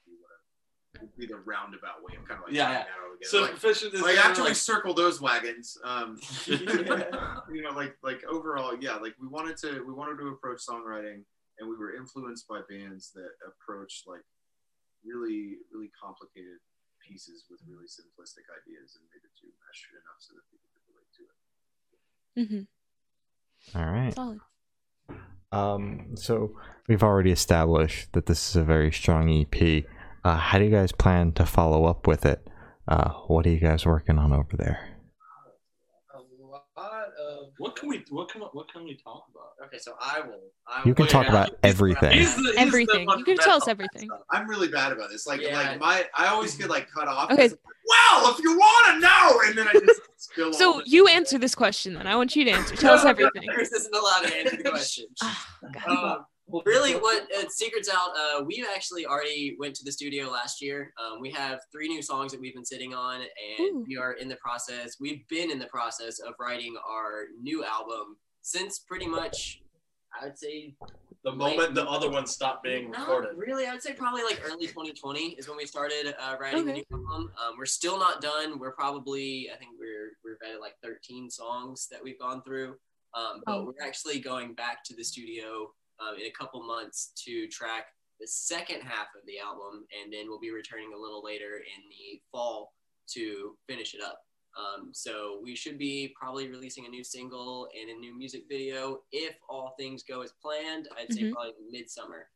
would 1.00 1.16
be 1.16 1.26
what 1.26 1.32
I, 1.32 1.36
would 1.36 1.44
be 1.44 1.44
the 1.44 1.50
roundabout 1.50 2.02
way 2.02 2.16
of 2.16 2.26
kind 2.28 2.40
of 2.40 2.46
like 2.46 2.54
Yeah, 2.54 2.70
yeah. 2.70 2.84
that 2.84 3.26
so 3.28 3.42
like, 3.42 3.56
Fisher 3.56 3.86
is 3.88 4.00
like 4.02 4.16
kinda 4.16 4.20
after 4.28 4.42
we 4.42 4.48
like- 4.48 4.56
circle 4.56 4.92
those 4.94 5.20
wagons 5.20 5.78
um 5.84 6.18
you 6.46 7.62
know 7.62 7.70
like 7.74 7.96
like 8.02 8.22
overall 8.24 8.76
yeah 8.80 8.96
like 8.96 9.14
we 9.20 9.26
wanted 9.28 9.56
to 9.58 9.82
we 9.86 9.92
wanted 9.92 10.18
to 10.18 10.28
approach 10.28 10.60
songwriting 10.66 11.22
and 11.58 11.68
we 11.68 11.76
were 11.76 11.94
influenced 11.96 12.46
by 12.48 12.60
bands 12.68 13.12
that 13.14 13.30
approached 13.46 14.06
like 14.06 14.20
really 15.04 15.56
really 15.72 15.90
complicated 15.98 16.58
pieces 17.06 17.44
with 17.50 17.60
really 17.68 17.86
simplistic 17.86 18.44
ideas 18.52 18.98
and 18.98 19.04
made 19.14 19.22
the 19.22 19.30
two 19.40 19.48
mesh 19.64 19.88
enough 19.94 20.18
so 20.18 20.34
that 20.34 20.42
people 20.50 20.68
could 20.74 20.84
relate 20.92 21.10
to 21.16 21.22
it 21.22 21.36
Mm-hmm. 23.74 23.78
All 23.78 23.90
right. 23.90 24.14
solid. 24.14 24.40
Um, 25.52 26.16
so 26.16 26.54
we've 26.88 27.02
already 27.02 27.30
established 27.30 28.12
that 28.12 28.26
this 28.26 28.50
is 28.50 28.56
a 28.56 28.62
very 28.62 28.92
strong 28.92 29.30
EP. 29.30 29.84
Uh, 30.26 30.34
how 30.36 30.58
do 30.58 30.64
you 30.64 30.70
guys 30.72 30.90
plan 30.90 31.30
to 31.30 31.46
follow 31.46 31.84
up 31.84 32.08
with 32.08 32.26
it? 32.26 32.44
Uh, 32.88 33.10
what 33.28 33.46
are 33.46 33.50
you 33.50 33.60
guys 33.60 33.86
working 33.86 34.18
on 34.18 34.32
over 34.32 34.56
there? 34.56 34.88
A 36.14 36.18
lot 36.80 37.06
of 37.16 37.50
what 37.58 37.76
can 37.76 37.88
we 37.88 38.04
what 38.10 38.28
can 38.28 38.42
what 38.42 38.66
can 38.72 38.82
we 38.82 38.96
talk 39.04 39.24
about 39.30 39.66
Okay, 39.66 39.78
so 39.78 39.92
I 40.00 40.20
will. 40.20 40.40
I 40.66 40.82
You 40.84 40.94
can 40.94 41.04
will- 41.04 41.10
talk 41.10 41.24
yeah. 41.26 41.30
about 41.30 41.56
everything. 41.62 42.10
He's 42.10 42.34
the- 42.34 42.42
he's 42.42 42.56
Everything. 42.56 43.06
one 43.06 43.20
You 43.20 43.24
can 43.24 43.36
tell 43.36 43.56
us 43.56 43.68
everything. 43.68 44.08
i'm 44.32 44.48
really 44.50 44.66
bad 44.68 44.90
about 44.92 45.10
this 45.10 45.28
like 45.28 45.40
Yeah. 45.42 45.56
like 45.60 45.78
my 45.80 46.04
i 46.16 46.26
always 46.26 46.56
get 46.56 46.68
like 46.68 46.88
cut 46.90 47.06
off 47.06 47.30
Okay. 47.30 47.48
Like, 47.48 47.58
well 47.88 48.30
if 48.32 48.38
you 48.42 48.56
want 48.58 48.94
to 48.94 49.00
know 49.00 49.40
and 49.46 49.56
then 49.56 49.68
i 49.68 49.72
just 49.74 50.00
spill 50.16 50.46
all 50.48 50.52
So 50.52 50.66
the- 50.84 50.90
you 50.90 51.06
answer 51.06 51.38
this 51.38 51.54
question 51.54 51.94
then. 51.94 52.06
I 52.08 52.16
want 52.16 52.34
you 52.34 52.44
to 52.46 52.50
answer. 52.50 52.74
Tell 52.74 52.94
us 52.94 53.04
everything. 53.14 53.46
Chris 53.54 53.72
isn't 53.72 53.94
allowed 53.94 54.22
to 54.26 54.34
answer 54.36 54.56
the 54.56 54.70
question. 54.70 55.06
God. 55.86 55.88
Um, 56.18 56.26
really 56.64 56.94
what 56.94 57.26
uh, 57.36 57.48
secrets 57.48 57.88
out 57.92 58.10
uh, 58.16 58.44
we 58.44 58.64
actually 58.74 59.04
already 59.06 59.56
went 59.58 59.74
to 59.74 59.84
the 59.84 59.90
studio 59.92 60.30
last 60.30 60.62
year 60.62 60.92
um, 61.04 61.20
we 61.20 61.30
have 61.30 61.60
three 61.72 61.88
new 61.88 62.00
songs 62.02 62.30
that 62.32 62.40
we've 62.40 62.54
been 62.54 62.64
sitting 62.64 62.94
on 62.94 63.20
and 63.20 63.60
Ooh. 63.60 63.84
we 63.86 63.96
are 63.96 64.12
in 64.14 64.28
the 64.28 64.36
process 64.36 64.96
we've 65.00 65.26
been 65.28 65.50
in 65.50 65.58
the 65.58 65.66
process 65.66 66.18
of 66.20 66.34
writing 66.38 66.76
our 66.88 67.24
new 67.42 67.64
album 67.64 68.16
since 68.42 68.78
pretty 68.80 69.06
much 69.06 69.60
i 70.20 70.24
would 70.24 70.38
say 70.38 70.74
The 71.24 71.32
moment 71.32 71.74
the 71.74 71.84
other 71.88 72.08
one 72.10 72.26
stopped 72.26 72.62
being 72.62 72.90
recorded. 72.90 73.32
really 73.36 73.66
i 73.66 73.72
would 73.72 73.82
say 73.82 73.92
probably 73.92 74.22
like 74.22 74.40
early 74.44 74.66
2020 74.68 75.30
is 75.38 75.48
when 75.48 75.56
we 75.56 75.66
started 75.66 76.14
uh, 76.20 76.36
writing 76.40 76.64
the 76.64 76.72
new 76.74 76.84
album 76.92 77.32
um, 77.44 77.54
we're 77.58 77.66
still 77.66 77.98
not 77.98 78.20
done 78.20 78.58
we're 78.60 78.72
probably 78.72 79.48
i 79.52 79.56
think 79.56 79.72
we're 79.80 80.12
we're 80.24 80.38
at 80.48 80.60
like 80.60 80.74
13 80.82 81.28
songs 81.28 81.88
that 81.90 82.00
we've 82.02 82.18
gone 82.20 82.40
through 82.42 82.76
um, 83.14 83.40
but 83.46 83.52
Oh. 83.56 83.64
we're 83.64 83.86
actually 83.86 84.20
going 84.20 84.52
back 84.54 84.84
to 84.84 84.94
the 84.94 85.02
studio 85.02 85.72
um, 86.00 86.16
in 86.18 86.26
a 86.26 86.30
couple 86.30 86.62
months 86.66 87.12
to 87.24 87.46
track 87.48 87.86
the 88.20 88.26
second 88.26 88.80
half 88.80 89.08
of 89.14 89.26
the 89.26 89.38
album, 89.38 89.84
and 90.02 90.12
then 90.12 90.26
we'll 90.28 90.40
be 90.40 90.50
returning 90.50 90.92
a 90.94 90.98
little 90.98 91.22
later 91.22 91.56
in 91.56 91.82
the 91.90 92.20
fall 92.32 92.72
to 93.08 93.56
finish 93.68 93.94
it 93.94 94.00
up. 94.02 94.20
Um, 94.56 94.88
so 94.92 95.38
we 95.42 95.54
should 95.54 95.76
be 95.78 96.14
probably 96.18 96.48
releasing 96.48 96.86
a 96.86 96.88
new 96.88 97.04
single 97.04 97.68
and 97.78 97.90
a 97.90 98.00
new 98.00 98.16
music 98.16 98.44
video 98.48 99.00
if 99.12 99.34
all 99.50 99.74
things 99.78 100.02
go 100.02 100.22
as 100.22 100.32
planned. 100.40 100.88
I'd 100.96 101.12
say 101.12 101.24
Mhm. 101.24 101.32
probably 101.32 101.52
midsummer. 101.70 102.30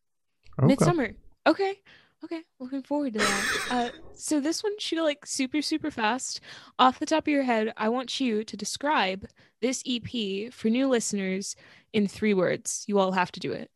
Okay. 0.59 0.67
Midsummer. 0.67 1.17
Okay. 1.47 1.81
Okay. 2.25 2.43
Looking 2.59 2.83
forward 2.83 3.15
to 3.15 3.19
that. 3.21 3.67
Uh, 3.71 3.89
so 4.15 4.41
this 4.41 4.63
one 4.63 4.79
should 4.79 4.97
go 4.99 5.05
like 5.05 5.25
super, 5.25 5.63
super 5.63 5.91
fast. 5.91 6.41
Off 6.79 6.99
the 6.99 7.07
top 7.07 7.25
of 7.25 7.29
your 7.29 7.43
head, 7.45 7.73
I 7.77 7.89
want 7.89 8.21
you 8.21 8.45
to 8.45 8.57
describe 8.57 9.27
this 9.63 9.83
EP 9.87 10.53
for 10.53 10.69
new 10.69 10.87
listeners 10.89 11.57
in 11.93 12.07
three 12.07 12.35
words. 12.35 12.85
You 12.87 12.99
all 12.99 13.13
have 13.13 13.33
to 13.33 13.41
do 13.41 13.53
it. 13.53 13.71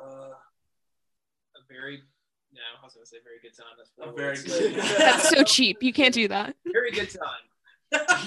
uh, 0.00 0.06
a 0.06 1.60
very 1.68 2.02
no, 2.52 2.60
I 2.80 2.84
was 2.84 2.94
gonna 2.94 3.04
say 3.06 3.16
very 3.22 3.40
good 3.42 3.56
time. 3.56 3.74
That's 3.76 3.90
A 3.98 4.12
very 4.12 4.28
words. 4.28 4.44
good- 4.44 4.74
That's 4.98 5.28
so 5.28 5.42
cheap. 5.42 5.82
You 5.82 5.92
can't 5.92 6.14
do 6.14 6.28
that. 6.28 6.54
very 6.72 6.90
good 6.92 7.10
time. 7.10 7.42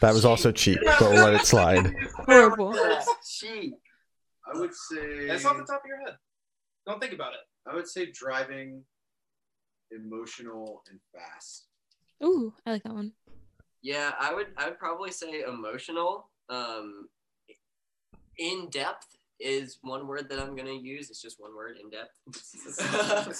That 0.00 0.12
was 0.12 0.24
also 0.26 0.52
cheap, 0.52 0.78
but 0.84 1.00
we'll 1.00 1.24
let 1.24 1.34
it 1.34 1.46
slide. 1.46 1.94
Horrible. 2.26 2.74
Cheap. 3.26 3.74
i 4.52 4.58
would 4.58 4.74
say 4.74 5.26
That's 5.28 5.44
off 5.46 5.56
the 5.56 5.64
top 5.64 5.80
of 5.82 5.86
your 5.88 5.98
head. 6.04 6.16
Don't 6.86 7.00
think 7.00 7.12
about 7.14 7.32
it. 7.32 7.40
i 7.70 7.74
would 7.74 7.88
say 7.88 8.10
driving 8.10 8.82
emotional 9.90 10.82
and 10.90 10.98
fast 11.14 11.66
Ooh, 12.22 12.54
I 12.64 12.70
like 12.72 12.84
that 12.84 12.94
one. 12.94 13.12
Yeah, 13.82 14.12
I 14.18 14.32
would. 14.32 14.46
I 14.56 14.68
would 14.68 14.78
probably 14.78 15.10
say 15.10 15.42
emotional. 15.42 16.30
Um, 16.48 17.08
in 18.38 18.68
depth 18.70 19.16
is 19.40 19.78
one 19.82 20.06
word 20.06 20.30
that 20.30 20.38
I'm 20.40 20.56
gonna 20.56 20.72
use. 20.72 21.10
It's 21.10 21.20
just 21.20 21.38
one 21.40 21.54
word. 21.54 21.76
In 21.82 21.90
depth. 21.90 22.12
It's 22.28 22.54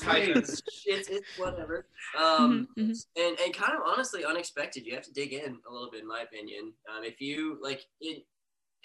it's, 0.05 0.63
it's 0.87 1.09
it's 1.09 1.39
whatever. 1.39 1.87
Um, 2.19 2.69
Mhm, 2.77 2.89
mhm. 2.91 3.07
and 3.17 3.39
and 3.41 3.55
kind 3.55 3.73
of 3.75 3.81
honestly 3.87 4.25
unexpected. 4.25 4.85
You 4.85 4.95
have 4.97 5.05
to 5.05 5.13
dig 5.13 5.33
in 5.33 5.59
a 5.67 5.73
little 5.73 5.91
bit, 5.91 6.03
in 6.03 6.09
my 6.09 6.23
opinion. 6.23 6.73
Um, 6.95 7.05
if 7.05 7.21
you 7.23 7.59
like 7.63 7.87
it. 8.01 8.27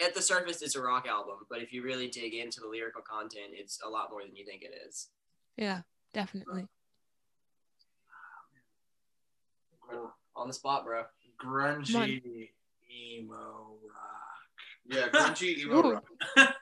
At 0.03 0.15
the 0.15 0.21
surface, 0.21 0.61
it's 0.61 0.75
a 0.75 0.81
rock 0.81 1.07
album, 1.07 1.35
but 1.49 1.61
if 1.61 1.73
you 1.73 1.83
really 1.83 2.07
dig 2.07 2.33
into 2.33 2.61
the 2.61 2.67
lyrical 2.67 3.01
content, 3.01 3.51
it's 3.51 3.79
a 3.85 3.89
lot 3.89 4.09
more 4.11 4.21
than 4.23 4.35
you 4.35 4.45
think 4.45 4.61
it 4.63 4.71
is. 4.87 5.09
Yeah, 5.57 5.81
definitely. 6.13 6.67
On 10.35 10.47
the 10.47 10.53
spot, 10.53 10.85
bro. 10.85 11.03
grungy 11.43 12.49
emo 12.91 13.75
rock 13.83 14.39
yeah 14.89 15.07
grungy 15.13 15.57
emo 15.59 15.85
Ooh. 15.85 15.91
rock. 15.93 16.05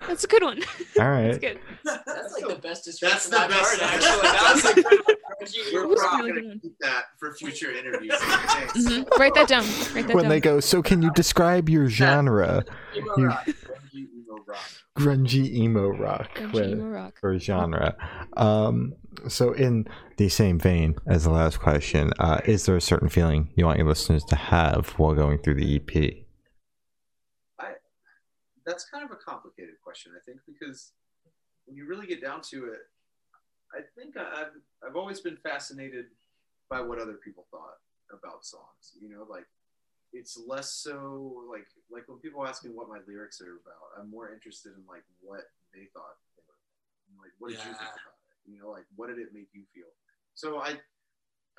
That's 0.07 0.23
a 0.23 0.27
good 0.27 0.43
one. 0.43 0.61
All 0.99 1.09
right. 1.09 1.27
That's 1.27 1.37
good. 1.39 1.59
That's 1.83 2.33
like 2.33 2.47
the 2.47 2.55
best 2.61 2.85
That's 2.85 2.99
description 2.99 3.31
the 3.31 3.37
best- 3.37 3.79
heard. 3.79 3.81
Actually, 3.83 4.21
that 4.21 4.51
was 4.53 4.63
like 4.65 4.75
grungy 4.75 5.15
We're 5.73 5.81
emo 5.83 5.87
was 5.89 6.01
a 6.01 6.03
rock. 6.03 6.19
really 6.19 6.31
gonna 6.41 6.53
good 6.53 6.61
keep 6.61 6.77
that 6.79 7.05
for 7.19 7.33
future 7.35 7.71
interviews 7.71 8.15
Thanks. 8.19 8.73
Mhm. 8.77 9.17
Write 9.19 9.33
that 9.35 9.47
down. 9.47 9.63
Write 9.93 10.07
that 10.07 10.15
When 10.15 10.23
down. 10.23 10.29
they 10.29 10.39
go, 10.39 10.59
so 10.59 10.81
can 10.81 11.01
you 11.01 11.11
describe 11.11 11.69
your 11.69 11.87
genre? 11.89 12.63
Emo 12.95 13.13
You- 13.17 13.27
rock. 13.27 13.47
grungy 13.47 14.07
emo 14.13 14.35
rock 14.47 14.59
Grungy 14.97 15.53
emo 15.53 15.89
rock. 15.89 16.29
Grungy 16.35 16.53
with- 16.53 16.69
emo 16.71 16.85
rock. 16.87 17.19
for 17.19 17.37
genre. 17.37 17.95
Um, 18.35 18.93
so, 19.27 19.51
in 19.53 19.87
the 20.17 20.29
same 20.29 20.59
vein 20.59 20.95
as 21.07 21.23
the 21.23 21.31
last 21.31 21.59
question, 21.59 22.11
uh, 22.19 22.41
is 22.45 22.65
there 22.65 22.75
a 22.75 22.81
certain 22.81 23.09
feeling 23.09 23.51
you 23.55 23.65
want 23.65 23.77
your 23.79 23.87
listeners 23.87 24.23
to 24.25 24.35
have 24.35 24.89
while 24.97 25.13
going 25.15 25.37
through 25.39 25.55
the 25.55 25.75
EP? 25.75 26.23
that's 28.65 28.83
kind 28.89 29.05
of 29.05 29.11
a 29.11 29.15
complicated 29.15 29.75
question, 29.81 30.11
I 30.13 30.19
think, 30.25 30.39
because 30.45 30.91
when 31.65 31.77
you 31.77 31.87
really 31.87 32.05
get 32.05 32.21
down 32.21 32.41
to 32.51 32.65
it, 32.65 32.79
I 33.73 33.81
think 33.95 34.17
I've 34.17 34.53
I've 34.85 34.95
always 34.95 35.19
been 35.19 35.37
fascinated 35.37 36.05
by 36.69 36.81
what 36.81 36.99
other 36.99 37.19
people 37.23 37.45
thought 37.51 37.79
about 38.11 38.45
songs. 38.45 38.93
You 38.99 39.09
know, 39.09 39.25
like 39.29 39.45
it's 40.13 40.39
less 40.47 40.71
so 40.73 41.45
like 41.51 41.67
like 41.91 42.07
when 42.07 42.19
people 42.19 42.45
ask 42.47 42.63
me 42.63 42.71
what 42.71 42.89
my 42.89 42.99
lyrics 43.07 43.41
are 43.41 43.59
about, 43.63 43.99
I'm 43.99 44.09
more 44.09 44.31
interested 44.33 44.73
in 44.75 44.83
like 44.87 45.03
what 45.21 45.43
they 45.73 45.87
thought 45.93 46.15
they 46.35 46.43
were. 46.47 47.23
Like, 47.23 47.33
what 47.39 47.49
did 47.49 47.59
you 47.59 47.71
think 47.71 47.77
about 47.79 48.17
it? 48.31 48.51
You 48.51 48.59
know, 48.59 48.69
like 48.69 48.85
what 48.95 49.07
did 49.07 49.19
it 49.19 49.33
make 49.33 49.49
you 49.53 49.63
feel? 49.73 49.91
So 50.35 50.59
I 50.59 50.79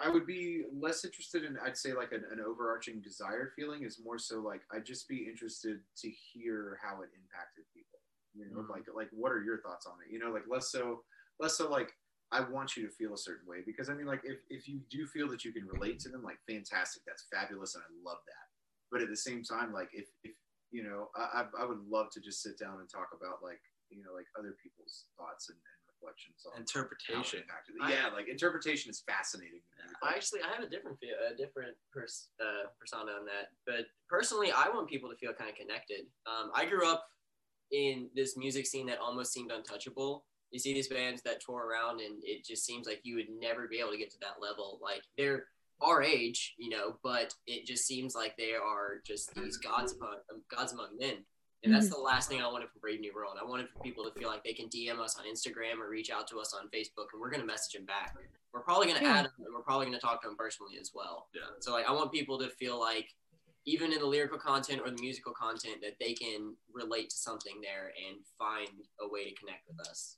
I 0.01 0.09
would 0.09 0.27
be 0.27 0.63
less 0.73 1.05
interested 1.05 1.43
in, 1.43 1.59
I'd 1.59 1.77
say, 1.77 1.93
like 1.93 2.13
an, 2.13 2.23
an 2.31 2.39
overarching 2.41 3.01
desired 3.01 3.51
feeling 3.57 3.83
is 3.83 3.99
more 4.03 4.17
so 4.19 4.39
like 4.41 4.63
I'd 4.73 4.87
just 4.87 5.09
be 5.09 5.27
interested 5.29 5.81
to 5.97 6.09
hear 6.09 6.79
how 6.81 7.03
it 7.03 7.11
impacted 7.15 7.65
people. 7.75 7.99
You 8.35 8.47
know, 8.47 8.63
Mhm. 8.63 8.71
like 8.71 8.85
like 8.95 9.09
what 9.11 9.33
are 9.33 9.43
your 9.43 9.61
thoughts 9.61 9.87
on 9.87 9.95
it? 10.07 10.13
You 10.13 10.21
know, 10.21 10.31
like 10.31 10.45
less 10.49 10.71
so 10.71 11.03
less 11.41 11.57
so 11.57 11.69
like 11.71 11.93
I 12.31 12.41
want 12.41 12.77
you 12.77 12.87
to 12.87 12.93
feel 12.93 13.15
a 13.15 13.19
certain 13.19 13.49
way 13.49 13.59
because 13.65 13.89
I 13.89 13.95
mean, 13.95 14.07
like 14.07 14.21
if 14.25 14.39
if 14.51 14.69
you 14.69 14.81
do 14.91 15.07
feel 15.07 15.29
that 15.29 15.45
you 15.45 15.53
can 15.53 15.67
relate 15.67 15.99
to 16.01 16.09
them, 16.09 16.23
like 16.23 16.39
fantastic, 16.47 17.03
that's 17.07 17.27
fabulous, 17.33 17.75
and 17.75 17.83
I 17.85 17.91
love 18.05 18.19
that. 18.27 18.47
But 18.93 19.01
at 19.01 19.09
the 19.09 19.17
same 19.17 19.43
time, 19.43 19.73
like 19.73 19.89
if 19.93 20.07
if 20.25 20.33
you 20.71 20.83
know, 20.85 21.09
I 21.17 21.47
I 21.59 21.65
would 21.65 21.81
love 21.89 22.11
to 22.13 22.21
just 22.21 22.43
sit 22.43 22.59
down 22.59 22.81
and 22.81 22.89
talk 22.89 23.17
about 23.17 23.43
like 23.43 23.61
you 23.89 24.05
know 24.05 24.13
like 24.13 24.27
other 24.39 24.55
people's 24.63 25.09
thoughts 25.17 25.49
and, 25.49 25.57
and 25.57 25.79
reflections 25.89 26.45
on 26.45 26.61
Interpretation. 26.61 27.41
Yeah, 27.89 28.13
like 28.13 28.29
interpretation 28.29 28.91
is 28.91 29.03
fascinating. 29.09 29.65
I 30.05 30.13
actually 30.13 30.41
I 30.45 30.53
have 30.53 30.65
a 30.65 30.69
different 30.69 31.01
feel, 31.01 31.17
a 31.17 31.33
different 31.35 31.77
pers- 31.93 32.29
uh, 32.41 32.69
persona 32.79 33.13
on 33.13 33.25
that. 33.25 33.57
But 33.65 33.89
personally, 34.09 34.53
I 34.53 34.69
want 34.69 34.89
people 34.89 35.09
to 35.09 35.17
feel 35.17 35.33
kind 35.33 35.49
of 35.49 35.57
connected. 35.57 36.05
Um, 36.29 36.53
I 36.55 36.67
grew 36.67 36.85
up 36.87 37.09
in 37.73 38.09
this 38.15 38.37
music 38.37 38.67
scene 38.67 38.87
that 38.87 38.99
almost 38.99 39.33
seemed 39.33 39.51
untouchable. 39.51 40.28
You 40.51 40.59
see 40.59 40.73
these 40.75 40.89
bands 40.89 41.23
that 41.23 41.41
tour 41.41 41.67
around, 41.67 42.01
and 42.01 42.23
it 42.23 42.45
just 42.45 42.65
seems 42.65 42.87
like 42.87 43.01
you 43.03 43.17
would 43.17 43.29
never 43.41 43.69
be 43.69 43.79
able 43.81 43.91
to 43.91 43.99
get 43.99 44.11
to 44.13 44.19
that 44.21 44.41
level. 44.41 44.79
Like 44.83 45.03
they're 45.17 45.45
our 45.81 46.03
age, 46.03 46.55
you 46.59 46.71
know, 46.71 46.97
but 47.05 47.35
it 47.47 47.67
just 47.67 47.87
seems 47.87 48.15
like 48.15 48.37
they 48.37 48.53
are 48.55 49.01
just 49.07 49.35
these 49.35 49.59
gods 49.59 49.93
among 49.93 50.17
um, 50.33 50.43
gods 50.55 50.73
among 50.73 50.97
men. 50.99 51.19
And 51.65 51.75
that's 51.75 51.89
the 51.89 51.99
last 51.99 52.29
thing 52.29 52.41
I 52.41 52.47
wanted 52.47 52.69
from 52.71 52.81
Brave 52.81 53.01
New 53.01 53.13
World. 53.13 53.35
I 53.41 53.45
wanted 53.45 53.69
for 53.69 53.81
people 53.83 54.05
to 54.05 54.13
feel 54.17 54.29
like 54.29 54.45
they 54.45 54.53
can 54.53 54.69
DM 54.69 55.01
us 55.01 55.17
on 55.19 55.25
Instagram 55.25 55.81
or 55.81 55.91
reach 55.91 56.09
out 56.09 56.29
to 56.29 56.39
us 56.39 56.55
on 56.55 56.69
Facebook, 56.69 57.07
and 57.13 57.21
we're 57.21 57.31
going 57.31 57.41
to 57.41 57.47
message 57.47 57.73
them 57.75 57.85
back. 57.85 58.15
We're 58.55 58.61
probably 58.63 58.87
going 58.87 58.99
to 59.01 59.05
Yeah. 59.05 59.17
add 59.19 59.25
them, 59.27 59.33
and 59.45 59.53
we're 59.53 59.63
probably 59.63 59.87
going 59.87 59.99
to 59.99 60.01
talk 60.01 60.23
to 60.23 60.29
them 60.29 60.37
personally 60.37 60.79
as 60.81 60.93
well. 60.95 61.27
Yeah. 61.35 61.43
So 61.61 61.73
like, 61.73 61.87
I 61.89 61.93
want 61.93 62.13
people 62.13 62.39
to 62.39 62.49
feel 62.49 62.79
like, 62.79 63.09
even 63.67 63.93
in 63.93 63.99
the 63.99 64.07
lyrical 64.07 64.39
content 64.39 64.81
or 64.85 64.91
the 64.91 65.01
musical 65.03 65.33
content, 65.33 65.83
that 65.83 65.97
they 66.01 66.15
can 66.15 66.55
relate 66.73 67.11
to 67.11 67.17
something 67.17 67.61
there 67.61 67.93
and 68.09 68.19
find 68.39 68.71
a 69.01 69.09
way 69.09 69.29
to 69.29 69.35
connect 69.35 69.67
with 69.69 69.81
us. 69.89 70.17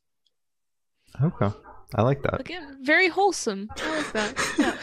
Okay, 1.22 1.54
I 1.94 2.02
like 2.02 2.22
that. 2.22 2.40
Again, 2.40 2.78
very 2.82 3.08
wholesome. 3.08 3.68
I 3.76 3.96
like 3.96 4.12
that. 4.12 4.54
Yeah. 4.58 4.76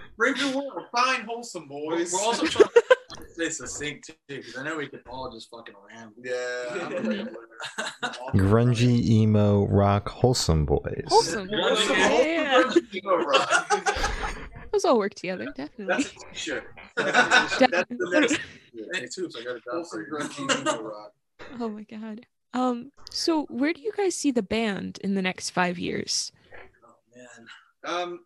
Bring 0.18 0.34
your 0.36 0.56
world, 0.56 0.86
fine, 0.94 1.20
wholesome 1.26 1.68
boys. 1.68 2.12
we're 2.12 2.20
also 2.20 2.44
trying 2.46 2.68
to 2.68 3.28
stay 3.34 3.50
succinct 3.50 4.06
too, 4.08 4.14
because 4.28 4.56
I 4.56 4.64
know 4.64 4.76
we 4.76 4.88
could 4.88 5.02
all 5.08 5.30
just 5.30 5.48
fucking 5.48 5.76
ramble. 5.88 6.14
yeah. 6.24 6.86
I'm 6.86 6.92
a 6.92 7.00
rambler. 7.08 7.46
Grungy, 8.34 9.00
emo, 9.08 9.66
rock, 9.68 10.08
wholesome 10.08 10.66
boys. 10.66 11.04
Wholesome. 11.06 11.48
Wholesome. 11.52 11.96
Yeah, 11.96 12.10
yeah, 12.22 12.62
yeah. 12.74 13.00
Emo 13.00 13.16
rock. 13.18 14.36
Those 14.72 14.84
all 14.84 14.98
work 14.98 15.14
together, 15.14 15.46
definitely. 15.54 15.86
That's 15.86 16.08
a 16.10 16.34
t-shirt. 16.34 16.64
That's 16.96 17.58
the 17.58 17.68
next. 18.20 18.40
Hey, 18.94 19.06
Toops, 19.06 19.38
I 19.38 19.44
got 19.44 19.56
a 19.56 19.60
job 19.60 19.86
for 19.88 20.00
you. 20.00 20.12
grungy 20.12 20.60
emo 20.60 20.82
rock. 20.82 21.12
Oh 21.60 21.68
my 21.68 21.84
god. 21.84 22.26
Um, 22.54 22.92
so 23.10 23.44
where 23.44 23.72
do 23.72 23.80
you 23.80 23.92
guys 23.96 24.14
see 24.14 24.30
the 24.30 24.42
band 24.42 24.98
in 25.02 25.14
the 25.14 25.22
next 25.22 25.50
five 25.50 25.78
years? 25.78 26.32
Oh 26.86 26.94
man. 27.14 27.46
Um, 27.84 28.20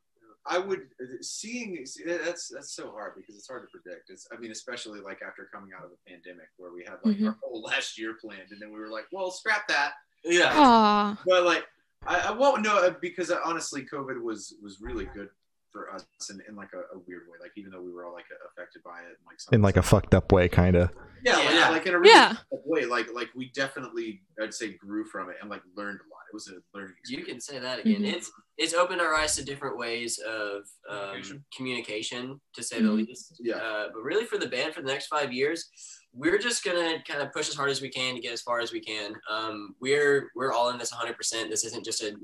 I 0.45 0.59
would 0.59 0.89
seeing 1.21 1.85
see, 1.87 2.03
that's 2.05 2.49
that's 2.49 2.75
so 2.75 2.91
hard 2.91 3.13
because 3.17 3.37
it's 3.37 3.47
hard 3.49 3.63
to 3.63 3.69
predict. 3.79 4.11
It's 4.11 4.27
I 4.33 4.39
mean, 4.41 4.51
especially 4.51 5.01
like 5.01 5.21
after 5.27 5.49
coming 5.53 5.71
out 5.77 5.85
of 5.85 5.91
the 5.91 5.99
pandemic 6.11 6.49
where 6.57 6.73
we 6.73 6.85
had 6.85 6.97
like 7.05 7.17
Mhm. 7.19 7.29
our 7.29 7.39
whole 7.43 7.63
last 7.63 7.97
year 7.99 8.15
planned, 8.21 8.51
and 8.51 8.61
then 8.61 8.73
we 8.73 8.79
were 8.81 8.89
like, 8.91 9.07
well, 9.13 9.31
scrap 9.31 9.69
that. 9.69 9.93
Yeah. 10.25 10.51
Aw. 10.53 11.21
But 11.27 11.45
like, 11.45 11.67
I, 12.07 12.19
I 12.29 12.31
won't 12.33 12.63
know 12.63 12.77
uh, 12.79 12.95
because 13.01 13.31
uh, 13.31 13.39
honestly, 13.45 13.85
COVID 13.85 14.21
was 14.21 14.55
was 14.61 14.81
really 14.81 15.05
good 15.07 15.29
for 15.73 15.91
us 15.93 16.05
in, 16.31 16.41
in 16.49 16.55
like 16.55 16.69
a, 16.75 16.95
a 16.95 16.99
weird 17.07 17.23
way. 17.29 17.39
Like 17.41 17.53
even 17.57 17.73
though 17.73 17.81
we 17.81 17.91
were 17.91 18.05
all 18.05 18.13
like 18.13 18.27
affected 18.53 18.83
by 18.85 19.01
it, 19.01 19.07
and, 19.07 19.17
like 19.27 19.39
In 19.53 19.63
like 19.63 19.77
a 19.77 19.83
fucked 19.83 20.15
up 20.15 20.31
way, 20.31 20.49
kind 20.49 20.77
of. 20.77 20.91
yeah, 21.25 21.37
like, 21.39 21.51
Yeah. 21.55 21.69
like 21.71 21.87
in 21.87 21.95
a 21.95 21.99
really 21.99 22.11
Yeah. 22.13 22.37
way. 22.51 22.85
Like 22.85 23.13
like 23.13 23.31
we 23.35 23.51
definitely 23.55 24.23
I'd 24.41 24.55
say 24.55 24.75
grew 24.75 25.05
from 25.07 25.31
it 25.31 25.37
and 25.41 25.51
like 25.51 25.63
learned 25.77 25.99
a 26.01 26.07
lot. 26.13 26.21
It 26.31 26.35
was 26.35 26.49
a 26.49 26.57
learning 26.77 26.95
Experience. 27.01 27.11
You 27.11 27.33
can 27.33 27.41
say 27.41 27.59
that 27.59 27.81
again. 27.81 28.03
Mhm. 28.03 28.15
It's 28.15 28.31
it's 28.59 28.75
opened 28.75 29.01
our 29.01 29.15
eyes 29.15 29.35
to 29.37 29.45
different 29.45 29.79
ways 29.79 30.19
of 30.19 30.63
um, 30.89 30.99
Communication. 30.99 31.45
communication, 31.57 32.41
to 32.55 32.63
say 32.63 32.81
the 32.83 32.89
Mhm. 32.89 33.07
least. 33.09 33.37
Yeah. 33.41 33.57
Uh, 33.57 33.89
but 33.95 34.03
really, 34.03 34.25
for 34.27 34.39
the 34.39 34.47
band 34.49 34.75
for 34.75 34.83
the 34.83 34.89
next 34.89 35.07
five 35.07 35.33
years, 35.33 35.71
we're 36.13 36.39
just 36.39 36.63
gonna 36.65 37.03
kind 37.09 37.23
of 37.23 37.33
push 37.33 37.49
as 37.49 37.55
hard 37.55 37.71
as 37.71 37.81
we 37.81 37.89
can 37.89 38.15
to 38.15 38.21
get 38.21 38.33
as 38.33 38.43
far 38.43 38.61
as 38.61 38.73
we 38.73 38.81
can. 38.81 39.15
Um, 39.31 39.75
we're 39.81 40.31
we're 40.35 40.53
all 40.53 40.69
in 40.71 40.79
this 40.79 40.93
100. 40.93 41.17
percent 41.17 41.51
This 41.51 41.65
isn't 41.65 41.85
just 41.85 42.03
a, 42.03 42.15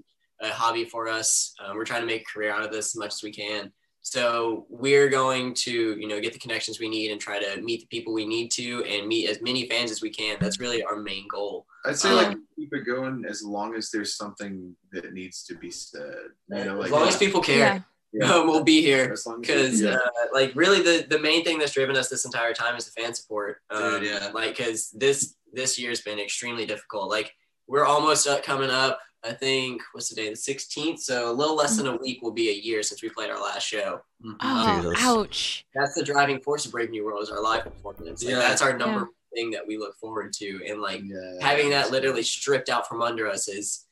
a 0.41 0.49
hobby 0.49 0.85
for 0.85 1.09
us. 1.09 1.55
Um, 1.65 1.77
we're 1.77 1.85
trying 1.85 2.01
to 2.03 2.07
make 2.07 2.23
a 2.23 2.33
career 2.33 2.51
out 2.53 2.65
of 2.65 2.71
this 2.73 2.87
as 2.89 2.97
much 2.97 3.15
as 3.15 3.23
we 3.23 3.33
can. 3.33 3.73
So 4.01 4.65
we're 4.71 5.09
going 5.09 5.53
to, 5.65 5.99
you 5.99 6.09
know, 6.09 6.21
get 6.21 6.33
the 6.33 6.39
connections 6.39 6.81
we 6.81 6.89
need 6.89 7.11
and 7.11 7.21
try 7.21 7.39
to 7.39 7.61
meet 7.61 7.81
the 7.81 7.87
people 7.89 8.15
we 8.15 8.27
need 8.27 8.51
to 8.53 8.83
and 8.85 9.07
meet 9.07 9.29
as 9.29 9.43
many 9.43 9.69
fans 9.69 9.91
as 9.91 10.01
we 10.01 10.09
can. 10.09 10.39
That's 10.41 10.61
really 10.61 10.83
our 10.83 10.97
main 10.97 11.27
goal. 11.29 11.67
I'd 11.85 11.99
say 11.99 12.11
Um, 12.11 12.17
like 12.17 12.37
keep 12.57 12.73
it 12.73 12.87
going 12.87 13.25
as 13.29 13.43
long 13.43 13.75
as 13.75 13.91
there's 13.91 14.17
something 14.17 14.75
that 14.93 15.13
needs 15.13 15.45
to 15.45 15.55
be 15.57 15.71
said. 15.71 16.15
You 16.49 16.65
know, 16.65 16.77
like 16.77 16.87
as 16.87 16.93
long 16.93 17.09
as 17.09 17.17
people 17.19 17.43
care, 17.43 17.85
Yeah. 18.13 18.45
we'll 18.45 18.65
be 18.65 18.81
here. 18.81 19.11
As 19.13 19.27
long 19.27 19.41
as 19.45 19.47
because 19.47 19.83
yeah. 19.83 19.97
uh, 19.97 20.27
like 20.33 20.53
really 20.55 20.81
the 20.81 21.07
the 21.09 21.19
main 21.19 21.45
thing 21.45 21.59
that's 21.59 21.73
driven 21.73 21.97
us 21.97 22.09
this 22.09 22.25
entire 22.25 22.55
time 22.55 22.77
is 22.77 22.87
the 22.87 22.99
fan 22.99 23.13
support 23.13 23.59
um, 23.71 24.01
Dude, 24.01 24.05
yeah. 24.05 24.31
like 24.33 24.57
because 24.57 24.91
this 24.93 25.35
this 25.53 25.79
year's 25.79 26.01
been 26.01 26.19
extremely 26.19 26.65
difficult 26.65 27.11
like 27.11 27.33
we're 27.67 27.85
almost 27.85 28.27
up, 28.27 28.43
coming 28.43 28.71
up 28.71 28.99
i 29.25 29.33
think 29.33 29.83
what's 29.93 30.09
the 30.09 30.15
day 30.15 30.29
the 30.29 30.35
16th 30.37 31.01
so 31.01 31.31
a 31.31 31.33
little 31.33 31.57
less 31.57 31.77
than 31.77 31.87
a 31.89 31.97
week 31.97 32.23
will 32.23 32.31
be 32.33 32.51
a 32.51 32.53
year 32.53 32.83
since 32.83 33.03
we 33.03 33.09
played 33.09 33.31
our 33.31 33.41
last 33.41 33.67
show 33.67 34.01
Mhm. 34.25 34.37
Oh, 34.41 34.83
Jesus. 34.83 34.95
ouch. 35.05 35.67
that's 35.75 35.95
the 35.95 36.05
driving 36.05 36.41
force 36.41 36.67
of 36.67 36.73
brave 36.73 36.91
new 36.91 37.05
world 37.05 37.23
is 37.23 37.31
our 37.31 37.43
live 37.43 37.65
performance 37.65 38.23
like, 38.23 38.33
Yeah. 38.33 38.39
that's 38.39 38.63
our 38.63 38.77
number 38.77 39.01
one 39.01 39.09
thing 39.35 39.51
that 39.51 39.67
we 39.67 39.77
look 39.77 39.97
forward 39.99 40.33
to 40.35 40.61
and 40.69 40.81
like 40.81 41.03
Yeah. 41.05 41.39
having 41.41 41.71
that 41.71 41.91
literally 41.91 42.23
stripped 42.23 42.69
out 42.69 42.89
from 42.89 43.03
under 43.03 43.29
us 43.29 43.49
is 43.49 43.85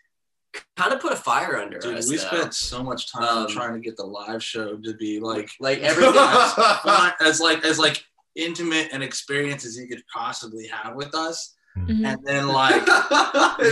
kind 0.76 0.92
of 0.92 1.00
put 1.00 1.12
a 1.12 1.16
fire 1.16 1.58
under 1.58 1.78
Dude, 1.78 1.96
us 1.98 2.08
we 2.08 2.16
though. 2.16 2.24
spent 2.26 2.54
so 2.54 2.82
much 2.82 3.12
time 3.12 3.22
Um, 3.44 3.48
trying 3.48 3.74
to 3.74 3.80
get 3.80 3.96
the 3.96 4.04
live 4.06 4.42
show 4.42 4.76
to 4.76 4.94
be 4.94 5.20
like 5.20 5.50
like 5.60 5.80
everything 5.80 6.14
fun- 6.82 7.12
as 7.20 7.40
like 7.40 7.64
as 7.64 7.78
like 7.78 8.04
intimate 8.36 8.90
an 8.92 9.02
experience 9.02 9.64
as 9.64 9.76
you 9.78 9.86
could 9.88 10.02
possibly 10.12 10.66
have 10.68 10.94
with 10.94 11.14
us. 11.14 11.54
Mhm. 11.76 12.06
And 12.06 12.24
then 12.24 12.48
like 12.62 12.84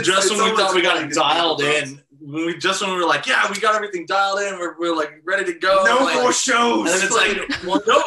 just 0.03 0.31
it's 0.31 0.31
when 0.31 0.51
we 0.51 0.57
thought 0.57 0.75
we 0.75 0.83
got 0.83 1.03
it 1.03 1.13
dialed 1.13 1.63
in, 1.63 2.01
when 2.21 2.47
we 2.47 2.57
just 2.57 2.81
when 2.83 2.91
we 2.91 2.97
were 2.97 3.07
like, 3.07 3.27
yeah, 3.27 3.51
we 3.51 3.59
got 3.59 3.75
everything 3.75 4.07
dialed 4.07 4.41
in, 4.41 4.59
we're, 4.59 4.79
we're 4.79 4.95
like 4.97 5.21
ready 5.25 5.45
to 5.53 5.59
go. 5.59 5.83
No 5.85 6.05
like, 6.05 6.17
more 6.17 6.33
shows. 6.33 6.79
And 6.81 6.89
then 6.89 7.07
it's 7.07 7.15
like, 7.15 7.65
well, 7.67 7.83
no. 7.87 8.03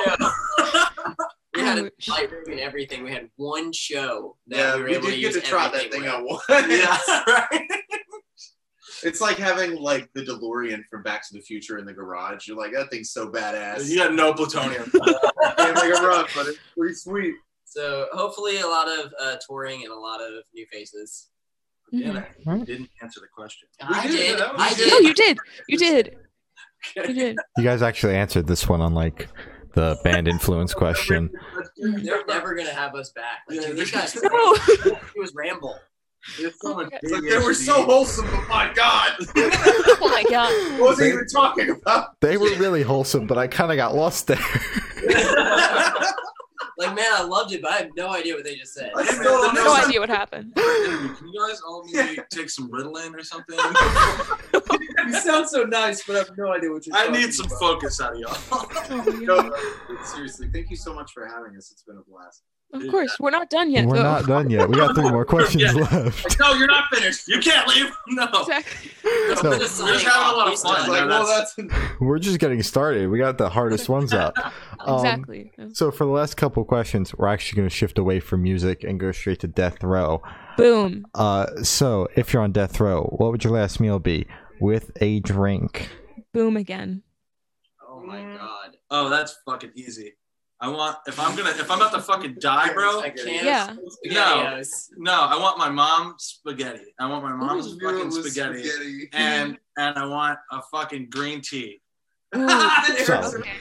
we 1.55 1.61
had 1.61 1.79
a 1.79 1.85
Ouch. 1.85 2.07
light 2.07 2.31
ring 2.31 2.43
and 2.51 2.59
everything. 2.59 3.03
We 3.03 3.11
had 3.11 3.29
one 3.35 3.71
show 3.73 4.37
that 4.47 4.57
yeah, 4.57 4.75
we 4.75 4.81
were 4.81 4.87
we 4.87 4.95
able 4.95 5.05
to 5.05 5.11
did 5.11 5.19
use 5.21 5.35
get 5.35 5.43
to 5.43 5.49
try 5.49 5.67
that 5.67 5.75
everything 5.75 6.01
thing 6.03 6.03
with. 6.03 6.11
out 6.11 6.23
once. 6.25 6.43
yeah, 6.49 7.23
right. 7.27 7.67
It's 9.03 9.21
like 9.21 9.37
having 9.37 9.75
like 9.75 10.09
the 10.13 10.21
DeLorean 10.23 10.81
from 10.89 11.03
Back 11.03 11.27
to 11.27 11.33
the 11.33 11.41
Future 11.41 11.77
in 11.77 11.85
the 11.85 11.93
garage. 11.93 12.47
You're 12.47 12.57
like, 12.57 12.71
that 12.73 12.89
thing's 12.89 13.11
so 13.11 13.29
badass. 13.29 13.87
You 13.89 13.97
got 13.97 14.13
no 14.13 14.33
plutonium. 14.33 14.91
Can't 14.91 15.75
make 15.75 15.99
a 15.99 16.01
run, 16.01 16.25
but 16.35 16.47
it's 16.47 16.57
pretty 16.75 16.95
sweet. 16.95 17.35
So 17.69 18.07
hopefully 18.13 18.59
a 18.61 18.67
lot 18.67 18.87
of 18.87 19.13
uh, 19.21 19.35
touring 19.45 19.83
and 19.83 19.91
a 19.91 19.95
lot 19.95 20.21
of 20.21 20.43
new 20.53 20.65
faces. 20.71 21.27
yeah, 21.91 22.23
Mhm. 22.45 22.61
I 22.61 22.65
didn't 22.65 22.89
answer 23.01 23.19
the 23.19 23.27
question. 23.27 23.67
I 23.81 24.07
did, 24.07 24.37
did. 24.37 24.41
I 24.41 24.73
did. 24.73 24.93
Oh, 24.93 24.99
you 24.99 25.13
did. 25.13 25.37
You 25.67 25.77
did. 25.77 26.15
You 26.95 27.13
did. 27.13 27.37
You 27.57 27.63
guys 27.63 27.81
actually 27.81 28.15
answered 28.15 28.47
this 28.47 28.67
one 28.69 28.81
on 28.81 28.93
like 28.93 29.27
the 29.73 29.97
band 30.03 30.27
influence 30.27 30.73
question. 30.73 31.29
They're 31.77 32.25
never 32.25 32.55
gonna 32.55 32.73
have 32.73 32.95
us 32.95 33.11
back. 33.11 33.39
Like, 33.49 33.61
Yeah, 33.61 33.67
dude, 33.67 33.77
these 33.77 33.91
guys. 33.91 34.15
No. 34.15 34.29
It 34.85 35.19
was 35.19 35.33
ramble. 35.35 35.77
There's 36.39 36.59
so 36.59 36.73
much 36.75 36.89
like 36.91 37.01
they 37.23 37.37
were 37.37 37.53
so 37.53 37.83
wholesome, 37.83 38.25
but 38.25 38.47
my 38.49 38.71
God, 38.73 39.13
oh 39.37 40.09
my 40.11 40.23
god. 40.29 40.51
what 40.79 40.89
was 40.89 41.01
I 41.01 41.05
even 41.07 41.25
talking 41.33 41.69
about? 41.69 42.19
They 42.21 42.35
were 42.37 42.53
really 42.55 42.81
wholesome, 42.83 43.27
but 43.27 43.37
I 43.37 43.47
kind 43.47 43.71
of 43.71 43.77
got 43.77 43.95
lost 43.95 44.27
there. 44.27 44.37
Like 46.77 46.95
man, 46.95 47.05
I 47.11 47.23
loved 47.23 47.51
it, 47.53 47.61
but 47.61 47.71
I 47.71 47.77
have 47.77 47.89
no 47.97 48.09
idea 48.13 48.35
what 48.35 48.43
they 48.43 48.55
just 48.55 48.73
said. 48.73 48.91
I 48.95 49.03
still 49.05 49.23
don't 49.23 49.55
know. 49.55 49.63
No 49.63 49.75
idea 49.75 49.99
what 49.99 50.09
happened. 50.09 50.53
Can 50.55 51.27
you 51.33 51.47
guys 51.47 51.59
all 51.67 51.83
maybe 51.91 52.19
take 52.29 52.49
some 52.49 52.69
Ritalin 52.69 53.15
or 53.15 53.23
something? 53.23 53.57
You 55.07 55.13
sound 55.21 55.47
so 55.47 55.63
nice, 55.63 56.03
but 56.05 56.15
I 56.17 56.19
have 56.19 56.31
no 56.37 56.51
idea 56.51 56.69
what 56.69 56.85
you're 56.85 56.93
I 56.95 57.07
need 57.07 57.33
some 57.33 57.45
about. 57.45 57.59
focus 57.59 58.01
out 58.01 58.13
of 58.13 58.19
y'all. 58.19 58.35
Oh 58.51 59.17
No, 59.21 60.03
seriously, 60.03 60.49
thank 60.51 60.69
you 60.69 60.75
so 60.75 60.93
much 60.93 61.13
for 61.13 61.25
having 61.25 61.55
us. 61.55 61.71
It's 61.71 61.83
been 61.83 61.97
a 61.97 62.01
blast. 62.01 62.43
Of 62.73 62.85
course, 62.91 63.15
we're 63.19 63.31
not 63.31 63.49
done 63.49 63.71
yet. 63.71 63.85
We're 63.85 63.97
though. 63.97 64.03
not 64.03 64.25
done 64.25 64.49
yet. 64.49 64.67
We 64.69 64.75
got 64.75 64.93
three 64.93 65.09
more 65.09 65.23
questions 65.35 65.63
Yeah. 65.63 65.71
left. 65.71 66.37
no, 66.39 66.53
you're 66.53 66.67
not 66.67 66.83
finished. 66.93 67.27
You 67.27 67.39
can't 67.39 67.67
leave. 67.67 67.89
No. 68.09 68.25
Exactly. 68.25 68.91
So- 69.37 69.49
We're 69.51 69.59
just 69.59 69.81
having 69.81 70.33
a 70.33 70.37
lot 70.37 70.51
of 70.53 70.59
fun. 70.59 70.89
like, 70.89 70.99
man. 71.01 71.09
well, 71.09 71.25
That's- 71.25 71.53
that's 71.55 71.99
We're 72.01 72.19
just 72.19 72.39
getting 72.39 72.61
started. 72.63 73.09
We 73.09 73.19
got 73.19 73.37
the 73.37 73.49
hardest 73.49 73.87
ones 73.89 74.13
up. 74.13 74.33
Um, 74.79 74.95
exactly. 75.05 75.51
Yeah. 75.57 75.67
So 75.73 75.91
for 75.91 76.05
the 76.05 76.11
last 76.11 76.35
couple 76.37 76.63
questions, 76.65 77.13
we're 77.15 77.27
actually 77.27 77.57
going 77.57 77.69
to 77.69 77.75
shift 77.75 77.97
away 77.97 78.19
from 78.19 78.43
music 78.43 78.83
and 78.83 78.99
go 78.99 79.11
straight 79.11 79.39
to 79.39 79.47
death 79.47 79.81
row. 79.83 80.21
Boom. 80.57 81.05
Uh, 81.15 81.47
so 81.63 82.07
if 82.15 82.33
you're 82.33 82.41
on 82.43 82.51
death 82.51 82.79
row, 82.79 83.03
what 83.17 83.31
would 83.31 83.43
your 83.43 83.53
last 83.53 83.79
meal 83.79 83.99
be 83.99 84.27
with 84.59 84.91
a 85.01 85.19
drink? 85.21 85.89
Boom 86.33 86.57
again. 86.57 87.03
Oh 87.89 88.01
my 88.05 88.21
god. 88.21 88.77
oh, 88.91 89.09
that's 89.09 89.37
fucking 89.45 89.71
easy. 89.75 90.13
I 90.59 90.69
want 90.69 90.97
if 91.07 91.19
I'm 91.19 91.35
gonna 91.35 91.51
if 91.51 91.69
I'm 91.69 91.79
about 91.79 91.93
to 91.93 92.01
fucking 92.01 92.37
die, 92.39 92.73
bro. 92.73 92.99
A 93.03 93.11
can 93.11 93.45
Yeah. 93.45 93.71
of 93.71 93.77
SpaghettiOs. 94.05 94.89
No, 94.97 95.11
I 95.13 95.37
want 95.39 95.57
my 95.57 95.69
mom's 95.69 96.39
spaghetti. 96.39 96.93
I 96.99 97.07
want 97.07 97.23
my 97.23 97.33
mom's 97.33 97.77
Knew 97.77 97.89
it 97.89 97.93
fucking 97.93 98.11
spaghetti, 98.11 98.63
spaghetti. 98.63 99.09
and 99.13 99.57
and 99.77 99.97
I 99.97 100.05
want 100.05 100.39
a 100.51 100.61
fucking 100.71 101.09
green 101.09 101.41
tea. 101.41 101.81
Ooh, 102.35 102.47
Solid. 103.05 103.41
okay. 103.41 103.51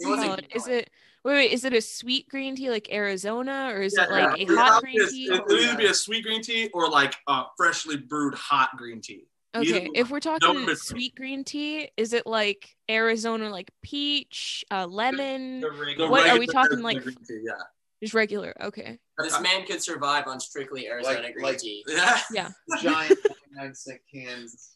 Solid. 0.00 0.46
Is 0.54 0.66
it 0.66 0.90
wait, 1.24 1.34
wait, 1.34 1.52
is 1.52 1.64
it 1.64 1.74
a 1.74 1.80
sweet 1.82 2.28
green 2.30 2.56
tea 2.56 2.70
like 2.70 2.90
Arizona 2.90 3.70
or 3.72 3.82
is 3.82 3.94
it 3.94 4.10
like 4.10 4.38
yeah. 4.38 4.44
a 4.52 4.56
hot 4.56 4.68
It'll 4.68 4.80
green 4.80 5.08
tea? 5.10 5.30
It'll 5.30 5.52
either 5.52 5.76
be 5.76 5.86
a 5.86 5.94
sweet 5.94 6.24
green 6.24 6.40
tea 6.42 6.70
or 6.72 6.88
like 6.88 7.14
a 7.28 7.44
freshly 7.58 7.96
brewed 7.98 8.34
hot 8.34 8.70
green 8.78 9.02
tea. 9.02 9.26
Either 9.60 9.76
Okay, 9.76 9.86
one. 9.86 9.96
if 9.96 10.10
we're 10.10 10.20
talking 10.20 10.54
in 10.68 10.76
sweet 10.76 11.14
green 11.14 11.44
tea, 11.44 11.90
is 11.96 12.12
it 12.12 12.26
like 12.26 12.76
Arizona 12.90 13.50
like 13.50 13.70
peach, 13.82 14.64
uh, 14.70 14.86
lemon, 14.86 15.60
The 15.60 15.70
The 15.70 15.76
regular. 15.76 16.10
What 16.10 16.28
are 16.28 16.38
we 16.38 16.46
talking, 16.46 16.80
like- 16.80 17.02
green 17.02 17.16
tea, 17.26 17.42
yeah. 17.46 17.52
just 18.02 18.14
regular? 18.14 18.54
Okay. 18.62 18.98
This 19.18 19.40
man 19.40 19.64
could 19.66 19.82
survive 19.82 20.26
on 20.26 20.40
strictly 20.40 20.88
Arizona 20.88 21.20
Like- 21.20 21.32
green 21.34 21.44
like- 21.46 21.58
tea. 21.58 21.84
Yeah, 21.88 22.20
Yeah. 22.32 22.50
giant 22.82 23.18
99 23.52 23.74
cent 23.74 24.00
cans. 24.12 24.72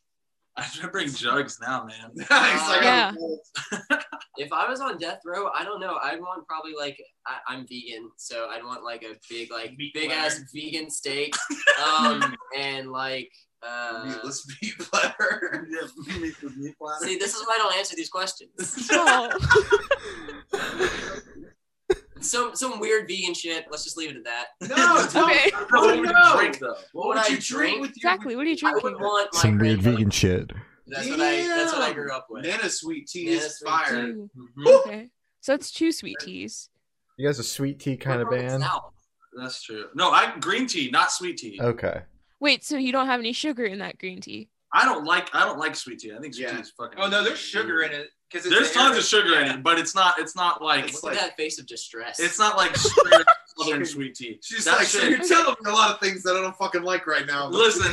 I 0.56 0.64
should 0.64 0.90
bring 0.92 1.08
jugs 1.12 1.58
now, 1.62 1.84
man. 1.84 2.10
It's 2.16 2.28
like, 2.30 2.82
Yeah. 2.82 3.12
If 4.36 4.52
I 4.54 4.66
was 4.70 4.80
on 4.80 4.96
death 4.96 5.20
row, 5.26 5.50
I 5.54 5.64
don't 5.64 5.80
know. 5.80 5.98
I'd 6.02 6.18
want 6.20 6.46
probably 6.46 6.72
like 6.78 6.98
I, 7.26 7.38
I'm 7.46 7.66
vegan, 7.66 8.10
so 8.16 8.48
I'd 8.48 8.64
want 8.64 8.82
like 8.84 9.02
a 9.02 9.14
big 9.28 9.50
like 9.52 9.76
Meat 9.76 9.92
big 9.92 10.08
platter. 10.08 10.26
ass 10.26 10.40
vegan 10.54 10.88
steak, 10.90 11.34
um, 11.84 12.34
and 12.56 12.90
like 12.90 13.30
uh. 13.62 14.04
meatless 14.06 14.46
meat 14.62 14.74
platter. 14.78 15.66
Yeah, 15.70 16.18
meat 16.20 16.34
with 16.42 16.56
meat 16.56 16.76
platter. 16.78 17.04
See, 17.06 17.16
this 17.18 17.34
is 17.34 17.46
why 17.46 17.54
I 17.54 17.58
don't 17.58 17.76
answer 17.76 17.96
these 17.96 18.08
questions. 18.08 18.50
Some 22.22 22.54
some 22.54 22.80
weird 22.80 23.08
vegan 23.08 23.32
shit. 23.32 23.64
Let's 23.70 23.82
just 23.82 23.96
leave 23.96 24.10
it 24.10 24.16
at 24.18 24.24
that. 24.24 24.46
No, 24.68 25.06
don't. 25.10 25.30
Okay. 25.30 25.50
What 25.70 25.96
would 25.96 26.06
you 26.06 26.14
drink 26.36 26.58
though? 26.58 26.76
What 26.92 27.08
would 27.08 27.16
I 27.16 27.26
you 27.28 27.38
drink? 27.38 27.80
with 27.80 27.96
your 27.96 28.12
exactly. 28.12 28.36
What 28.36 28.46
are 28.46 28.50
you 28.50 28.56
I 28.62 28.72
would 28.72 28.80
drinking? 28.82 29.00
want 29.02 29.30
my 29.32 29.40
Some 29.40 29.58
weird 29.58 29.80
grandmother- 29.80 29.96
vegan 29.96 30.10
shit. 30.10 30.50
That's 30.86 31.08
what 31.08 31.18
I. 31.20 31.36
That's 31.48 31.72
what 31.72 31.80
I 31.80 31.92
grew 31.94 32.12
up 32.12 32.26
with. 32.28 32.44
Nana 32.44 32.68
sweet 32.68 33.08
tea 33.08 33.24
Nana 33.24 33.36
is 33.38 33.58
sweet 33.58 33.68
fire. 33.70 34.06
Two. 34.12 34.30
Mhm. 34.58 34.80
Okay. 34.80 35.08
So 35.40 35.54
it's 35.54 35.70
two 35.70 35.92
sweet 35.92 36.18
teas. 36.20 36.68
You 37.16 37.26
guys 37.26 37.38
a 37.38 37.42
sweet 37.42 37.80
tea 37.80 37.96
kind 37.96 38.20
of 38.20 38.28
We're 38.28 38.36
from 38.36 38.44
the 38.44 38.50
band? 38.50 38.62
South. 38.64 38.92
That's 39.38 39.62
true. 39.62 39.86
No, 39.94 40.10
I 40.10 40.36
green 40.40 40.66
tea, 40.66 40.90
not 40.90 41.10
sweet 41.10 41.38
tea. 41.38 41.58
Okay. 41.58 42.02
Wait, 42.40 42.64
so 42.64 42.76
you 42.76 42.90
don't 42.92 43.06
have 43.06 43.20
any 43.20 43.32
sugar 43.32 43.64
in 43.64 43.78
that 43.78 43.98
green 43.98 44.20
tea? 44.20 44.48
I 44.72 44.84
don't 44.84 45.04
like 45.04 45.34
I 45.34 45.44
don't 45.44 45.58
like 45.58 45.74
sweet 45.76 45.98
tea. 45.98 46.12
I 46.14 46.18
think 46.20 46.34
sweet 46.34 46.44
Yeah. 46.44 46.54
tea 46.54 46.60
is 46.62 46.70
fucking. 46.70 46.98
Oh 47.00 47.08
no, 47.08 47.22
there's 47.24 47.38
sugar 47.40 47.82
in 47.82 47.90
it 47.92 48.08
because 48.30 48.48
There's 48.48 48.70
tons 48.72 48.96
of 48.96 49.02
sugar 49.02 49.38
in 49.40 49.46
it, 49.50 49.62
but 49.64 49.78
it's 49.80 49.94
not. 49.96 50.18
It's 50.20 50.36
not 50.36 50.62
like. 50.62 50.84
It's 50.84 50.94
Look 51.02 51.12
like- 51.14 51.22
at 51.22 51.30
that 51.30 51.36
face 51.36 51.58
of 51.58 51.66
distress. 51.66 52.20
It's 52.20 52.38
not 52.38 52.56
like 52.56 52.76
straight 52.76 53.24
southern 53.58 53.84
sweet 53.84 54.14
tea. 54.14 54.38
She's 54.42 54.64
That 54.66 54.76
like, 54.78 54.86
shit- 54.86 55.10
you're 55.10 55.26
telling 55.26 55.56
me 55.64 55.70
a 55.70 55.74
lot 55.74 55.90
of 55.90 55.98
things 56.00 56.22
that 56.22 56.36
I 56.36 56.40
don't 56.40 56.56
fucking 56.56 56.82
like 56.82 57.06
right 57.08 57.26
now. 57.26 57.48
Listen, 57.48 57.92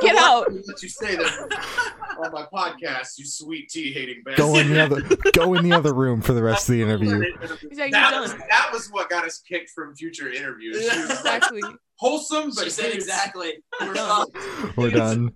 Get 0.00 0.16
out. 0.16 0.52
Let 0.66 0.82
you 0.82 0.88
say 0.88 1.14
that 1.14 1.94
on 2.24 2.32
my 2.32 2.46
podcast, 2.52 3.18
you 3.18 3.24
sweet 3.26 3.68
tea 3.68 3.92
hating 3.92 4.22
bastard. 4.24 4.38
Go 4.44 4.56
in 4.56 4.68
the 4.70 4.80
other. 4.80 5.02
Go 5.32 5.54
in 5.54 5.68
the 5.68 5.76
other 5.76 5.94
room 5.94 6.20
for 6.20 6.32
the 6.32 6.42
rest 6.42 6.68
of 6.68 6.74
the 6.74 6.82
interview. 6.82 7.20
He's 7.68 7.78
like, 7.78 7.92
That 7.92 8.20
was, 8.20 8.34
that 8.34 8.70
was 8.72 8.88
what 8.88 9.08
got 9.10 9.24
us 9.24 9.38
kicked 9.38 9.70
from 9.70 9.94
future 9.94 10.30
interviews. 10.32 10.76
She 10.90 10.98
was 11.00 11.08
like, 11.24 11.42
Exactly. 11.42 11.62
wholesome, 11.96 12.50
but 12.54 12.64
She 12.64 12.70
said 12.70 12.92
exactly. 12.92 13.54
We're 13.80 13.94
done. 13.94 14.26
fucked. 14.32 14.76
We're 14.76 14.90
done. 14.90 15.32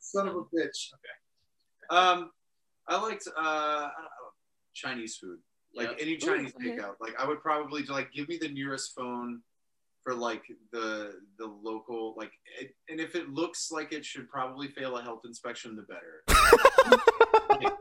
son 0.00 0.28
of 0.28 0.34
a 0.36 0.40
bitch. 0.40 0.90
Okay. 0.94 1.90
Um, 1.90 2.30
I 2.88 3.00
liked 3.00 3.26
uh, 3.28 3.40
I 3.40 3.80
don't 3.96 4.02
know, 4.04 4.30
Chinese 4.74 5.16
food. 5.16 5.38
Like 5.74 5.88
Yep. 5.90 5.96
any 6.00 6.16
Chinese 6.16 6.52
okay. 6.56 6.70
takeout. 6.70 6.94
Like 7.00 7.14
I 7.18 7.26
would 7.26 7.40
probably 7.42 7.82
like 7.84 8.12
give 8.12 8.28
me 8.28 8.38
the 8.40 8.48
nearest 8.48 8.94
phone 8.96 9.42
for 10.06 10.14
like 10.14 10.44
the 10.72 11.14
the 11.36 11.46
local 11.46 12.14
like 12.16 12.30
it, 12.60 12.70
and 12.88 13.00
if 13.00 13.16
it 13.16 13.28
looks 13.28 13.72
like 13.72 13.92
it 13.92 14.04
should 14.04 14.28
probably 14.30 14.68
fail 14.68 14.96
a 14.96 15.02
health 15.02 15.22
inspection 15.24 15.74
the 15.76 15.82
better. 15.82 16.22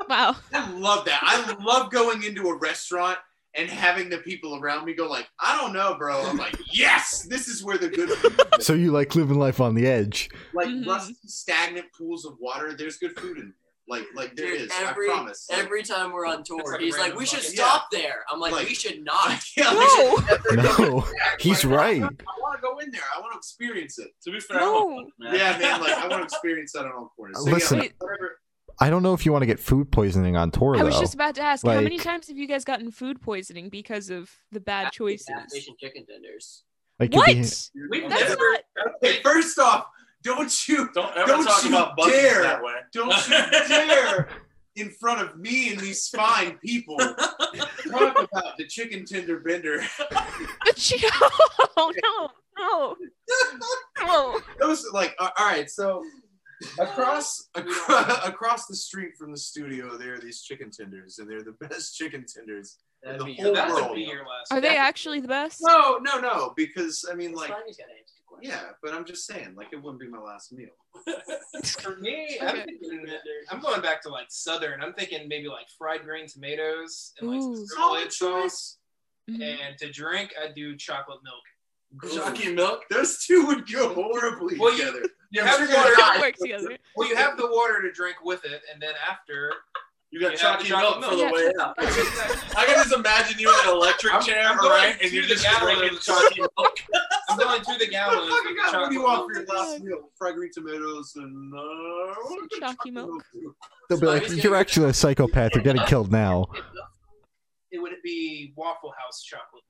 Wow. 0.07 0.35
I 0.53 0.71
love 0.71 1.05
that. 1.05 1.19
I 1.23 1.55
love 1.63 1.91
going 1.91 2.23
into 2.23 2.47
a 2.49 2.57
restaurant 2.57 3.17
and 3.55 3.67
having 3.67 4.07
the 4.07 4.19
people 4.19 4.55
around 4.61 4.85
me 4.85 4.93
go 4.93 5.07
like, 5.09 5.27
I 5.39 5.59
don't 5.59 5.73
know, 5.73 5.95
bro. 5.97 6.21
I'm 6.21 6.37
like, 6.37 6.55
yes, 6.71 7.23
this 7.23 7.47
is 7.47 7.63
where 7.63 7.77
the 7.79 7.89
good 7.89 8.09
food 8.11 8.39
is. 8.59 8.65
So 8.67 8.73
you 8.73 8.91
like 8.91 9.15
living 9.15 9.39
life 9.39 9.59
on 9.59 9.73
the 9.73 9.87
edge? 9.87 10.29
like 10.53 10.67
Mhm. 10.67 10.85
rusty, 10.85 11.15
stagnant 11.25 11.87
pools 11.97 12.23
of 12.23 12.37
water. 12.39 12.75
There's 12.77 12.97
good 12.97 13.17
food 13.19 13.37
in 13.39 13.45
there. 13.45 13.55
Like 13.87 14.05
like 14.15 14.35
there 14.35 14.47
Dude, 14.47 14.61
is. 14.61 14.71
every 14.73 15.09
I 15.11 15.13
promise. 15.13 15.45
Like, 15.49 15.59
every 15.59 15.83
time 15.83 16.11
we're 16.11 16.25
on 16.25 16.43
tour, 16.43 16.63
like 16.71 16.81
he's 16.81 16.97
like, 16.97 17.15
"We 17.15 17.25
should 17.25 17.37
bucket. 17.39 17.51
stop 17.55 17.87
there." 17.91 18.23
I'm 18.31 18.39
like, 18.39 18.51
Like- 18.51 18.67
"We 18.69 18.73
should 18.73 19.03
not." 19.03 19.39
yeah, 19.55 19.71
No. 19.73 20.17
like, 20.49 20.79
No, 20.79 21.03
he's 21.39 21.63
right. 21.63 22.01
I 22.01 22.07
want 22.41 22.55
to 22.57 22.61
go 22.61 22.79
in 22.79 22.89
there. 22.89 23.01
I 23.15 23.19
want 23.19 23.33
to 23.33 23.37
experience 23.37 23.99
it. 23.99 24.07
to 24.23 24.31
be 24.31 24.39
fair, 24.39 24.57
No. 24.59 25.05
man. 25.19 25.35
Yeah, 25.35 25.57
man. 25.59 25.81
Like 25.81 25.93
I 25.93 26.07
want 26.07 26.21
to 26.21 26.23
experience 26.35 26.71
that 26.73 26.85
on 26.85 26.91
all 26.93 27.13
corners. 27.15 27.37
So, 27.43 27.51
Listen. 27.51 27.77
yeah, 27.83 27.89
whatever. 27.99 28.39
I 28.81 28.89
don't 28.89 29.03
know 29.03 29.13
if 29.13 29.25
you 29.25 29.31
want 29.31 29.43
to 29.43 29.45
get 29.45 29.59
food 29.59 29.89
poisoning 29.91 30.35
on 30.35 30.51
tour 30.51 30.75
I 30.77 30.83
was 30.83 30.99
just 30.99 31.13
about 31.13 31.35
to 31.35 31.41
ask, 31.41 31.65
how 31.65 31.79
many 31.79 31.97
times 31.97 32.27
have 32.27 32.37
you 32.37 32.45
guys 32.47 32.65
gotten 32.65 32.91
food 32.91 33.21
poisoning 33.21 33.69
because 33.69 34.09
of 34.09 34.29
the 34.51 34.59
bad 34.59 34.91
choices? 34.91 35.27
Gas 35.27 35.49
station 35.51 35.75
chicken 35.79 36.05
tenders. 36.05 36.63
Like 36.99 37.13
you'd 37.13 37.19
What? 37.19 37.27
be- 37.27 37.89
We've 37.89 38.09
That's 38.09 38.21
never. 38.29 38.35
not. 38.77 38.93
Hey, 39.01 39.21
first 39.23 39.57
off, 39.59 39.85
don't 40.25 40.67
you 40.67 40.89
Don't 40.93 41.15
ever 41.15 41.27
Don't 41.27 41.45
talk 41.45 41.63
you 41.63 41.69
about 41.69 41.95
bugs 41.95 42.11
dare. 42.11 42.41
that 42.43 42.61
way. 42.61 42.73
don't 42.91 43.27
you 43.29 43.37
dare 43.69 44.27
in 44.75 44.89
front 44.89 45.21
of 45.21 45.37
me 45.37 45.69
and 45.71 45.79
these 45.79 46.09
fine 46.09 46.57
people 46.57 46.97
talk 46.97 48.17
about 48.31 48.57
the 48.57 48.65
chicken 48.67 49.05
tender 49.05 49.39
bender. 49.39 49.81
The 50.65 50.73
chi- 50.99 51.27
oh 51.77 51.93
no, 52.03 52.29
no, 52.57 52.95
no. 54.05 54.39
Those 54.59 54.85
like 54.91 55.15
all 55.19 55.29
right, 55.39 55.69
so 55.69 56.03
across 56.79 57.47
across, 57.55 58.27
across 58.27 58.65
the 58.65 58.75
street 58.75 59.11
from 59.17 59.31
the 59.31 59.37
studio, 59.37 59.95
there 59.97 60.15
are 60.15 60.19
these 60.19 60.41
chicken 60.41 60.71
tenders, 60.71 61.19
and 61.19 61.29
they're 61.29 61.43
the 61.43 61.55
best 61.67 61.95
chicken 61.95 62.25
tenders. 62.27 62.77
That'd 63.03 63.21
The 63.21 63.25
be 63.25 63.35
whole 63.35 63.53
world. 63.53 63.89
would 63.89 63.95
be 63.95 64.01
your 64.03 64.25
last. 64.25 64.51
Are 64.51 64.59
they 64.59 64.75
actually 64.75 65.19
the 65.21 65.27
best? 65.27 65.59
No, 65.61 65.97
no, 66.01 66.19
no, 66.19 66.53
because 66.57 67.05
I 67.09 67.15
mean, 67.15 67.33
like, 67.33 67.51
Spivey's 68.41 68.49
gotta 68.49 68.57
answer 68.57 68.59
the 68.59 68.59
question. 68.59 68.67
yeah, 68.67 68.71
but 68.83 68.93
I'm 68.93 69.05
just 69.05 69.25
saying, 69.25 69.55
like, 69.55 69.67
it 69.71 69.81
wouldn't 69.81 69.99
be 70.01 70.07
my 70.07 70.19
last 70.19 70.51
meal. 70.53 70.69
For 71.81 71.95
me, 71.97 72.37
I'm, 72.41 72.55
thinking, 72.65 73.05
I'm 73.49 73.59
going 73.59 73.81
back 73.81 74.01
to 74.03 74.09
like 74.09 74.27
southern. 74.29 74.81
I'm 74.81 74.93
thinking 74.93 75.27
maybe 75.27 75.47
like 75.47 75.67
fried 75.77 76.03
green 76.03 76.27
tomatoes 76.27 77.13
and 77.19 77.29
like 77.29 77.41
Ooh. 77.41 77.55
some 77.55 77.65
Solid 77.67 78.07
sriracha 78.09 78.11
sauce. 78.13 78.77
Mhm. 79.29 79.41
And 79.41 79.77
to 79.79 79.91
drink, 79.91 80.33
I 80.41 80.51
do 80.51 80.75
chocolate 80.77 81.19
milk. 81.23 82.13
Jockey 82.13 82.53
milk. 82.53 82.83
Those 82.89 83.25
two 83.25 83.45
would 83.47 83.71
go 83.71 83.93
horribly 83.93 84.57
Well, 84.59 84.71
you- 84.77 84.85
together. 84.85 84.99
You 85.31 85.41
Yeah, 85.41 85.47
have 85.47 85.57
sure. 85.67 85.75
water. 85.75 85.93
That 85.97 86.17
works 86.21 86.39
together. 86.39 86.77
Well, 86.95 87.09
you 87.09 87.15
have 87.15 87.35
the 87.37 87.47
water 87.47 87.81
to 87.81 87.91
drink 87.91 88.17
with 88.23 88.45
it, 88.45 88.61
and 88.71 88.81
then 88.81 88.93
after, 89.09 89.51
You 90.15 90.21
got 90.21 90.31
You 90.31 90.37
chalky 90.37 90.69
milk 90.69 91.03
for 91.03 91.13
the 91.17 91.25
way 91.25 91.51
out. 91.59 91.75
I'm 91.77 92.65
can 92.67 92.75
just 92.75 92.93
imagine 92.93 93.37
you 93.37 93.49
in 93.49 93.55
an 93.69 93.75
electric 93.75 94.13
I'm- 94.13 94.23
chair, 94.23 94.47
I'm 94.47 94.57
all 94.59 94.69
right, 94.69 94.95
and 95.01 95.11
you're 95.11 95.23
the 95.23 95.27
just 95.35 95.43
gallon 95.43 95.77
drinking 95.77 95.99
chalky 95.99 96.39
milk. 96.39 96.77
going 97.37 97.61
through 97.63 97.77
the 97.79 97.87
gallons. 97.87 98.29
What 98.31 98.43
the 98.45 98.53
with 98.53 98.63
fuck 98.63 98.73
what 98.81 98.87
do 98.91 98.95
you 98.95 99.03
want 99.03 99.27
milk. 99.29 99.45
for 99.47 99.53
your 99.53 99.61
last 99.73 99.83
meal? 99.83 100.09
Fried 100.17 100.35
green 100.35 100.51
tomatoes 100.53 101.11
and 101.17 101.53
uh, 101.53 102.13
Some 102.29 102.47
chalky 102.61 102.91
milk. 102.91 103.25
too. 103.33 103.53
They'll 103.89 103.99
be 103.99 104.05
like, 104.07 104.41
"You're 104.41 104.55
actually 104.55 104.89
a 104.89 104.93
psychopath. 104.93 105.53
You're 105.53 105.65
getting 105.65 105.83
killed 105.83 106.13
now." 106.13 106.45
It 107.71 107.79
would 107.81 107.91
be 108.01 108.53
Waffle 108.55 108.93
House 108.97 109.21
chocolate 109.21 109.63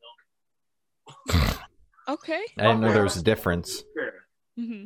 milk. 1.33 1.57
Okay. 2.07 2.41
I 2.59 2.67
didn't 2.67 2.81
know 2.81 2.93
there 2.93 3.01
was 3.03 3.17
a 3.17 3.23
difference. 3.23 3.81
Mm-hmm. 4.59 4.85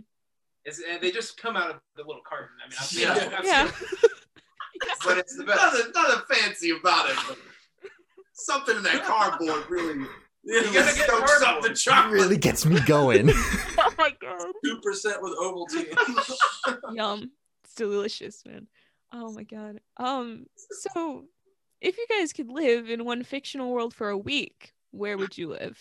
It's, 0.63 0.81
and 0.89 1.01
they 1.01 1.11
just 1.11 1.35
come 1.37 1.57
out 1.57 1.69
of 1.69 1.81
the 1.97 2.03
little 2.03 2.21
carton. 2.25 2.55
I 2.65 2.69
mean, 2.69 2.77
I've 2.79 2.85
seen, 2.85 3.01
Yeah. 3.03 3.37
I've 3.37 3.45
Yeah. 3.45 3.71
Seen 4.81 4.95
But 5.05 5.17
it's 5.17 5.35
the 5.37 5.43
best. 5.43 5.61
Nothing, 5.61 5.91
nothing 5.95 6.35
fancy 6.35 6.71
about 6.71 7.09
it. 7.09 7.17
Something 8.33 8.77
in 8.77 8.83
that 8.83 9.03
cardboard 9.03 9.63
really, 9.69 9.95
You 9.99 10.09
really 10.45 10.73
gotta 10.73 10.95
get 10.95 11.09
stokes 11.09 11.41
up 11.41 11.61
the 11.61 11.71
It 11.71 11.75
chocolate. 11.75 12.13
really 12.13 12.37
gets 12.37 12.65
me 12.65 12.79
going. 12.81 13.31
Oh 13.81 13.93
my 13.97 14.11
god. 14.21 14.45
Two 14.63 14.79
percent 14.81 15.21
with 15.21 15.33
Ovaltine. 15.37 16.77
Yum. 16.93 17.31
It's 17.63 17.75
delicious, 17.75 18.43
man. 18.45 18.67
Oh 19.13 19.31
my 19.33 19.43
god. 19.43 19.79
Um. 19.97 20.45
So, 20.55 21.25
if 21.81 21.97
you 21.97 22.05
guys 22.09 22.31
could 22.33 22.49
live 22.49 22.89
in 22.89 23.03
one 23.05 23.23
fictional 23.23 23.71
world 23.71 23.93
for 23.93 24.09
a 24.09 24.17
week, 24.17 24.73
where 24.91 25.17
would 25.17 25.37
you 25.37 25.49
live? 25.49 25.77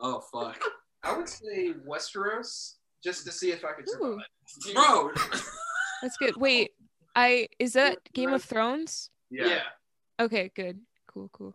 Oh 0.00 0.20
fuck, 0.32 0.60
I 1.02 1.16
would 1.16 1.28
say 1.28 1.72
Westeros 1.88 2.74
just 3.04 3.24
to 3.26 3.32
see 3.32 3.52
if 3.52 3.64
I 3.64 3.72
could 3.72 3.86
Ooh. 4.02 4.18
survive. 4.46 4.74
bro. 4.74 5.10
That's 6.02 6.16
good. 6.18 6.36
Wait, 6.36 6.70
I 7.14 7.48
is 7.58 7.72
that 7.74 7.98
Game 8.12 8.32
of 8.32 8.42
Thrones? 8.44 9.10
Yeah. 9.30 9.60
Okay, 10.20 10.50
good. 10.54 10.80
Cool, 11.06 11.28
cool. 11.32 11.54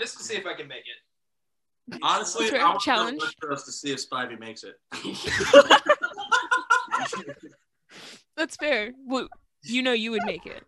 just 0.00 0.16
to 0.18 0.24
see 0.24 0.34
if 0.36 0.46
I 0.46 0.54
can 0.54 0.68
make 0.68 0.84
it. 0.84 1.98
Honestly, 2.02 2.50
I 2.58 2.64
want 2.64 2.80
challenge. 2.80 3.20
to 3.42 3.48
us 3.48 3.64
to 3.64 3.72
see 3.72 3.92
if 3.92 4.08
Spivey 4.08 4.38
makes 4.40 4.64
it. 4.64 4.76
That's 8.36 8.56
fair. 8.56 8.92
Well, 9.06 9.28
you 9.62 9.82
know 9.82 9.92
you 9.92 10.10
would 10.12 10.24
make 10.24 10.46
it. 10.46 10.62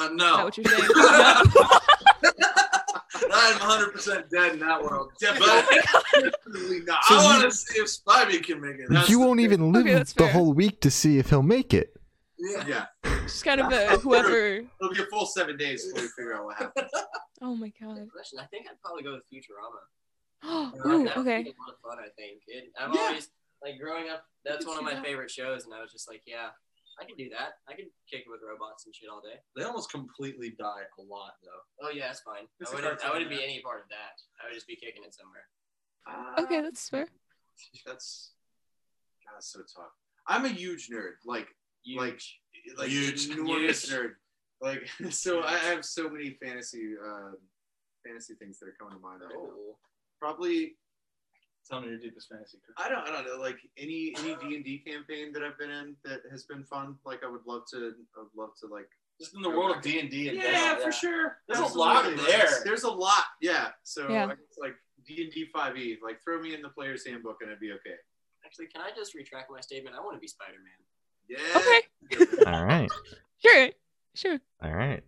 Uh, 0.00 0.04
Is 0.04 0.08
that 0.10 0.16
no, 0.16 0.44
what 0.44 0.56
you're 0.56 0.64
saying? 0.66 0.90
I'm 3.36 3.58
100 3.58 3.92
percent 3.92 4.30
dead 4.30 4.54
in 4.54 4.58
that 4.60 4.82
world. 4.82 5.10
But 5.20 5.36
Definitely 5.38 6.80
not. 6.80 7.04
So 7.04 7.14
I 7.16 7.24
want 7.24 7.42
to 7.42 7.50
see 7.56 7.80
if 7.80 7.86
Spivey 7.88 8.42
can 8.42 8.60
make 8.60 8.76
it. 8.76 8.86
That's 8.88 9.08
you 9.08 9.20
won't 9.20 9.38
thing. 9.38 9.44
even 9.44 9.72
live 9.72 9.86
Okay, 9.86 9.98
the 9.98 10.04
fair. 10.04 10.32
whole 10.32 10.52
week 10.52 10.80
to 10.80 10.90
see 10.90 11.18
if 11.18 11.30
he'll 11.30 11.42
make 11.42 11.72
it. 11.74 11.93
Yeah. 12.44 12.64
Yeah, 12.66 12.86
Just 13.24 13.44
kind 13.44 13.60
of 13.60 13.72
a 13.72 13.96
whoever. 13.98 14.56
it'll 14.56 14.92
be 14.94 15.02
a 15.02 15.06
full 15.06 15.26
seven 15.26 15.56
days 15.56 15.84
before 15.86 16.02
we 16.02 16.08
figure 16.08 16.34
out 16.34 16.44
what 16.44 16.56
happened. 16.58 16.88
Oh 17.42 17.54
my 17.54 17.68
god. 17.80 18.08
Question. 18.10 18.38
I 18.38 18.46
think 18.46 18.64
I'd 18.70 18.80
probably 18.80 19.02
go 19.02 19.12
with 19.12 19.24
Futurama. 19.28 19.82
Ooh, 20.86 21.04
That 21.04 21.16
would 21.18 21.26
okay. 21.26 21.42
be 21.42 21.50
a 21.50 21.60
lot 21.60 21.74
of 21.74 21.80
fun. 21.82 21.98
I 21.98 22.08
think. 22.16 22.40
It, 22.46 22.72
I've 22.78 22.94
Yeah. 22.94 23.00
always 23.00 23.28
like 23.60 23.76
growing 23.78 24.08
up. 24.08 24.24
That's 24.46 24.64
one 24.64 24.78
of 24.78 24.84
my 24.84 24.94
that. 24.94 25.04
favorite 25.04 25.30
shows, 25.30 25.64
and 25.66 25.74
I 25.74 25.80
was 25.82 25.90
just 25.92 26.08
like, 26.08 26.22
yeah, 26.26 26.50
I 27.00 27.04
can 27.04 27.16
do 27.16 27.28
that. 27.36 27.58
I 27.68 27.74
can 27.74 27.86
kick 28.08 28.20
it 28.24 28.30
with 28.30 28.40
robots 28.48 28.86
and 28.86 28.94
shit 28.94 29.10
all 29.10 29.20
day. 29.20 29.36
They 29.56 29.64
almost 29.64 29.90
completely 29.90 30.54
die 30.56 30.84
a 30.98 31.02
lot 31.02 31.34
though. 31.42 31.86
Oh 31.86 31.90
yeah, 31.92 32.06
that's 32.06 32.20
fine. 32.20 32.46
It's 32.60 32.70
I 32.70 32.72
a 32.72 32.76
wouldn't. 32.80 33.04
I 33.04 33.10
wouldn't 33.12 33.30
be 33.30 33.42
any 33.44 33.60
part 33.60 33.82
of 33.82 33.88
that. 33.90 34.14
I 34.40 34.46
would 34.48 34.54
just 34.54 34.68
be 34.68 34.76
kicking 34.76 35.02
it 35.04 35.12
somewhere. 35.12 35.44
Ah. 36.06 36.40
Okay, 36.40 36.62
that's 36.62 36.88
fair. 36.88 37.08
That's 37.84 38.32
God, 39.26 39.34
that's 39.36 39.52
so 39.52 39.60
tough. 39.60 39.92
I'm 40.28 40.44
a 40.46 40.48
huge 40.48 40.88
nerd, 40.88 41.20
like 41.26 41.48
Huge. 41.84 41.98
like 41.98 42.20
like 42.78 42.88
Huge. 42.88 43.28
enormous 43.30 43.88
Huge. 43.88 44.00
nerd. 44.00 44.10
Like 44.60 44.88
so, 45.12 45.42
I 45.42 45.58
have 45.58 45.84
so 45.84 46.08
many 46.08 46.36
fantasy 46.42 46.94
uh, 47.04 47.32
fantasy 48.04 48.34
things 48.34 48.58
that 48.58 48.66
are 48.68 48.76
coming 48.78 48.94
to 48.94 49.00
mind 49.00 49.20
right 49.22 49.34
now. 49.34 49.50
Oh. 49.50 49.76
Probably 50.20 50.76
Tell 51.68 51.80
me 51.80 51.88
your 51.88 51.98
deepest 51.98 52.28
fantasy. 52.28 52.58
I 52.76 52.90
don't 52.90 53.08
I 53.08 53.10
don't 53.10 53.24
know 53.24 53.42
like 53.42 53.56
any 53.78 54.14
any 54.18 54.36
D 54.36 54.56
and 54.56 54.64
D 54.64 54.82
campaign 54.86 55.32
that 55.32 55.42
I've 55.42 55.58
been 55.58 55.70
in 55.70 55.96
that 56.04 56.20
has 56.30 56.44
been 56.44 56.62
fun. 56.62 56.96
Like 57.06 57.20
I 57.24 57.30
would 57.30 57.40
love 57.46 57.62
to 57.70 57.92
I 58.16 58.20
would 58.20 58.36
love 58.36 58.50
to 58.60 58.66
like 58.66 58.88
Just 59.18 59.34
in 59.34 59.40
the 59.40 59.48
world 59.48 59.74
of 59.76 59.82
D 59.82 59.98
and 59.98 60.10
D. 60.10 60.30
yeah, 60.34 60.76
for 60.76 60.92
sure. 60.92 61.38
There's 61.48 61.60
a 61.60 61.78
lot 61.78 62.04
there. 62.26 62.48
There's 62.64 62.82
a 62.82 62.90
lot, 62.90 63.24
yeah. 63.40 63.68
So 63.82 64.10
Yeah. 64.10 64.24
I 64.26 64.36
like 64.60 64.74
D 65.06 65.22
and 65.24 65.32
D 65.32 65.46
five 65.54 65.76
E, 65.78 65.96
like 66.04 66.22
throw 66.22 66.38
me 66.38 66.54
in 66.54 66.60
the 66.60 66.68
player's 66.68 67.06
handbook 67.06 67.38
and 67.40 67.48
it'd 67.48 67.60
be 67.60 67.72
okay. 67.72 67.96
Actually, 68.44 68.66
can 68.66 68.82
I 68.82 68.90
just 68.94 69.14
retract 69.14 69.50
my 69.50 69.60
statement? 69.60 69.96
I 69.96 70.00
want 70.00 70.16
to 70.16 70.20
be 70.20 70.28
Spider 70.28 70.58
Man. 70.62 70.84
Yeah. 71.28 71.38
Okay, 71.56 72.26
All 72.46 72.64
right, 72.64 72.90
sure, 73.44 73.68
sure. 74.14 74.38
all 74.62 74.72
right. 74.72 75.02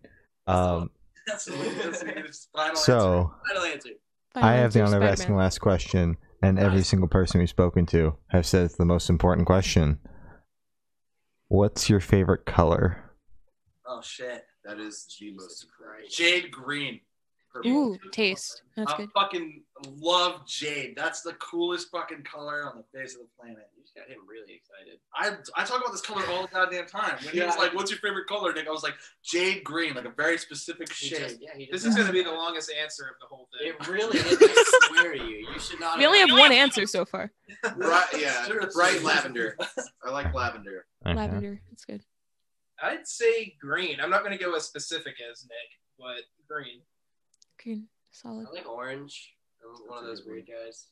Um, 0.47 0.89
That's, 1.27 1.45
that's 1.45 2.01
his 2.01 2.47
final 2.53 2.69
answer. 2.71 2.83
so 2.83 3.33
Final 3.47 3.63
answer. 3.63 3.89
I 4.35 4.53
have 4.53 4.73
the 4.73 4.83
honor 4.83 4.97
of 4.97 5.03
asking 5.03 5.33
the 5.35 5.39
last 5.39 5.59
question, 5.59 6.17
and 6.41 6.57
every 6.59 6.83
single 6.83 7.07
person 7.07 7.39
we've 7.39 7.49
spoken 7.49 7.85
to 7.87 8.15
have 8.29 8.45
said 8.45 8.65
it's 8.65 8.75
the 8.77 8.85
most 8.85 9.09
important 9.09 9.45
question. 9.47 9.99
What's 11.49 11.89
your 11.89 11.99
favorite 11.99 12.45
color? 12.45 13.03
Oh 13.85 14.01
shit. 14.01 14.45
That 14.65 14.79
is 14.79 15.05
the 15.05 15.25
Jesus 15.25 15.37
most 15.41 15.67
Christ. 15.77 16.17
Jade 16.17 16.51
green. 16.51 16.99
Purple. 17.57 17.71
Ooh, 17.71 17.97
taste. 18.11 18.61
That's 18.75 18.91
I 18.93 18.97
good. 18.97 19.09
fucking 19.13 19.63
love 19.99 20.45
jade. 20.47 20.93
That's 20.95 21.21
the 21.21 21.33
coolest 21.33 21.89
fucking 21.91 22.23
color 22.23 22.63
on 22.69 22.77
the 22.77 22.97
face 22.99 23.15
of 23.15 23.21
the 23.21 23.27
planet. 23.39 23.67
You 23.75 23.83
just 23.83 23.95
got 23.95 24.07
him 24.07 24.19
really 24.27 24.53
excited. 24.53 24.99
I 25.15 25.35
I 25.59 25.65
talk 25.65 25.79
about 25.81 25.91
this 25.91 26.01
color 26.01 26.23
all 26.29 26.43
the 26.43 26.47
goddamn 26.49 26.85
time. 26.87 27.17
When 27.23 27.33
he 27.33 27.41
was 27.41 27.57
like, 27.57 27.73
"What's 27.73 27.89
your 27.91 27.99
favorite 27.99 28.27
color?" 28.27 28.53
Nick, 28.53 28.67
I 28.67 28.71
was 28.71 28.83
like, 28.83 28.93
"Jade 29.23 29.63
green," 29.63 29.95
like 29.95 30.05
a 30.05 30.09
very 30.11 30.37
specific 30.37 30.91
He 30.93 31.07
shade. 31.07 31.19
just, 31.19 31.41
yeah, 31.41 31.49
he 31.55 31.65
just 31.65 31.71
This 31.71 31.85
is 31.85 31.95
going 31.95 32.07
to 32.07 32.13
be 32.13 32.23
the 32.23 32.31
longest 32.31 32.71
answer 32.81 33.03
of 33.09 33.15
the 33.19 33.27
whole 33.27 33.47
thing. 33.57 33.73
It 33.79 33.87
really 33.87 34.17
is. 34.19 34.37
I 34.39 34.79
swear 34.89 35.13
to 35.13 35.17
you. 35.23 35.47
You 35.53 35.59
should 35.59 35.79
not. 35.79 35.97
We 35.97 36.05
only 36.05 36.19
have 36.19 36.31
one 36.31 36.51
answer 36.51 36.85
so 36.85 37.05
far. 37.05 37.31
bright. 37.77 38.05
Yeah, 38.17 38.45
Sure, 38.45 38.57
it's- 38.57 38.73
bright 38.75 39.01
lavender. 39.03 39.57
I 40.05 40.11
like 40.11 40.33
lavender. 40.33 40.85
Okay. 41.05 41.15
Lavender. 41.15 41.61
That's 41.71 41.85
good. 41.85 42.01
I'd 42.81 43.07
say 43.07 43.55
green. 43.59 43.99
I'm 43.99 44.11
not 44.11 44.23
going 44.23 44.37
to 44.37 44.43
go 44.43 44.53
as 44.55 44.65
specific 44.65 45.15
as 45.31 45.43
Nick, 45.45 45.79
but 45.97 46.21
green. 46.47 46.81
Green. 47.63 47.87
Solid. 48.11 48.47
I 48.49 48.51
like 48.53 48.67
orange. 48.69 49.33
I'm 49.63 49.89
one 49.89 49.99
of 49.99 50.05
those 50.05 50.23
weird 50.25 50.45
guys. 50.47 50.87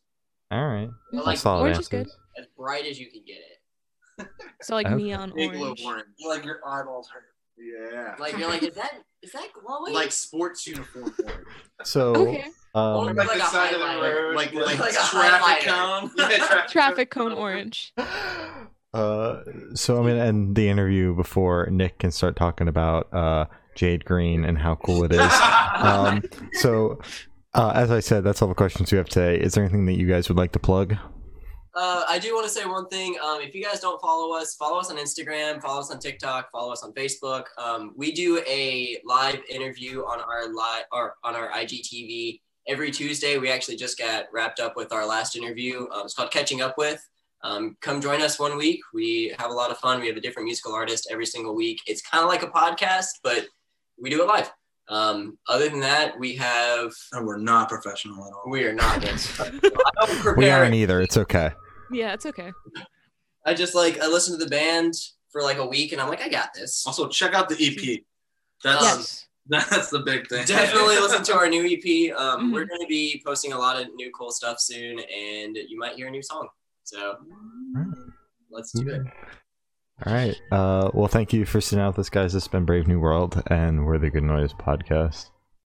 All 0.52 0.68
right. 0.68 0.90
Yeah, 1.12 1.22
like 1.22 1.38
Solid 1.38 1.62
orange 1.62 1.80
is 1.80 1.88
good. 1.88 2.08
As 2.38 2.46
bright 2.58 2.86
as 2.86 3.00
you 3.00 3.10
can 3.12 3.24
get 3.26 3.38
it. 3.38 4.28
So 4.62 4.76
like 4.76 4.86
Okay. 4.88 4.96
neon 4.96 5.34
Big 5.36 5.52
glow 5.52 5.68
orange. 5.70 5.84
orange. 5.84 6.06
like 6.28 6.46
your 6.46 6.60
eyeballs 6.66 7.10
hurt. 7.10 7.24
Yeah. 7.58 8.16
Like 8.20 8.38
you're 8.38 8.50
like, 8.50 8.64
is 8.64 8.76
that 8.76 9.02
is 9.22 9.32
that 9.32 9.48
glowing? 9.54 9.94
Like 9.94 10.12
sports 10.12 10.68
uniform 10.68 11.14
orange. 11.24 11.46
So, 11.84 12.16
Okay. 12.16 12.46
Or 12.74 12.82
um, 13.10 13.16
like, 13.16 13.28
Like 13.28 13.36
a 13.36 13.40
the 13.40 13.46
side 13.46 13.74
of 13.74 13.80
the 13.80 13.86
road. 13.86 14.36
Like- 14.36 14.54
Like, 14.54 14.80
like 14.80 14.92
a 14.92 14.96
Traffic 14.96 15.66
highlighter. 15.68 16.02
cone. 16.02 16.12
Yeah, 16.18 16.28
traffic, 16.38 16.70
Traffic 16.72 17.10
cone 17.12 17.32
orange. 17.32 17.94
uh, 17.98 19.42
so 19.74 19.98
I'm 19.98 20.04
gonna 20.04 20.24
end 20.24 20.56
the 20.56 20.70
interview 20.70 21.16
before 21.16 21.68
Nick 21.72 22.00
can 22.00 22.12
start 22.12 22.36
talking 22.36 22.68
about 22.68 23.14
uh, 23.14 23.46
Jade 23.76 24.06
Green 24.06 24.46
and 24.46 24.58
how 24.58 24.76
cool 24.76 25.04
it 25.04 25.12
is. 25.12 25.20
um, 25.76 26.24
so, 26.54 27.00
uh, 27.54 27.72
as 27.76 27.92
I 27.92 28.00
said, 28.00 28.24
that's 28.24 28.42
all 28.42 28.48
the 28.48 28.56
questions 28.56 28.92
we 28.92 28.98
have 28.98 29.08
today. 29.08 29.40
Is 29.40 29.54
there 29.54 29.64
anything 29.64 29.86
that 29.86 29.98
you 29.98 30.08
guys 30.08 30.28
would 30.30 30.38
like 30.38 30.52
to 30.54 30.60
plug? 30.60 30.96
Uh, 31.76 32.06
I 32.08 32.20
do 32.20 32.34
want 32.34 32.46
to 32.48 32.52
say 32.52 32.66
one 32.66 32.88
thing. 32.88 33.18
Um, 33.22 33.42
if 33.42 33.54
you 33.54 33.62
guys 33.62 33.82
don't 33.82 34.00
follow 34.02 34.34
us, 34.34 34.56
follow 34.56 34.80
us 34.80 34.90
on 34.90 34.96
Instagram, 34.96 35.62
follow 35.62 35.82
us 35.82 35.92
on 35.92 36.00
TikTok, 36.00 36.50
follow 36.50 36.72
us 36.72 36.84
on 36.84 36.94
Facebook. 36.94 37.46
Um, 37.58 37.92
we 37.98 38.14
do 38.14 38.42
a 38.48 39.00
live 39.04 39.42
interview 39.50 40.04
on 40.04 40.22
our 40.22 40.54
live 40.54 40.86
or 40.94 41.16
on 41.26 41.36
our 41.36 41.50
IGTV 41.52 42.40
every 42.68 42.92
Tuesday. 42.92 43.38
We 43.38 43.52
actually 43.52 43.76
just 43.76 43.98
got 43.98 44.26
wrapped 44.32 44.62
up 44.62 44.78
with 44.78 44.94
our 44.94 45.06
last 45.06 45.36
interview. 45.36 45.86
Um, 45.92 46.06
it's 46.06 46.14
called 46.14 46.32
Catching 46.32 46.62
Up 46.62 46.78
with. 46.78 47.06
Um, 47.44 47.76
come 47.82 48.02
join 48.02 48.22
us 48.22 48.40
one 48.40 48.58
week. 48.58 48.80
We 48.94 49.36
have 49.38 49.52
a 49.52 49.54
lot 49.54 49.70
of 49.70 49.78
fun. 49.78 50.00
We 50.00 50.08
have 50.08 50.18
a 50.18 50.22
different 50.22 50.46
musical 50.46 50.74
artist 50.74 51.10
every 51.12 51.26
single 51.26 51.56
week. 51.56 51.80
It's 51.86 52.02
kind 52.02 52.24
of 52.24 52.30
like 52.30 52.42
a 52.42 52.48
podcast, 52.48 53.20
but 53.22 53.48
we 54.02 54.10
do 54.10 54.22
it 54.22 54.28
live. 54.28 54.52
Um, 54.88 55.38
other 55.50 55.68
than 55.70 55.80
that, 55.80 56.20
we 56.20 56.36
have 56.36 56.92
And 57.14 57.26
we're 57.26 57.38
not 57.40 57.70
professional 57.70 58.24
at 58.26 58.34
all. 58.34 58.44
we 58.48 58.64
are 58.66 58.74
not. 58.74 59.04
I 59.40 59.52
don't 60.06 60.38
We 60.38 60.50
aren't 60.50 60.76
either. 60.76 61.02
It's 61.02 61.18
okay. 61.18 61.52
Yeah, 61.92 62.14
it's 62.14 62.26
okay. 62.28 62.52
I 63.46 63.54
just 63.54 63.74
like 63.76 64.00
I 64.00 64.08
listened 64.08 64.40
to 64.40 64.44
the 64.46 64.50
band 64.50 64.94
for 65.32 65.42
like 65.42 65.58
a 65.58 65.66
week 65.66 65.92
and 65.92 66.02
I'm 66.02 66.08
like, 66.10 66.22
I 66.22 66.30
got 66.30 66.54
this. 66.54 66.84
Also, 66.86 67.08
check 67.08 67.34
out 67.34 67.50
the 67.50 67.56
EP. 67.56 68.02
That's 68.64 68.84
Yes. 68.84 69.22
that's 69.70 69.90
the 69.92 70.00
big 70.00 70.28
thing. 70.28 70.44
Definitely 70.46 70.96
listen 70.98 71.24
to 71.24 71.36
our 71.36 71.48
new 71.48 71.64
EP. 71.66 72.16
Um, 72.18 72.50
Mhm. 72.50 72.54
We're 72.54 72.66
going 72.66 72.82
to 72.82 72.88
be 72.88 73.22
posting 73.26 73.54
a 73.54 73.58
lot 73.58 73.80
of 73.80 73.94
new 73.96 74.12
cool 74.18 74.32
stuff 74.32 74.60
soon, 74.60 74.98
and 75.00 75.56
you 75.68 75.78
might 75.78 75.94
hear 75.96 76.08
a 76.08 76.12
new 76.12 76.24
song. 76.24 76.48
So 76.84 77.18
let's 78.50 78.72
do 78.72 78.88
it. 78.90 79.02
All 80.04 80.14
right. 80.14 80.40
Uh, 80.52 80.92
well, 80.94 81.08
thank 81.08 81.32
you 81.32 81.46
for 81.46 81.62
sitting 81.62 81.82
out 81.82 81.96
with 81.96 82.00
us, 82.00 82.10
guys. 82.10 82.34
This 82.34 82.44
has 82.44 82.48
been 82.50 82.66
Brave 82.66 82.88
New 82.88 83.00
World, 83.00 83.42
and 83.48 83.86
we're 83.86 83.98
the 83.98 84.10
Good 84.10 84.24
Noise 84.24 84.54
Podcast. 84.54 85.30